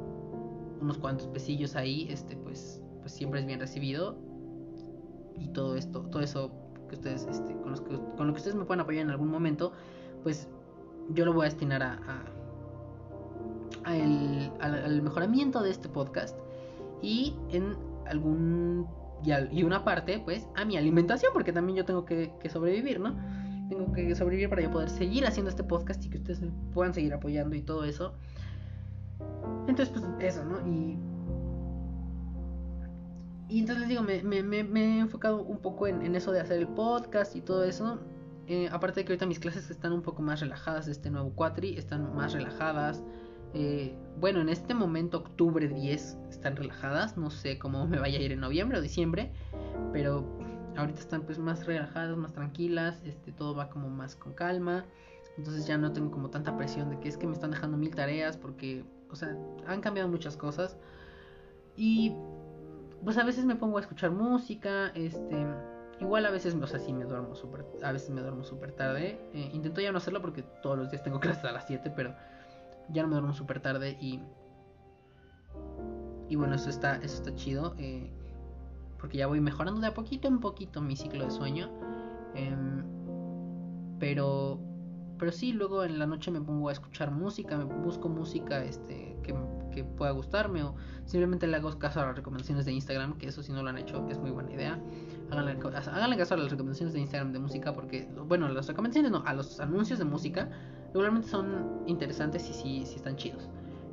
unos 0.81 0.99
cuantos 0.99 1.29
pesillos 1.29 1.77
ahí, 1.77 2.07
este, 2.11 2.37
pues, 2.37 2.83
pues 3.01 3.13
siempre 3.13 3.41
es 3.41 3.47
bien 3.47 3.61
recibido 3.61 4.17
y 5.39 5.49
todo 5.49 5.77
esto, 5.77 6.03
todo 6.11 6.23
eso 6.23 6.64
ustedes, 6.95 7.27
este, 7.31 7.55
con, 7.55 7.71
los 7.71 7.81
que, 7.81 7.99
con 8.17 8.27
lo 8.27 8.33
que 8.33 8.39
ustedes 8.39 8.57
me 8.57 8.65
puedan 8.65 8.81
apoyar 8.81 9.03
en 9.03 9.11
algún 9.11 9.29
momento, 9.29 9.73
pues 10.23 10.49
yo 11.11 11.25
lo 11.25 11.33
voy 11.33 11.43
a 11.43 11.51
destinar 11.51 11.83
a, 11.83 11.99
a, 13.85 13.97
el, 13.97 14.51
al, 14.61 15.03
mejoramiento 15.03 15.63
de 15.63 15.71
este 15.71 15.89
podcast 15.89 16.39
y 17.03 17.35
en 17.51 17.77
algún 18.07 18.87
y, 19.23 19.63
una 19.63 19.85
parte 19.85 20.19
pues 20.19 20.47
a 20.55 20.65
mi 20.65 20.77
alimentación 20.77 21.33
porque 21.33 21.53
también 21.53 21.77
yo 21.77 21.85
tengo 21.85 22.05
que, 22.05 22.33
que, 22.41 22.49
sobrevivir 22.49 23.01
no 23.01 23.15
tengo 23.69 23.93
que 23.93 24.15
sobrevivir 24.15 24.49
para 24.49 24.63
yo 24.63 24.71
poder 24.71 24.91
seguir 24.91 25.27
haciendo 25.27 25.51
este 25.51 25.65
podcast 25.65 26.05
y 26.05 26.11
que 26.11 26.19
ustedes 26.19 26.41
me 26.41 26.51
puedan 26.73 26.93
seguir 26.93 27.15
apoyando 27.15 27.57
y 27.57 27.63
todo 27.63 27.85
eso. 27.85 28.13
Entonces 29.67 29.89
pues 29.89 30.05
eso 30.21 30.45
no 30.45 30.67
y 30.67 30.99
y 33.55 33.61
entonces 33.61 33.87
digo, 33.87 34.03
me, 34.03 34.17
he 34.17 34.99
enfocado 34.99 35.41
un 35.41 35.59
poco 35.59 35.87
en, 35.87 36.17
eso 36.17 36.33
de 36.33 36.41
hacer 36.41 36.59
el 36.59 36.67
podcast 36.67 37.37
y 37.37 37.41
todo 37.41 37.63
eso. 37.63 38.01
Eh, 38.49 38.69
aparte 38.73 38.99
de 38.99 39.05
que 39.05 39.13
ahorita 39.13 39.27
mis 39.27 39.39
clases 39.39 39.71
están 39.71 39.93
un 39.93 40.03
poco 40.03 40.23
más 40.23 40.41
relajadas 40.41 40.89
este 40.89 41.09
nuevo 41.09 41.31
cuatri, 41.37 41.79
están 41.79 42.17
más 42.17 42.33
relajadas. 42.33 43.05
Eh, 43.53 43.97
bueno, 44.19 44.41
en 44.41 44.49
este 44.49 44.75
momento, 44.75 45.19
octubre 45.19 45.69
10, 45.69 46.19
están 46.31 46.57
relajadas. 46.57 47.17
No 47.17 47.31
sé 47.31 47.57
cómo 47.61 47.87
me 47.87 48.01
vaya 48.01 48.19
a 48.19 48.23
ir 48.23 48.33
en 48.33 48.41
noviembre 48.41 48.79
o 48.79 48.81
diciembre. 48.81 49.31
Pero 49.93 50.27
ahorita 50.77 50.99
están 50.99 51.23
pues 51.23 51.39
más 51.39 51.65
relajadas, 51.65 52.17
más 52.17 52.33
tranquilas. 52.33 53.01
Este, 53.05 53.31
todo 53.31 53.55
va 53.55 53.71
como 53.71 53.89
más 53.89 54.17
con 54.17 54.33
calma. 54.33 54.85
Entonces 55.39 55.65
ya 55.65 55.79
no 55.79 55.93
tengo 55.93 56.11
como 56.11 56.29
tanta 56.29 56.57
presión 56.57 56.91
de 56.91 56.99
que 56.99 57.09
es 57.09 57.17
que 57.17 57.29
me 57.29 57.35
están 57.35 57.53
dejando 57.53 57.77
mil 57.77 57.95
tareas. 57.95 58.37
Porque, 58.37 58.83
o 59.11 59.15
sea, 59.15 59.39
han 59.69 59.81
cambiado 59.81 60.09
muchas 60.09 60.37
cosas. 60.37 60.77
Y 61.77 62.17
pues 63.05 63.19
a 63.19 63.25
veces 63.25 63.45
me 63.45 63.57
pongo 63.57 63.79
a 63.79 63.81
escuchar 63.81 64.11
música, 64.11 64.89
este, 64.95 65.47
igual 66.01 66.27
a 66.27 66.31
veces, 66.31 66.55
o 66.55 66.67
sea, 66.67 66.79
sí 66.79 66.93
me 66.93 67.05
duermo 67.05 67.35
súper, 67.35 67.65
a 67.83 67.93
veces 67.93 68.11
me 68.11 68.21
duermo 68.21 68.45
súper 68.45 68.73
tarde, 68.73 69.21
eh, 69.33 69.51
intento 69.53 69.81
ya 69.81 69.93
no 69.93 69.99
hacerlo 69.99 70.21
porque 70.21 70.43
todos 70.63 70.79
los 70.79 70.91
días 70.91 71.03
tengo 71.03 71.21
clases 71.21 71.45
a 71.45 71.53
las 71.53 71.67
7, 71.67 71.93
pero 71.95 72.15
ya 72.89 73.03
no 73.03 73.09
me 73.09 73.15
duermo 73.15 73.35
súper 73.35 73.61
tarde 73.61 73.97
y, 74.01 74.21
y 76.29 76.37
bueno, 76.37 76.55
eso 76.55 76.71
está, 76.71 76.97
eso 76.97 77.17
está 77.17 77.35
chido, 77.35 77.75
eh, 77.79 78.11
porque 78.99 79.19
ya 79.19 79.27
voy 79.27 79.41
mejorando 79.41 79.81
de 79.81 79.89
a 79.89 79.95
poquito 79.95 80.29
en 80.29 80.41
poquito 80.41 80.81
mi 80.81 80.97
ciclo 80.97 81.25
de 81.25 81.31
sueño. 81.31 81.71
Em, 82.35 82.83
pero 83.99 84.59
pero 85.19 85.33
sí, 85.33 85.53
luego 85.53 85.85
en 85.85 85.99
la 85.99 86.07
noche 86.07 86.31
me 86.31 86.41
pongo 86.41 86.69
a 86.69 86.73
escuchar 86.73 87.11
música, 87.11 87.57
me 87.57 87.65
busco 87.65 88.09
música 88.09 88.65
este, 88.65 89.17
que, 89.23 89.35
que, 89.75 89.85
pueda 89.85 90.11
gustarme 90.13 90.63
o 90.63 90.75
simplemente 91.05 91.47
le 91.47 91.57
hago 91.57 91.79
caso 91.79 92.01
a 92.01 92.07
las 92.07 92.17
recomendaciones 92.17 92.65
de 92.65 92.73
Instagram, 92.73 93.19
que 93.19 93.29
eso 93.29 93.43
si 93.43 93.53
no 93.53 93.63
lo 93.63 93.69
han 93.69 93.79
hecho 93.79 94.07
es 94.09 94.19
muy 94.19 94.31
buena 94.31 94.53
idea. 94.53 94.81
Háganle, 95.31 95.59
caso 96.17 96.35
a 96.35 96.37
las 96.37 96.51
recomendaciones 96.51 96.95
de 96.95 97.01
Instagram 97.01 97.33
de 97.33 97.39
música 97.39 97.75
porque, 97.75 98.09
bueno, 98.27 98.49
las 98.49 98.67
recomendaciones 98.69 99.11
no, 99.11 99.23
a 99.27 99.35
los 99.35 99.61
anuncios 99.61 99.99
de 99.99 100.05
música 100.05 100.51
regularmente 100.89 101.29
son 101.29 101.83
interesantes 101.87 102.49
y 102.49 102.53
sí, 102.53 102.87
sí 102.87 102.97
están 102.97 103.17
chidos. 103.17 103.49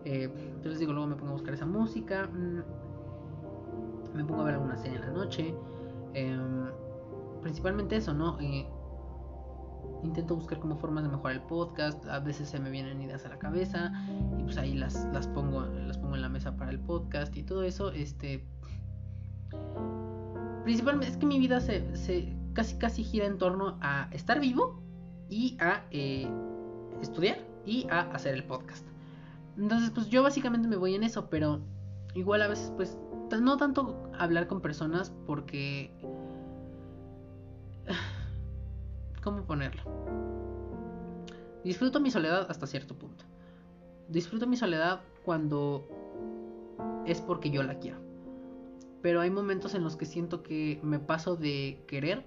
Eh, 0.05 0.29
entonces 0.55 0.79
digo, 0.79 0.93
luego 0.93 1.07
me 1.07 1.15
pongo 1.15 1.31
a 1.31 1.33
buscar 1.33 1.53
esa 1.53 1.65
música, 1.65 2.27
mm, 2.27 2.61
me 4.15 4.25
pongo 4.25 4.41
a 4.41 4.45
ver 4.45 4.53
alguna 4.55 4.77
serie 4.77 4.97
en 4.97 5.01
la 5.01 5.11
noche. 5.11 5.55
Em, 6.13 6.67
principalmente 7.41 7.95
eso, 7.95 8.13
¿no? 8.13 8.39
Eh, 8.39 8.67
intento 10.03 10.35
buscar 10.35 10.59
como 10.59 10.77
formas 10.77 11.03
de 11.03 11.09
mejorar 11.09 11.37
el 11.37 11.43
podcast, 11.43 12.05
a 12.07 12.19
veces 12.19 12.49
se 12.49 12.59
me 12.59 12.69
vienen 12.69 13.01
ideas 13.01 13.25
a 13.25 13.29
la 13.29 13.39
cabeza 13.39 13.91
y 14.37 14.43
pues 14.43 14.57
ahí 14.57 14.73
las, 14.73 15.07
las 15.13 15.27
pongo 15.27 15.61
las 15.61 15.97
pongo 15.97 16.15
en 16.15 16.21
la 16.21 16.29
mesa 16.29 16.55
para 16.55 16.71
el 16.71 16.79
podcast 16.79 17.35
y 17.37 17.43
todo 17.43 17.63
eso, 17.63 17.91
este 17.91 18.45
principalmente 20.63 21.11
es 21.11 21.17
que 21.17 21.25
mi 21.25 21.39
vida 21.39 21.59
se, 21.59 21.95
se 21.95 22.35
casi 22.53 22.77
casi 22.77 23.03
gira 23.03 23.25
en 23.25 23.37
torno 23.37 23.77
a 23.81 24.09
estar 24.11 24.39
vivo 24.39 24.81
y 25.29 25.57
a 25.59 25.85
eh, 25.91 26.29
estudiar 27.01 27.39
y 27.65 27.87
a 27.89 28.01
hacer 28.11 28.35
el 28.35 28.43
podcast. 28.43 28.85
Entonces, 29.57 29.91
pues 29.91 30.09
yo 30.09 30.23
básicamente 30.23 30.67
me 30.67 30.75
voy 30.75 30.95
en 30.95 31.03
eso, 31.03 31.29
pero 31.29 31.61
igual 32.15 32.41
a 32.41 32.47
veces 32.47 32.71
pues 32.75 32.97
no 33.39 33.57
tanto 33.57 34.11
hablar 34.17 34.47
con 34.47 34.61
personas 34.61 35.13
porque 35.25 35.93
¿Cómo 39.23 39.43
ponerlo? 39.43 39.83
Disfruto 41.63 41.99
mi 41.99 42.09
soledad 42.09 42.47
hasta 42.49 42.65
cierto 42.65 42.95
punto. 42.95 43.23
Disfruto 44.09 44.47
mi 44.47 44.57
soledad 44.57 45.01
cuando 45.23 45.87
es 47.05 47.21
porque 47.21 47.51
yo 47.51 47.63
la 47.63 47.77
quiero. 47.77 47.99
Pero 49.01 49.21
hay 49.21 49.29
momentos 49.29 49.73
en 49.75 49.83
los 49.83 49.95
que 49.95 50.05
siento 50.05 50.43
que 50.43 50.79
me 50.83 50.99
paso 50.99 51.35
de 51.35 51.83
querer 51.87 52.23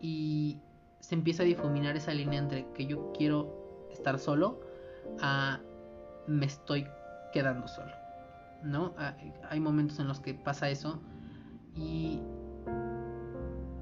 y 0.00 0.58
se 1.00 1.14
empieza 1.14 1.42
a 1.42 1.46
difuminar 1.46 1.96
esa 1.96 2.12
línea 2.12 2.38
entre 2.38 2.66
que 2.72 2.86
yo 2.86 3.12
quiero 3.12 3.88
estar 3.90 4.18
solo 4.18 4.60
a 5.20 5.60
me 6.26 6.46
estoy 6.46 6.86
quedando 7.32 7.68
solo. 7.68 7.92
¿No? 8.62 8.94
Hay 9.50 9.60
momentos 9.60 9.98
en 9.98 10.08
los 10.08 10.20
que 10.20 10.34
pasa 10.34 10.70
eso 10.70 11.00
y 11.76 12.20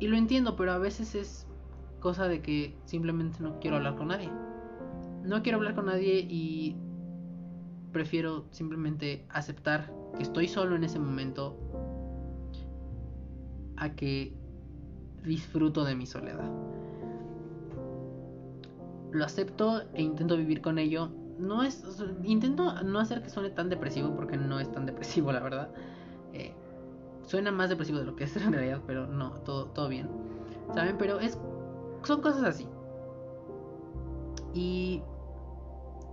y 0.03 0.09
lo 0.09 0.17
entiendo, 0.17 0.57
pero 0.57 0.73
a 0.73 0.79
veces 0.79 1.15
es 1.15 1.47
cosa 2.01 2.27
de 2.27 2.43
que 2.43 2.77
simplemente 2.87 3.41
no 3.41 3.61
quiero 3.61 3.77
hablar 3.77 3.95
con 3.95 4.09
nadie. 4.09 4.29
No 5.23 5.45
quiero 5.45 5.59
hablar 5.59 5.77
con 5.77 5.87
nadie 5.87 6.27
y 6.29 6.75
prefiero 7.93 8.47
simplemente 8.51 9.25
aceptar 9.29 9.95
que 10.17 10.25
estoy 10.25 10.49
solo 10.49 10.75
en 10.75 10.83
ese 10.83 10.99
momento 10.99 11.57
a 13.77 13.91
que 13.91 14.35
disfruto 15.23 15.85
de 15.85 15.95
mi 15.95 16.07
soledad. 16.07 16.51
Lo 19.13 19.25
acepto 19.25 19.83
e 19.95 20.03
intento 20.03 20.37
vivir 20.37 20.63
con 20.63 20.81
ello. 20.81 21.11
No 21.39 21.63
es 21.63 21.85
intento 22.25 22.83
no 22.83 22.99
hacer 22.99 23.23
que 23.23 23.31
suene 23.31 23.51
tan 23.51 23.69
depresivo 23.69 24.17
porque 24.17 24.37
no 24.37 24.59
es 24.59 24.73
tan 24.73 24.85
depresivo, 24.85 25.31
la 25.33 25.39
verdad. 25.39 25.73
Eh, 26.33 26.57
Suena 27.33 27.51
más 27.51 27.71
depresivo 27.71 27.99
de 27.99 28.05
lo 28.05 28.15
que 28.15 28.25
es 28.25 28.37
en 28.37 28.53
realidad, 28.53 28.83
pero 28.87 29.07
no, 29.07 29.31
todo, 29.31 29.65
todo 29.69 29.89
bien. 29.89 30.07
¿Saben? 30.75 30.99
Pero 30.99 31.19
es. 31.19 31.39
Son 32.05 32.21
cosas 32.21 32.43
así. 32.43 32.69
Y. 34.53 35.03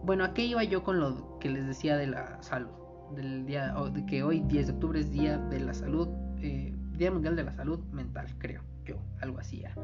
Bueno, 0.05 0.24
¿a 0.24 0.34
qué 0.34 0.45
iba 0.45 0.63
yo 0.63 0.86
con 0.86 1.01
lo 1.01 1.38
que 1.39 1.49
les 1.49 1.67
decía 1.67 1.97
de 1.97 2.07
la 2.07 2.41
salud? 2.41 2.70
Del 3.17 3.45
día. 3.45 3.76
de 3.91 4.05
que 4.05 4.24
hoy, 4.24 4.39
10 4.39 4.67
de 4.67 4.72
octubre, 4.72 5.01
es 5.01 5.11
Día 5.11 5.38
de 5.38 5.59
la 5.59 5.74
Salud. 5.74 6.07
Eh, 6.38 6.74
día 6.97 7.11
Mundial 7.11 7.36
de 7.36 7.43
la 7.43 7.53
Salud 7.53 7.80
Mental, 7.91 8.28
creo. 8.38 8.61
Yo, 8.86 8.95
algo 9.20 9.39
así 9.39 9.59
ya. 9.59 9.76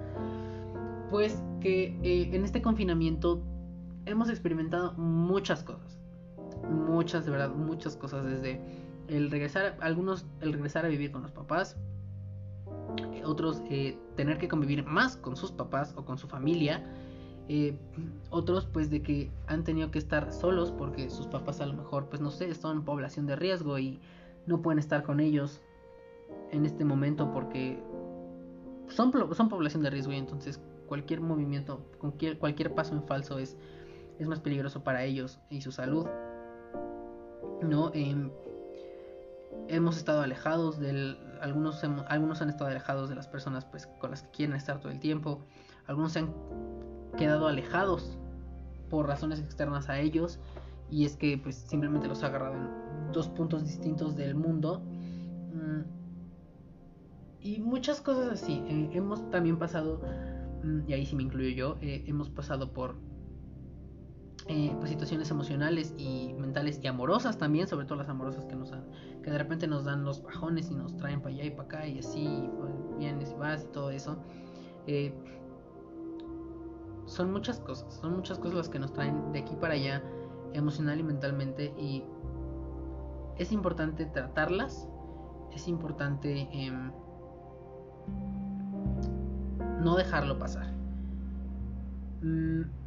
Pues 1.10 1.44
que 1.60 2.00
eh, 2.02 2.34
en 2.34 2.46
este 2.46 2.62
confinamiento 2.62 3.44
hemos 4.06 4.30
experimentado 4.30 4.94
muchas 4.94 5.66
cosas. 5.66 6.00
Muchas, 6.72 7.26
de 7.26 7.32
verdad, 7.32 7.54
muchas 7.54 7.98
cosas. 7.98 8.24
Desde 8.24 8.85
el 9.08 9.32
regresar, 9.32 9.78
algunos 9.82 10.26
el 10.42 10.54
regresar 10.54 10.86
a 10.86 10.88
vivir 10.88 11.12
con 11.12 11.22
los 11.22 11.32
papás, 11.32 11.78
otros 13.24 13.62
eh, 13.70 13.98
tener 14.16 14.38
que 14.38 14.48
convivir 14.48 14.86
más 14.86 15.18
con 15.18 15.36
sus 15.36 15.52
papás 15.52 15.94
o 15.98 16.06
con 16.06 16.18
su 16.18 16.28
familia, 16.28 16.84
eh, 17.48 17.78
otros 18.30 18.66
pues 18.66 18.90
de 18.90 19.02
que 19.02 19.32
han 19.48 19.64
tenido 19.64 19.92
que 19.92 20.00
estar 20.00 20.32
solos 20.32 20.72
porque 20.72 21.10
sus 21.10 21.28
papás 21.28 21.62
a 21.62 21.66
lo 21.66 21.74
mejor 21.74 22.08
pues 22.10 22.22
no 22.22 22.32
sé, 22.32 22.54
son 22.56 22.84
población 22.84 23.28
de 23.28 23.36
riesgo 23.36 23.78
y 23.78 24.00
no 24.48 24.62
pueden 24.62 24.80
estar 24.80 25.04
con 25.04 25.20
ellos 25.20 25.62
en 26.52 26.66
este 26.66 26.86
momento 26.86 27.32
porque 27.32 27.84
son, 28.88 29.12
son 29.36 29.50
población 29.50 29.84
de 29.84 29.90
riesgo 29.90 30.14
y 30.14 30.18
entonces 30.18 30.60
cualquier 30.88 31.22
movimiento, 31.22 31.86
cualquier, 32.00 32.38
cualquier 32.38 32.74
paso 32.74 32.94
en 32.94 33.04
falso 33.04 33.40
es, 33.40 33.58
es 34.20 34.28
más 34.28 34.40
peligroso 34.40 34.84
para 34.84 35.04
ellos 35.04 35.40
y 35.50 35.62
su 35.62 35.72
salud. 35.72 36.08
¿no? 37.62 37.92
Eh, 37.94 38.30
hemos 39.68 39.98
estado 39.98 40.22
alejados 40.22 40.80
del 40.80 41.18
algunos 41.42 41.84
algunos 42.08 42.42
han 42.42 42.50
estado 42.50 42.70
alejados 42.70 43.10
de 43.10 43.16
las 43.16 43.28
personas 43.28 43.66
pues 43.66 43.88
con 44.00 44.12
las 44.12 44.24
que 44.24 44.30
quieren 44.32 44.56
estar 44.56 44.80
todo 44.80 44.92
el 44.92 45.00
tiempo. 45.00 45.42
Algunos 45.88 46.14
se 46.14 46.20
han 46.20 46.34
quedado 47.18 47.48
alejados 47.48 48.18
por 48.90 49.08
razones 49.08 49.40
externas 49.40 49.90
a 49.90 50.00
ellos. 50.00 50.40
Y 50.90 51.06
es 51.06 51.18
que 51.18 51.38
pues 51.38 51.56
simplemente 51.56 52.08
los 52.08 52.24
ha 52.24 52.28
agarrado 52.28 52.56
en 52.56 53.12
dos 53.12 53.28
puntos 53.30 53.64
distintos 53.64 54.16
del 54.16 54.36
mundo. 54.36 54.82
Mm, 55.54 55.82
y 57.42 57.60
muchas 57.60 58.02
cosas 58.02 58.32
así. 58.32 58.64
Eh, 58.68 58.90
hemos 58.94 59.30
también 59.30 59.58
pasado 59.58 60.02
mm, 60.64 60.82
y 60.88 60.94
ahí 60.94 61.06
sí 61.06 61.16
me 61.16 61.24
incluyo 61.24 61.50
yo 61.50 61.78
eh, 61.82 62.04
hemos 62.08 62.30
pasado 62.30 62.72
por 62.72 62.96
eh, 64.48 64.76
pues 64.78 64.92
situaciones 64.92 65.32
emocionales 65.32 65.96
y 65.98 66.34
mentales 66.38 66.80
y 66.84 66.88
amorosas 66.88 67.38
también, 67.38 67.68
sobre 67.68 67.88
todo 67.88 67.98
las 67.98 68.10
amorosas 68.10 68.46
que 68.46 68.56
nos 68.56 68.72
que 69.24 69.32
de 69.32 69.38
repente 69.40 69.66
nos 69.68 69.86
dan 69.86 70.04
los 70.04 70.22
bajones 70.22 70.70
y 70.70 70.76
nos 70.76 70.96
traen 70.98 71.20
para 71.20 71.34
allá 71.34 71.46
y 71.46 71.50
para 71.50 71.64
acá 71.64 71.88
y 71.88 71.98
así, 71.98 72.22
y 72.22 72.50
vienes 73.00 73.32
y 73.32 73.36
vas 73.36 73.64
y 73.64 73.68
todo 73.74 73.90
eso. 73.90 74.18
Eh, 74.86 75.12
son 77.08 77.32
muchas 77.32 77.60
cosas, 77.60 77.92
son 77.96 78.16
muchas 78.16 78.38
cosas 78.38 78.56
las 78.56 78.70
que 78.70 78.78
nos 78.78 78.94
traen 78.94 79.32
de 79.32 79.40
aquí 79.40 79.56
para 79.56 79.74
allá, 79.74 80.04
emocional 80.54 81.00
y 81.00 81.04
mentalmente, 81.04 81.74
y 81.80 82.04
es 83.38 83.52
importante 83.52 84.06
tratarlas, 84.06 84.88
es 85.54 85.68
importante 85.68 86.48
em, 86.52 86.92
no 89.82 89.96
dejarlo 89.96 90.38
pasar. 90.38 90.72
Mm, 92.22 92.85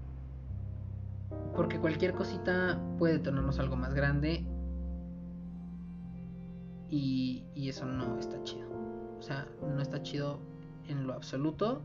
porque 1.54 1.80
cualquier 1.80 2.14
cosita 2.14 2.80
puede 2.98 3.18
tornarnos 3.18 3.58
algo 3.58 3.76
más 3.76 3.94
grande. 3.94 4.46
Y, 6.90 7.44
eso 7.56 7.84
no 7.84 8.18
está 8.18 8.42
chido. 8.44 8.68
O 9.18 9.22
sea, 9.22 9.46
no 9.60 9.80
está 9.80 10.00
chido 10.02 10.38
en 10.88 11.06
lo 11.06 11.14
absoluto. 11.14 11.82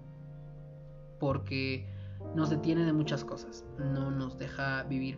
Porque 1.20 1.88
nos 2.36 2.51
detiene 2.51 2.86
de 2.86 2.93
muchas 2.93 3.26
cosas. 3.26 3.66
No 3.80 4.12
nos 4.12 4.38
deja 4.38 4.84
vivir 4.84 5.18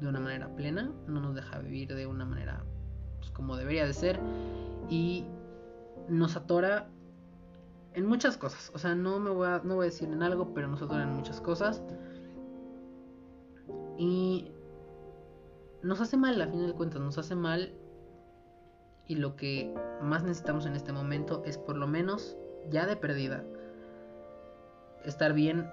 de 0.00 0.06
una 0.06 0.20
manera 0.20 0.54
plena. 0.54 0.92
No 1.06 1.20
nos 1.20 1.34
deja 1.34 1.58
vivir 1.58 1.94
de 1.94 2.06
una 2.06 2.24
manera 2.24 2.64
pues, 3.18 3.30
como 3.32 3.56
debería 3.56 3.86
de 3.86 3.92
ser. 3.92 4.20
Y 4.88 5.26
nos 6.08 6.36
atora 6.36 6.88
en 7.94 8.06
muchas 8.06 8.36
cosas. 8.36 8.70
O 8.74 8.78
sea, 8.78 8.94
no 8.94 9.18
me 9.18 9.30
voy 9.30 9.48
a, 9.48 9.60
no 9.64 9.76
voy 9.76 9.86
a 9.86 9.90
decir 9.90 10.08
en 10.08 10.22
algo, 10.22 10.54
pero 10.54 10.68
nos 10.68 10.80
atora 10.80 11.02
en 11.02 11.12
muchas 11.14 11.40
cosas. 11.40 11.82
Y 14.00 14.50
nos 15.82 16.00
hace 16.00 16.16
mal, 16.16 16.40
a 16.40 16.46
fin 16.46 16.66
de 16.66 16.72
cuentas, 16.72 17.02
nos 17.02 17.18
hace 17.18 17.36
mal. 17.36 17.74
Y 19.06 19.16
lo 19.16 19.36
que 19.36 19.74
más 20.00 20.22
necesitamos 20.22 20.64
en 20.64 20.74
este 20.74 20.90
momento 20.90 21.42
es 21.44 21.58
por 21.58 21.76
lo 21.76 21.86
menos, 21.86 22.34
ya 22.70 22.86
de 22.86 22.96
perdida, 22.96 23.44
estar 25.04 25.34
bien 25.34 25.68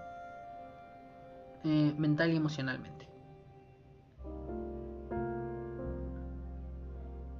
eh, 1.64 1.96
mental 1.98 2.34
y 2.34 2.36
emocionalmente. 2.36 3.08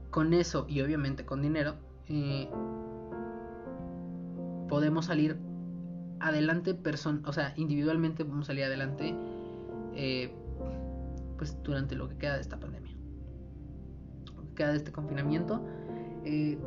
Con 0.10 0.34
eso 0.34 0.68
y 0.70 0.80
obviamente 0.80 1.26
con 1.26 1.42
dinero, 1.42 1.76
eh, 2.08 2.50
podemos 4.70 5.08
salir 5.08 5.38
adelante, 6.22 6.80
o 7.26 7.34
sea, 7.34 7.54
individualmente 7.58 8.24
podemos 8.24 8.48
salir 8.48 8.64
adelante. 8.64 9.14
Eh, 9.94 10.34
pues 11.38 11.56
durante 11.64 11.96
lo 11.96 12.10
que 12.10 12.18
queda 12.18 12.36
de 12.36 12.42
esta 12.42 12.60
pandemia, 12.60 12.96
lo 14.36 14.44
que 14.44 14.54
queda 14.56 14.72
de 14.72 14.78
este 14.78 14.92
confinamiento. 14.92 15.66
Eh, 16.26 16.58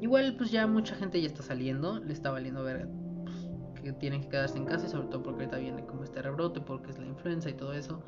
igual 0.00 0.34
pues 0.36 0.50
ya 0.50 0.66
mucha 0.66 0.94
gente 0.94 1.20
ya 1.20 1.26
está 1.26 1.42
saliendo, 1.42 2.00
le 2.00 2.12
está 2.12 2.30
valiendo 2.30 2.64
ver 2.64 2.88
pues, 3.24 3.82
que 3.82 3.92
tienen 3.92 4.22
que 4.22 4.28
quedarse 4.28 4.58
en 4.58 4.64
casa 4.64 4.86
y 4.86 4.90
sobre 4.90 5.08
todo 5.08 5.22
porque 5.22 5.44
ahorita 5.44 5.58
viene 5.58 5.84
como 5.86 6.04
este 6.04 6.22
rebrote, 6.22 6.60
porque 6.60 6.90
es 6.90 6.98
la 6.98 7.06
influenza 7.06 7.50
y 7.50 7.54
todo 7.54 7.72
eso. 7.72 8.02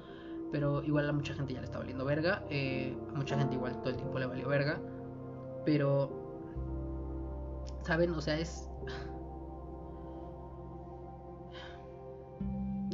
Pero 0.51 0.83
igual 0.83 1.09
a 1.09 1.13
mucha 1.13 1.33
gente 1.33 1.55
ya 1.55 1.61
le 1.61 1.65
está 1.65 1.79
valiendo 1.79 2.05
verga. 2.05 2.45
Eh, 2.51 2.95
a 3.11 3.17
mucha 3.17 3.39
gente 3.39 3.55
igual 3.55 3.81
todo 3.81 3.91
el 3.91 3.97
tiempo 3.97 4.19
le 4.19 4.27
valió 4.27 4.49
verga. 4.49 4.79
Pero, 5.65 6.11
¿saben? 7.83 8.11
O 8.11 8.21
sea, 8.21 8.39
es... 8.39 8.69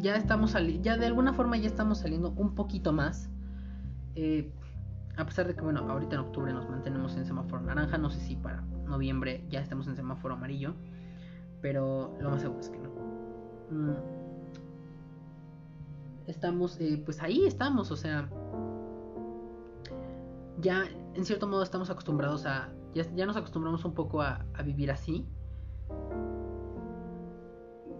Ya 0.00 0.16
estamos 0.16 0.52
saliendo, 0.52 0.82
ya 0.84 0.96
de 0.96 1.06
alguna 1.06 1.32
forma 1.32 1.56
ya 1.56 1.66
estamos 1.66 1.98
saliendo 1.98 2.30
un 2.36 2.54
poquito 2.54 2.92
más. 2.92 3.28
Eh, 4.14 4.52
a 5.16 5.24
pesar 5.24 5.48
de 5.48 5.54
que, 5.54 5.60
bueno, 5.60 5.80
ahorita 5.80 6.14
en 6.14 6.20
octubre 6.20 6.52
nos 6.52 6.68
mantenemos 6.68 7.16
en 7.16 7.26
semáforo 7.26 7.60
naranja, 7.62 7.98
no 7.98 8.08
sé 8.08 8.20
si 8.20 8.36
para 8.36 8.62
noviembre 8.86 9.44
ya 9.48 9.60
estamos 9.60 9.88
en 9.88 9.96
semáforo 9.96 10.34
amarillo, 10.34 10.74
pero 11.60 12.16
lo 12.20 12.30
más 12.30 12.40
seguro 12.42 12.60
es 12.60 12.68
que 12.70 12.78
no. 12.78 12.90
Mm. 13.70 13.96
Estamos, 16.28 16.78
eh, 16.80 17.02
pues 17.04 17.20
ahí 17.20 17.46
estamos, 17.46 17.90
o 17.90 17.96
sea, 17.96 18.28
ya 20.60 20.84
en 21.14 21.24
cierto 21.24 21.48
modo 21.48 21.62
estamos 21.64 21.90
acostumbrados 21.90 22.46
a, 22.46 22.68
ya, 22.94 23.26
nos 23.26 23.36
acostumbramos 23.36 23.84
un 23.84 23.94
poco 23.94 24.22
a 24.22 24.44
vivir 24.64 24.92
así. 24.92 25.26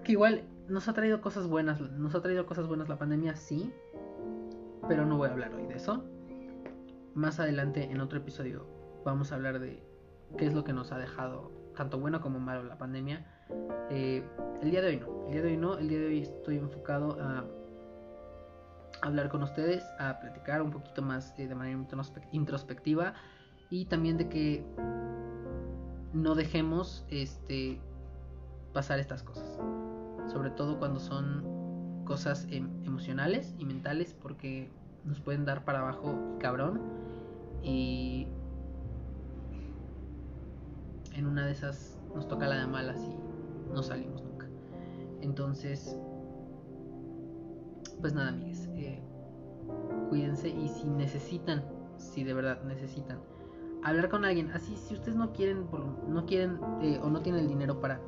Que 0.05 0.13
igual 0.13 0.45
nos 0.69 0.89
ha 0.89 0.93
traído 0.93 1.21
cosas 1.21 1.47
buenas, 1.47 1.81
nos 1.81 2.15
ha 2.15 2.23
traído 2.23 2.47
cosas 2.47 2.67
buenas 2.67 2.89
la 2.89 2.99
pandemia, 2.99 3.37
sí, 3.37 3.73
pero 4.87 5.07
no 5.07 5.17
voy 5.17 5.29
a 5.29 5.33
hablar 5.33 5.55
hoy 5.55 5.67
de 5.67 5.75
eso 5.75 6.05
más 7.19 7.41
adelante 7.41 7.91
en 7.91 8.01
otro 8.01 8.19
episodio 8.19 8.65
vamos 9.05 9.33
a 9.33 9.35
hablar 9.35 9.59
de 9.59 9.83
qué 10.37 10.47
es 10.47 10.55
lo 10.55 10.63
que 10.63 10.73
nos 10.73 10.93
ha 10.93 10.99
dejado 10.99 11.51
tanto 11.77 11.99
bueno 11.99 12.21
como 12.21 12.39
malo 12.39 12.63
la 12.63 12.79
pandemia. 12.79 13.27
Eh, 13.91 14.23
el 14.63 14.71
día 14.71 14.81
de 14.83 14.89
hoy 14.89 14.97
no, 14.99 15.27
el 15.27 15.33
día 15.33 15.43
de 15.43 15.49
hoy 15.49 15.57
no, 15.57 15.79
el 15.79 15.89
día 15.89 15.99
de 15.99 16.07
hoy 16.07 16.23
estoy 16.23 16.59
enfocado 16.59 17.19
a 17.21 17.45
hablar 19.03 19.29
con 19.31 19.43
ustedes, 19.43 19.85
a 19.99 20.21
platicar 20.21 20.63
un 20.63 20.71
poquito 20.71 21.03
más 21.03 21.35
eh, 21.39 21.49
de 21.49 21.55
manera 21.55 21.79
introspectiva 22.33 23.15
y 23.71 23.87
también 23.87 24.17
de 24.17 24.29
que 24.29 24.65
no 26.13 26.35
dejemos 26.35 27.05
este 27.11 27.81
pasar 28.73 28.99
estas 28.99 29.23
cosas, 29.23 29.59
sobre 30.29 30.51
todo 30.51 30.79
cuando 30.79 31.01
son 31.01 32.05
cosas 32.05 32.47
em, 32.51 32.69
emocionales 32.85 33.55
y 33.59 33.65
mentales, 33.65 34.15
porque 34.21 34.71
nos 35.05 35.21
pueden 35.21 35.45
dar 35.45 35.65
para 35.65 35.81
abajo 35.81 36.19
cabrón 36.39 36.81
y 37.63 38.27
en 41.15 41.27
una 41.27 41.47
de 41.47 41.53
esas 41.53 41.99
nos 42.15 42.29
toca 42.29 42.47
la 42.47 42.57
de 42.57 42.67
malas 42.67 43.01
y 43.01 43.73
no 43.73 43.83
salimos 43.83 44.23
nunca. 44.23 44.47
Entonces, 45.21 45.97
pues 48.01 48.15
nada, 48.15 48.29
amigues, 48.29 48.69
eh, 48.75 49.03
cuídense 50.09 50.49
y 50.49 50.69
si 50.69 50.87
necesitan, 50.89 51.65
si 51.97 52.25
de 52.25 52.35
verdad 52.35 52.63
necesitan 52.65 53.19
hablar 53.83 54.09
con 54.09 54.25
alguien, 54.25 54.51
así 54.53 54.77
si 54.77 54.95
ustedes 54.95 55.17
no 55.17 55.33
quieren, 55.33 55.67
no 56.09 56.27
quieren 56.27 56.59
eh, 56.83 57.01
o 57.03 57.11
no 57.11 57.21
tienen 57.21 57.43
el 57.43 57.49
dinero 57.49 57.81
para 57.81 58.01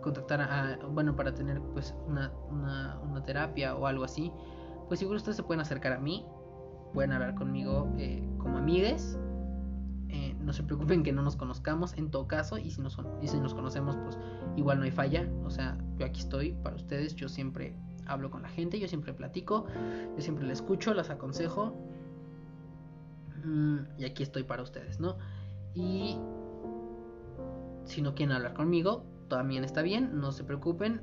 contactar 0.00 0.40
a, 0.40 0.78
bueno, 0.88 1.16
para 1.16 1.34
tener 1.34 1.60
pues 1.60 1.94
una, 2.06 2.32
una, 2.50 2.98
una 3.00 3.22
terapia 3.22 3.74
o 3.76 3.86
algo 3.86 4.04
así, 4.04 4.32
pues 4.88 5.00
seguro 5.00 5.16
ustedes 5.18 5.36
se 5.36 5.42
pueden 5.42 5.60
acercar 5.60 5.92
a 5.92 5.98
mí, 5.98 6.26
pueden 6.92 7.12
hablar 7.12 7.34
conmigo 7.34 7.92
eh, 7.98 8.28
como 8.38 8.58
amigues. 8.58 9.18
Eh, 10.08 10.34
no 10.40 10.52
se 10.52 10.64
preocupen 10.64 11.04
que 11.04 11.12
no 11.12 11.22
nos 11.22 11.36
conozcamos 11.36 11.96
en 11.96 12.10
todo 12.10 12.26
caso 12.26 12.58
y 12.58 12.72
si, 12.72 12.80
nos, 12.80 12.98
y 13.22 13.28
si 13.28 13.38
nos 13.38 13.54
conocemos 13.54 13.96
pues 13.96 14.18
igual 14.56 14.78
no 14.78 14.84
hay 14.84 14.90
falla. 14.90 15.28
O 15.44 15.50
sea, 15.50 15.78
yo 15.96 16.06
aquí 16.06 16.20
estoy 16.20 16.52
para 16.52 16.76
ustedes, 16.76 17.14
yo 17.14 17.28
siempre 17.28 17.76
hablo 18.06 18.30
con 18.30 18.42
la 18.42 18.48
gente, 18.48 18.80
yo 18.80 18.88
siempre 18.88 19.12
platico, 19.12 19.66
yo 20.16 20.20
siempre 20.20 20.44
les 20.44 20.58
escucho, 20.58 20.94
las 20.94 21.10
aconsejo. 21.10 21.76
Mm, 23.44 23.78
y 23.98 24.04
aquí 24.04 24.22
estoy 24.22 24.42
para 24.42 24.62
ustedes, 24.62 24.98
¿no? 24.98 25.16
Y 25.74 26.18
si 27.84 28.02
no 28.02 28.14
quieren 28.14 28.34
hablar 28.34 28.54
conmigo, 28.54 29.04
también 29.36 29.64
está 29.64 29.80
bien, 29.80 30.20
no 30.20 30.32
se 30.32 30.44
preocupen. 30.44 31.00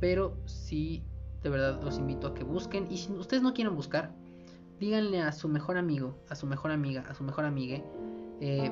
Pero 0.00 0.38
si 0.46 1.04
de 1.42 1.50
verdad 1.50 1.80
los 1.82 1.98
invito 1.98 2.26
a 2.26 2.34
que 2.34 2.44
busquen. 2.44 2.86
Y 2.90 2.98
si 2.98 3.12
ustedes 3.12 3.42
no 3.42 3.54
quieren 3.54 3.74
buscar, 3.74 4.12
díganle 4.80 5.22
a 5.22 5.32
su 5.32 5.48
mejor 5.48 5.76
amigo, 5.76 6.16
a 6.28 6.34
su 6.34 6.46
mejor 6.46 6.70
amiga, 6.70 7.04
a 7.08 7.14
su 7.14 7.24
mejor 7.24 7.44
amigue, 7.44 7.84
eh, 8.40 8.70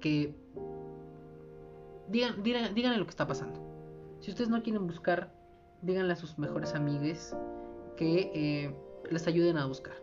que 0.00 0.34
digan, 2.08 2.42
díganle 2.42 2.98
lo 2.98 3.04
que 3.04 3.10
está 3.10 3.26
pasando. 3.26 3.60
Si 4.20 4.30
ustedes 4.30 4.50
no 4.50 4.62
quieren 4.62 4.86
buscar, 4.86 5.32
díganle 5.82 6.12
a 6.12 6.16
sus 6.16 6.38
mejores 6.38 6.74
amigues 6.74 7.36
que 7.96 8.30
eh, 8.34 8.74
les 9.10 9.26
ayuden 9.26 9.58
a 9.58 9.66
buscar. 9.66 9.94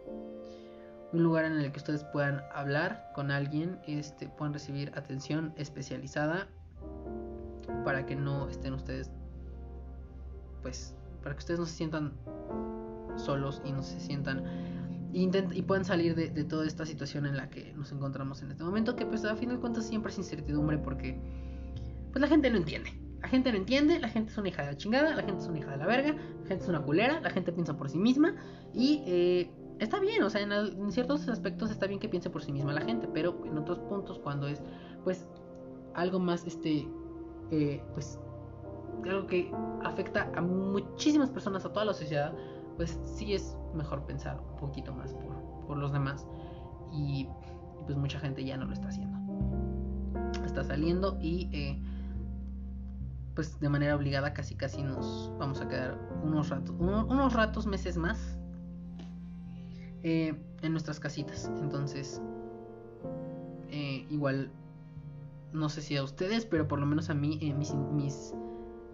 Un 1.12 1.22
lugar 1.22 1.46
en 1.46 1.54
el 1.54 1.72
que 1.72 1.78
ustedes 1.78 2.04
puedan 2.06 2.42
hablar 2.52 3.12
con 3.14 3.30
alguien, 3.30 3.80
este, 3.86 4.30
puedan 4.30 4.54
recibir 4.54 4.92
atención 4.96 5.54
especializada 5.58 6.48
para 7.84 8.06
que 8.06 8.16
no 8.16 8.50
estén 8.50 8.74
ustedes 8.74 9.12
pues 10.62 10.96
para 11.22 11.36
que 11.36 11.40
ustedes 11.40 11.60
no 11.60 11.66
se 11.66 11.76
sientan 11.76 12.14
solos 13.16 13.62
y 13.66 13.72
no 13.72 13.82
se 13.82 14.00
sientan 14.00 14.44
y 15.14 15.62
puedan 15.62 15.86
salir 15.86 16.16
de, 16.16 16.44
toda 16.44 16.66
esta 16.66 16.86
situación 16.88 17.28
en 17.28 17.38
la 17.38 17.50
que 17.50 17.72
nos 17.74 17.92
encontramos 17.92 18.42
en 18.42 18.50
este 18.50 18.64
momento 18.64 18.96
que 18.96 19.06
pues 19.06 19.24
a 19.26 19.36
fin 19.36 19.50
de 19.50 19.58
cuentas 19.58 19.86
siempre 19.86 20.12
es 20.12 20.18
incertidumbre 20.18 20.80
porque 20.80 21.20
pues 22.12 22.22
la 22.22 22.28
gente 22.28 22.50
no 22.50 22.58
entiende. 22.58 22.92
La 23.22 23.30
gente 23.30 23.52
no 23.52 23.58
entiende, 23.58 24.00
la 24.00 24.10
gente 24.10 24.32
es 24.32 24.38
una 24.38 24.50
hija 24.50 24.64
de 24.64 24.72
la 24.72 24.78
chingada, 24.78 25.16
la 25.16 25.24
gente 25.24 25.42
es 25.42 25.48
una 25.48 25.60
hija 25.60 25.72
de 25.72 25.78
la 25.78 25.86
verga, 25.86 26.12
la 26.12 26.48
gente 26.48 26.64
es 26.64 26.68
una 26.68 26.82
culera, 26.82 27.22
la 27.22 27.30
gente 27.30 27.54
piensa 27.54 27.78
por 27.78 27.90
sí 27.90 27.98
misma 27.98 28.36
y 28.74 29.02
eh, 29.08 29.50
está 29.80 30.00
bien, 30.00 30.22
o 30.24 30.30
sea, 30.30 30.42
en, 30.42 30.92
ciertos 30.92 31.28
aspectos 31.30 31.72
está 31.72 31.88
bien 31.88 32.00
que 32.00 32.10
piense 32.10 32.30
por 32.30 32.44
sí 32.44 32.52
misma 32.52 32.74
la 32.74 32.82
gente, 32.82 33.08
pero 33.14 33.42
en 33.46 33.58
otros 33.58 33.80
puntos 33.80 34.20
cuando 34.20 34.48
es 34.48 34.62
pues 35.04 35.26
algo 35.94 36.20
más 36.20 36.46
este 36.46 36.88
eh, 37.54 37.84
pues 37.94 38.20
algo 39.06 39.28
que 39.28 39.52
afecta 39.84 40.32
a 40.36 40.42
muchísimas 40.42 41.30
personas, 41.30 41.64
a 41.66 41.72
toda 41.72 41.86
la 41.86 41.94
sociedad, 41.94 42.34
pues 42.78 43.00
sí 43.04 43.34
es 43.34 43.56
mejor 43.76 44.04
pensar 44.08 44.40
un 44.40 44.58
poquito 44.58 44.92
más 44.92 45.14
por, 45.68 45.78
los 45.78 45.94
demás. 45.94 46.26
Y, 46.92 47.28
pues 47.86 47.96
mucha 47.96 48.20
gente 48.20 48.44
ya 48.44 48.58
no 48.58 48.66
lo 48.66 48.74
está 48.74 48.88
haciendo. 48.88 49.20
Está 50.44 50.64
saliendo 50.64 51.20
y 51.22 51.50
eh, 51.52 51.80
pues 53.36 53.60
de 53.60 53.70
manera 53.70 53.96
obligada 53.96 54.34
casi 54.34 54.56
casi 54.56 54.82
nos 54.82 55.32
vamos 55.38 55.62
a 55.62 55.68
quedar 55.68 55.98
unos 56.24 56.50
ratos, 56.50 56.76
unos 56.80 57.34
ratos, 57.34 57.68
meses 57.68 57.98
más 57.98 58.40
eh, 60.02 60.34
en 60.64 60.72
nuestras 60.72 61.00
casitas. 61.00 61.52
Entonces, 61.62 62.20
igual, 64.10 64.50
no 65.54 65.70
sé 65.70 65.82
si 65.82 65.96
a 65.96 66.04
ustedes, 66.04 66.46
pero 66.46 66.68
por 66.68 66.80
lo 66.80 66.86
menos 66.86 67.10
a 67.10 67.14
mí, 67.14 67.54
mis, 67.58 67.74
mis 67.74 68.34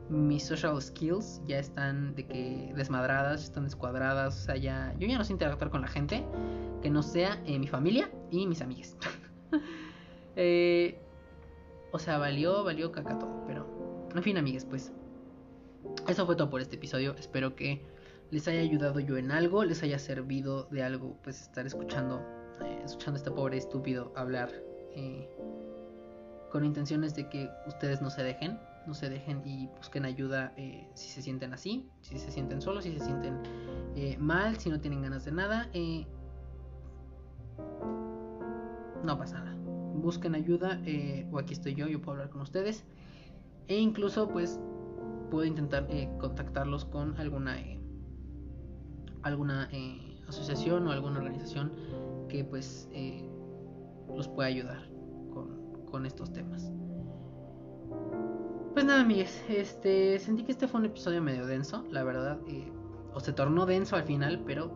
mis 0.09 0.43
social 0.43 0.81
skills 0.81 1.41
ya 1.47 1.59
están 1.59 2.15
de 2.15 2.25
que 2.25 2.73
desmadradas, 2.75 3.43
están 3.43 3.63
descuadradas, 3.63 4.35
o 4.35 4.45
sea, 4.45 4.55
ya 4.57 4.93
yo 4.97 5.07
ya 5.07 5.17
no 5.17 5.23
sé 5.23 5.33
interactuar 5.33 5.69
con 5.69 5.81
la 5.81 5.87
gente 5.87 6.25
que 6.81 6.89
no 6.89 7.03
sea 7.03 7.41
eh, 7.45 7.59
mi 7.59 7.67
familia 7.67 8.11
y 8.31 8.47
mis 8.47 8.61
amigas. 8.61 8.97
Eh, 10.41 11.01
o 11.91 11.99
sea, 11.99 12.17
valió, 12.17 12.63
valió 12.63 12.93
caca 12.93 13.19
todo, 13.19 13.43
pero 13.45 14.07
en 14.15 14.23
fin, 14.23 14.37
amigues, 14.37 14.63
pues 14.63 14.93
eso 16.07 16.25
fue 16.25 16.37
todo 16.37 16.49
por 16.49 16.61
este 16.61 16.77
episodio. 16.77 17.13
Espero 17.19 17.57
que 17.57 17.85
les 18.31 18.47
haya 18.47 18.61
ayudado 18.61 19.01
yo 19.01 19.17
en 19.17 19.31
algo, 19.31 19.65
les 19.65 19.83
haya 19.83 19.99
servido 19.99 20.65
de 20.71 20.81
algo, 20.81 21.17
pues 21.23 21.41
estar 21.41 21.65
escuchando, 21.65 22.21
eh, 22.61 22.79
escuchando 22.85 23.15
a 23.15 23.17
este 23.17 23.31
pobre 23.31 23.57
estúpido 23.57 24.13
hablar 24.15 24.49
con 26.51 26.65
intenciones 26.65 27.15
de 27.15 27.29
que 27.29 27.49
ustedes 27.67 28.01
no 28.01 28.09
se 28.09 28.23
dejen 28.23 28.59
no 28.89 28.95
se 28.95 29.09
dejen 29.09 29.41
y 29.45 29.67
busquen 29.77 30.03
ayuda 30.03 30.51
eh, 30.57 30.87
si 30.95 31.09
se 31.09 31.21
sienten 31.21 31.53
así, 31.53 31.87
si 32.01 32.17
se 32.17 32.31
sienten 32.31 32.61
solos, 32.61 32.83
si 32.83 32.91
se 32.97 33.05
sienten 33.05 33.39
eh, 33.95 34.17
mal, 34.17 34.57
si 34.57 34.69
no 34.69 34.81
tienen 34.81 35.03
ganas 35.03 35.25
de 35.25 35.31
nada. 35.31 35.69
Eh, 35.73 36.05
no 39.03 39.17
pasa 39.17 39.39
nada. 39.39 39.55
Busquen 39.95 40.33
ayuda 40.33 40.81
o 41.31 41.39
aquí 41.39 41.53
estoy 41.53 41.75
yo, 41.75 41.87
yo 41.87 42.01
puedo 42.01 42.13
hablar 42.13 42.29
con 42.29 42.41
ustedes. 42.41 42.83
E 43.67 43.77
incluso 43.77 44.27
pues 44.27 44.59
puedo 45.29 45.45
intentar 45.45 45.87
contactarlos 46.17 46.85
con 46.85 47.15
alguna, 47.19 47.57
alguna 49.21 49.69
asociación 50.27 50.87
o 50.87 50.91
alguna 50.91 51.19
organización 51.19 51.71
que 52.27 52.43
pues 52.43 52.89
los 54.07 54.27
pueda 54.27 54.47
ayudar 54.47 54.88
con, 55.91 56.05
estos 56.05 56.31
temas. 56.31 56.71
Pues 58.73 58.85
nada, 58.85 59.01
amigos, 59.01 59.41
este, 59.49 60.19
sentí 60.19 60.43
que 60.43 60.51
este 60.51 60.67
fue 60.67 60.79
un 60.79 60.85
episodio 60.85 61.21
medio 61.21 61.45
denso, 61.45 61.85
la 61.89 62.03
verdad, 62.03 62.39
o 63.13 63.19
se 63.19 63.33
tornó 63.33 63.65
denso 63.65 63.95
al 63.95 64.03
final, 64.03 64.43
pero, 64.45 64.71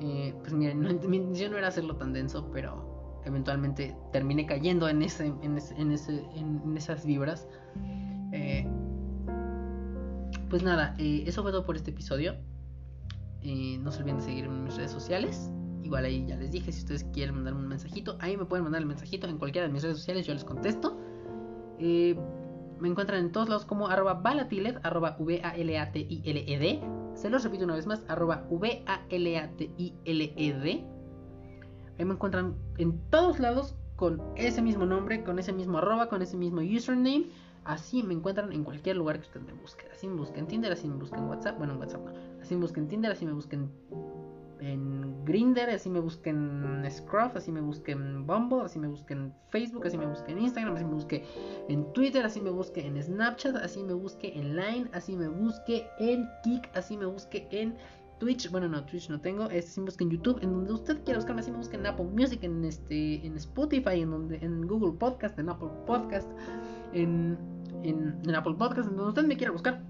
eh, 0.00 0.34
pues 0.40 0.52
miren, 0.52 0.80
mi 1.08 1.16
intención 1.16 1.52
no 1.52 1.58
era 1.58 1.68
hacerlo 1.68 1.96
tan 1.96 2.12
denso, 2.12 2.50
pero 2.52 3.20
eventualmente 3.24 3.96
termine 4.12 4.46
cayendo 4.46 4.88
en, 4.88 5.02
ese, 5.02 5.26
en, 5.26 5.58
en, 5.76 6.76
esas 6.76 7.06
vibras. 7.06 7.48
Eh, 8.32 8.66
pues 10.48 10.62
nada, 10.62 10.94
eh, 10.98 11.24
eso 11.26 11.42
fue 11.42 11.52
todo 11.52 11.64
por 11.64 11.76
este 11.76 11.90
episodio. 11.90 12.34
No 13.42 13.90
se 13.90 14.00
olviden 14.00 14.18
de 14.18 14.22
seguirme 14.22 14.56
en 14.56 14.64
mis 14.64 14.76
redes 14.76 14.90
sociales. 14.90 15.50
Igual 15.82 16.04
ahí 16.04 16.26
ya 16.26 16.36
les 16.36 16.52
dije, 16.52 16.70
si 16.72 16.80
ustedes 16.80 17.04
quieren 17.12 17.34
mandarme 17.34 17.60
un 17.60 17.68
mensajito, 17.68 18.16
ahí 18.20 18.36
me 18.36 18.44
pueden 18.44 18.64
mandar 18.64 18.82
el 18.82 18.86
mensajito 18.86 19.26
en 19.26 19.38
cualquiera 19.38 19.66
de 19.66 19.72
mis 19.72 19.82
redes 19.82 19.96
sociales, 19.98 20.26
yo 20.26 20.34
les 20.34 20.44
contesto. 20.44 20.98
me 21.78 22.88
encuentran 22.88 23.20
en 23.20 23.32
todos 23.32 23.48
lados 23.48 23.64
como 23.64 23.88
arroba 23.88 24.14
valatilet, 24.14 24.78
arroba 24.84 25.16
V-A-L-A-T-I-L-E-D. 25.18 26.82
Se 27.14 27.30
los 27.30 27.42
repito 27.44 27.64
una 27.64 27.74
vez 27.74 27.86
más, 27.86 28.04
arroba 28.08 28.46
V-A-L-A-T-I-L-E-D. 28.50 29.04
Ahí 31.98 32.04
me 32.04 32.14
encuentran 32.14 32.54
en 32.78 32.98
todos 33.10 33.38
lados 33.38 33.74
con 33.96 34.22
ese 34.36 34.62
mismo 34.62 34.86
nombre, 34.86 35.22
con 35.22 35.38
ese 35.38 35.52
mismo 35.52 35.76
arroba, 35.78 36.08
con 36.08 36.22
ese 36.22 36.36
mismo 36.36 36.62
username. 36.62 37.26
Así 37.64 38.02
me 38.02 38.14
encuentran 38.14 38.52
en 38.52 38.64
cualquier 38.64 38.96
lugar 38.96 39.20
que 39.20 39.26
usted 39.26 39.42
me 39.42 39.52
busque. 39.52 39.86
Así 39.92 40.08
me 40.08 40.14
busquen 40.14 40.40
en 40.40 40.46
Tinder, 40.46 40.72
así 40.72 40.88
me 40.88 40.96
busquen 40.96 41.24
en 41.24 41.28
WhatsApp. 41.28 41.58
Bueno, 41.58 41.74
en 41.74 41.80
WhatsApp 41.80 42.06
no. 42.06 42.12
Así 42.40 42.54
me 42.54 42.62
busquen 42.62 42.84
en 42.84 42.88
Tinder, 42.88 43.12
así 43.12 43.26
me 43.26 43.32
busquen 43.32 43.70
en 44.60 45.24
Grinder, 45.24 45.70
así 45.70 45.90
me 45.90 46.00
busquen 46.00 46.82
en 46.84 46.90
Scruff, 46.90 47.36
así 47.36 47.52
me 47.52 47.60
busquen 47.60 47.98
en 47.98 48.26
Bumble, 48.26 48.62
así 48.62 48.78
me 48.78 48.88
busquen 48.88 49.18
en 49.18 49.34
Facebook, 49.48 49.86
así 49.86 49.98
me 49.98 50.06
busquen 50.06 50.38
en 50.38 50.44
Instagram, 50.44 50.74
así 50.74 50.84
me 50.84 50.94
busque 50.94 51.24
en 51.68 51.92
Twitter, 51.92 52.24
así 52.24 52.40
me 52.40 52.50
busque 52.50 52.86
en 52.86 53.02
Snapchat, 53.02 53.56
así 53.56 53.82
me 53.82 53.94
busque 53.94 54.38
en 54.38 54.56
Line, 54.56 54.90
así 54.92 55.16
me 55.16 55.28
busque 55.28 55.86
en 55.98 56.28
Kik, 56.42 56.70
así 56.74 56.96
me 56.96 57.06
busque 57.06 57.48
en 57.50 57.76
Twitch, 58.20 58.50
bueno 58.50 58.68
no, 58.68 58.84
Twitch 58.84 59.08
no 59.08 59.18
tengo, 59.20 59.48
si 59.48 59.80
me 59.80 59.86
busca 59.86 60.04
en 60.04 60.10
YouTube, 60.10 60.38
en 60.42 60.52
donde 60.52 60.72
usted 60.74 61.02
quiera 61.04 61.18
buscarme, 61.18 61.40
así 61.40 61.50
me 61.50 61.56
busca 61.56 61.76
en 61.76 61.86
Apple 61.86 62.04
Music, 62.04 62.44
en 62.44 62.64
este, 62.64 63.26
en 63.26 63.34
Spotify, 63.36 64.02
en 64.02 64.10
donde, 64.10 64.36
en 64.36 64.66
Google 64.66 64.98
Podcast, 64.98 65.38
en 65.38 65.48
Apple 65.48 65.70
Podcast, 65.86 66.28
en, 66.92 67.38
en, 67.82 68.34
Apple 68.34 68.54
Podcast, 68.58 68.90
en 68.90 68.96
donde 68.96 69.08
usted 69.08 69.24
me 69.24 69.36
quiera 69.36 69.52
buscar, 69.52 69.82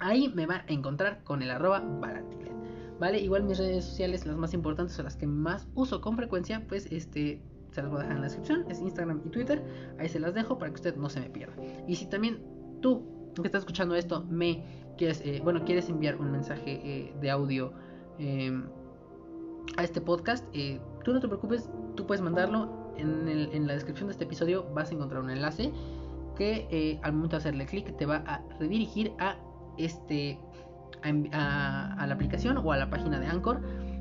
ahí 0.00 0.32
me 0.34 0.44
va 0.44 0.64
a 0.68 0.72
encontrar 0.72 1.22
con 1.22 1.40
el 1.40 1.50
arroba 1.50 1.80
baratilet. 1.80 2.61
Vale, 3.02 3.18
igual 3.18 3.42
mis 3.42 3.58
redes 3.58 3.84
sociales, 3.84 4.24
las 4.26 4.36
más 4.36 4.54
importantes 4.54 4.96
o 4.96 5.02
las 5.02 5.16
que 5.16 5.26
más 5.26 5.66
uso 5.74 6.00
con 6.00 6.14
frecuencia, 6.14 6.64
pues 6.68 6.86
este 6.92 7.42
se 7.72 7.82
las 7.82 7.90
voy 7.90 7.98
a 7.98 8.02
dejar 8.02 8.14
en 8.14 8.22
la 8.22 8.28
descripción, 8.28 8.64
es 8.70 8.80
Instagram 8.80 9.22
y 9.26 9.30
Twitter, 9.30 9.60
ahí 9.98 10.08
se 10.08 10.20
las 10.20 10.34
dejo 10.34 10.56
para 10.56 10.70
que 10.70 10.76
usted 10.76 10.94
no 10.94 11.08
se 11.08 11.18
me 11.18 11.28
pierda. 11.28 11.52
Y 11.88 11.96
si 11.96 12.06
también 12.06 12.40
tú 12.80 13.02
que 13.34 13.42
estás 13.42 13.62
escuchando 13.62 13.96
esto 13.96 14.24
me 14.30 14.64
quieres, 14.96 15.20
eh, 15.24 15.40
bueno, 15.42 15.64
quieres 15.64 15.88
enviar 15.88 16.14
un 16.14 16.30
mensaje 16.30 16.80
eh, 16.84 17.12
de 17.20 17.28
audio 17.28 17.72
em, 18.20 18.68
a 19.76 19.82
este 19.82 20.00
podcast, 20.00 20.46
eh, 20.52 20.80
tú 21.02 21.12
no 21.12 21.18
te 21.18 21.26
preocupes, 21.26 21.68
tú 21.96 22.06
puedes 22.06 22.22
mandarlo. 22.22 22.94
En, 22.98 23.66
la 23.66 23.72
descripción 23.72 24.06
de 24.06 24.12
este 24.12 24.26
episodio 24.26 24.72
vas 24.74 24.92
a 24.92 24.94
encontrar 24.94 25.22
un 25.22 25.30
enlace 25.30 25.72
que 26.36 27.00
al 27.02 27.14
momento 27.14 27.34
de 27.34 27.38
hacerle 27.38 27.66
clic 27.66 27.96
te 27.96 28.06
va 28.06 28.22
a 28.28 28.44
redirigir 28.60 29.10
a 29.18 29.38
este 29.76 30.38
a, 31.02 32.06
la 32.06 32.14
aplicación 32.14 32.58
o 32.58 32.72
a 32.72 32.76
la 32.76 32.90
página 32.90 33.20
de 33.20 33.26
Anchor 33.26 33.60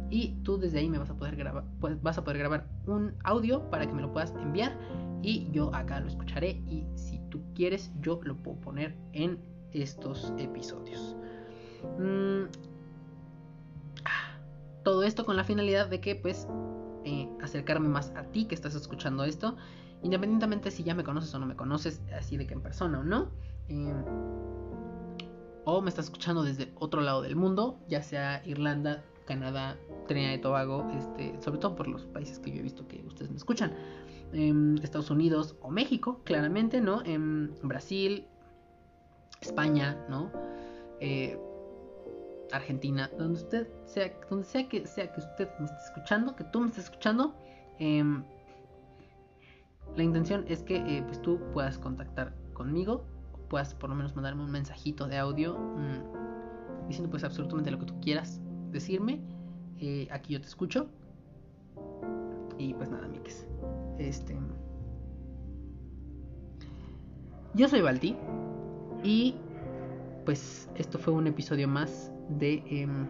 y 0.10 0.36
tú 0.44 0.58
desde 0.58 0.80
ahí 0.80 0.90
me 0.90 0.98
vas 0.98 1.10
a 1.10 1.16
poder 1.16 1.36
grabar 1.36 1.64
pues, 1.80 2.02
vas 2.02 2.18
a 2.18 2.24
poder 2.24 2.40
grabar 2.40 2.68
un 2.86 3.16
audio 3.24 3.70
para 3.70 3.88
que 3.88 3.94
me 3.94 4.02
lo 4.02 4.12
puedas 4.12 4.34
enviar 4.36 4.78
y 5.22 5.50
yo 5.52 5.74
acá 5.74 6.00
lo 6.00 6.08
escucharé 6.08 6.62
y 6.68 6.86
si 6.96 7.20
tú 7.30 7.42
quieres 7.56 7.92
yo 8.02 8.20
lo 8.24 8.36
puedo 8.36 8.58
poner 8.58 8.98
en 9.14 9.40
estos 9.72 10.34
episodios. 10.38 11.16
Mm, 11.98 12.44
ah, 14.06 14.38
todo 14.84 15.04
esto 15.04 15.26
con 15.26 15.38
la 15.38 15.44
finalidad 15.44 15.88
de 15.88 16.02
que 16.02 16.16
pues 16.16 16.48
eh, 17.06 17.30
acercarme 17.42 17.88
más 17.88 18.12
a 18.16 18.24
ti 18.24 18.46
que 18.46 18.56
estás 18.56 18.76
escuchando 18.76 19.24
esto, 19.24 19.56
independientemente 20.04 20.72
si 20.72 20.84
ya 20.84 20.94
me 20.94 21.04
conoces 21.04 21.34
o 21.34 21.40
no 21.40 21.46
me 21.46 21.56
conoces, 21.56 22.02
así 22.18 22.38
de 22.38 22.48
que 22.48 22.54
en 22.54 22.62
persona 22.62 23.00
o 23.00 23.04
no. 23.04 23.30
Em, 23.70 24.04
o 25.66 25.82
me 25.82 25.90
estás 25.90 26.06
escuchando 26.06 26.44
desde 26.44 26.72
otro 26.80 27.02
lado 27.02 27.22
del 27.22 27.36
mundo, 27.36 27.80
ya 27.88 28.02
sea 28.02 28.42
Irlanda, 28.46 29.04
Canadá, 29.26 29.78
Trinidad 30.08 30.34
y 30.34 30.38
Tobago, 30.40 30.90
este, 30.98 31.42
sobre 31.42 31.60
todo 31.60 31.76
por 31.76 31.88
los 31.88 32.06
países 32.08 32.40
que 32.40 32.52
yo 32.52 32.60
he 32.60 32.64
visto 32.64 32.88
que 32.88 33.04
ustedes 33.06 33.30
me 33.30 33.38
escuchan. 33.38 33.74
Em, 34.34 34.78
Estados 34.78 35.10
Unidos 35.10 35.56
o 35.62 35.70
México, 35.70 36.22
claramente, 36.24 36.80
¿no? 36.82 37.02
En 37.02 37.54
em, 37.62 37.68
Brasil, 37.68 38.26
España, 39.42 40.06
¿no? 40.10 40.32
Eh, 41.00 41.38
Argentina, 42.52 43.10
donde 43.18 43.40
usted 43.40 43.68
sea, 43.86 44.12
donde 44.30 44.46
sea 44.46 44.68
que 44.68 44.86
sea 44.88 45.12
que 45.12 45.20
usted 45.20 45.50
me 45.60 45.66
esté 45.66 45.78
escuchando, 45.86 46.36
que 46.36 46.44
tú 46.46 46.62
me 46.62 46.68
estés 46.68 46.86
escuchando, 46.86 47.36
em, 47.80 48.24
la 49.96 50.04
intención 50.04 50.46
es 50.48 50.64
que 50.64 50.78
eh, 50.78 51.04
pues 51.06 51.22
tú 51.22 51.40
puedas 51.54 51.78
contactar 51.78 52.34
conmigo, 52.54 53.06
puedas 53.52 53.76
por 53.76 53.90
lo 53.90 53.98
menos 53.98 54.16
mandarme 54.16 54.46
un 54.46 54.50
mensajito 54.50 55.08
de 55.08 55.18
audio 55.18 55.60
mm, 55.60 56.88
diciendo 56.88 57.12
pues 57.12 57.26
absolutamente 57.26 57.70
lo 57.70 57.80
que 57.80 57.86
tú 57.86 58.00
quieras 58.00 58.40
decirme. 58.72 59.20
Eh, 59.78 60.08
aquí 60.10 60.34
yo 60.34 60.40
te 60.40 60.48
escucho. 60.48 60.88
Y 62.58 62.74
pues 62.74 62.90
nada, 62.90 63.10
Mikes. 63.10 63.46
Este. 64.00 64.38
Yo 67.54 67.68
soy 67.68 67.82
Balti. 67.82 68.16
Y 69.04 69.36
pues 70.24 70.70
esto 70.76 70.98
fue 70.98 71.14
un 71.14 71.28
episodio 71.28 71.68
más 71.68 72.10
de... 72.30 72.64
Em, 72.70 73.06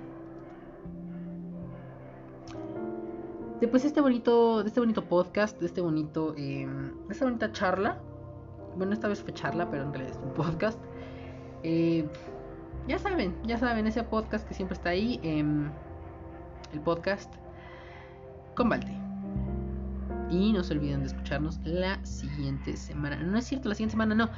de 3.60 3.68
pues 3.68 3.86
este 3.86 4.02
bonito, 4.02 4.64
de 4.64 4.70
este 4.70 4.80
bonito 4.80 5.04
podcast, 5.04 5.60
de 5.60 5.68
este 5.68 5.82
bonito, 5.82 6.34
eh, 6.36 6.66
de 6.66 7.14
esta 7.14 7.26
bonita 7.26 7.52
charla. 7.52 8.02
Bueno, 8.78 8.93
esta 8.93 9.07
vez 9.07 9.22
fue 9.22 9.34
charla, 9.34 9.69
pero 9.69 9.84
en 9.84 9.93
realidad 9.93 10.17
es 10.17 10.24
un 10.24 10.34
podcast. 10.34 10.80
Eh, 11.63 12.07
ya 12.88 12.97
saben, 12.97 13.36
ya 13.45 13.57
saben, 13.57 13.86
ese 13.88 14.03
podcast 14.03 14.47
que 14.47 14.53
siempre 14.53 14.76
está 14.76 14.89
ahí. 14.89 15.19
Em, 15.24 15.69
el 16.74 16.80
podcast 16.80 17.34
con. 18.55 18.69
Y 20.30 20.53
no 20.53 20.63
se 20.63 20.74
olviden 20.74 21.01
de 21.01 21.07
escucharnos 21.07 21.59
la 21.65 22.03
siguiente 22.05 22.78
semana. 22.78 23.17
No 23.17 23.38
es 23.38 23.45
cierto, 23.45 23.67
la 23.67 23.76
siguiente 23.76 23.91
semana 23.91 24.15
no. 24.15 24.30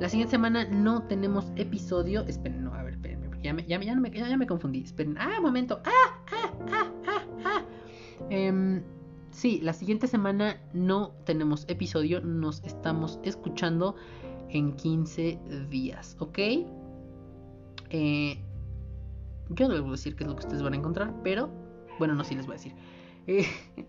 La 0.00 0.08
siguiente 0.08 0.30
semana 0.30 0.64
no 0.64 1.02
tenemos 1.02 1.52
episodio. 1.56 2.22
Esperen, 2.26 2.64
no, 2.64 2.74
a 2.74 2.82
ver, 2.82 2.94
espérenme, 2.94 3.28
ya 3.42 3.52
me, 3.52 3.66
ya, 3.66 3.78
ya, 3.78 3.94
me, 3.94 4.10
ya, 4.10 4.36
me 4.36 4.46
confundí. 4.46 4.82
Esperen, 4.82 5.18
ah, 5.18 5.40
momento. 5.42 5.82
Ah, 5.84 6.18
ah, 6.32 6.52
ah, 6.72 6.90
ah, 7.06 7.22
ah. 7.44 7.62
Em, 8.30 8.82
sí, 9.32 9.60
la 9.62 9.72
siguiente 9.72 10.06
semana 10.06 10.60
no 10.72 11.12
tenemos 11.24 11.64
episodio. 11.68 12.20
Nos 12.20 12.62
estamos 12.64 13.18
escuchando 13.24 13.96
en 14.50 14.74
15 14.76 15.38
días, 15.68 16.16
¿ok? 16.18 16.38
Eh, 17.90 18.38
yo 19.50 19.68
no 19.68 19.74
les 19.74 19.80
voy 19.82 19.90
a 19.90 19.92
decir 19.92 20.14
qué 20.14 20.24
es 20.24 20.30
lo 20.30 20.36
que 20.36 20.44
ustedes 20.44 20.62
van 20.62 20.74
a 20.74 20.76
encontrar, 20.76 21.14
pero 21.22 21.50
bueno, 21.98 22.14
no, 22.14 22.24
sí 22.24 22.34
les 22.34 22.46
voy 22.46 22.54
a 22.54 22.58
decir. 22.58 22.74
Eh, 23.26 23.46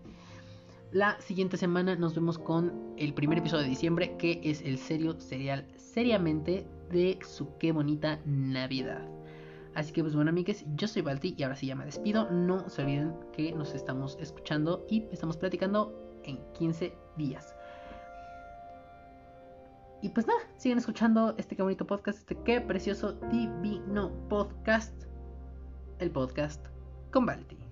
la 0.92 1.20
siguiente 1.20 1.56
semana 1.56 1.96
nos 1.96 2.14
vemos 2.14 2.38
con 2.38 2.94
el 2.96 3.14
primer 3.14 3.38
episodio 3.38 3.62
de 3.62 3.68
diciembre, 3.68 4.16
que 4.18 4.40
es 4.42 4.62
el 4.62 4.78
serio 4.78 5.20
serial 5.20 5.66
seriamente 5.76 6.66
de 6.90 7.18
su 7.22 7.56
qué 7.58 7.72
bonita 7.72 8.20
Navidad. 8.24 9.08
Así 9.74 9.92
que 9.92 10.02
pues 10.02 10.14
bueno 10.14 10.30
amigues, 10.30 10.64
yo 10.76 10.86
soy 10.86 11.02
Balti 11.02 11.34
y 11.36 11.42
ahora 11.42 11.56
sí 11.56 11.66
ya 11.66 11.74
me 11.74 11.84
despido. 11.84 12.30
No 12.30 12.68
se 12.68 12.82
olviden 12.82 13.14
que 13.32 13.52
nos 13.52 13.74
estamos 13.74 14.16
escuchando 14.20 14.86
y 14.88 15.04
estamos 15.10 15.36
platicando 15.36 15.92
en 16.24 16.38
15 16.52 16.94
días. 17.16 17.54
Y 20.02 20.10
pues 20.10 20.26
nada, 20.26 20.40
sigan 20.56 20.78
escuchando 20.78 21.34
este 21.38 21.56
qué 21.56 21.62
bonito 21.62 21.86
podcast, 21.86 22.18
este 22.18 22.36
qué 22.44 22.60
precioso 22.60 23.12
divino 23.32 24.12
podcast. 24.28 24.94
El 25.98 26.10
podcast 26.10 26.64
con 27.10 27.24
Balti. 27.24 27.63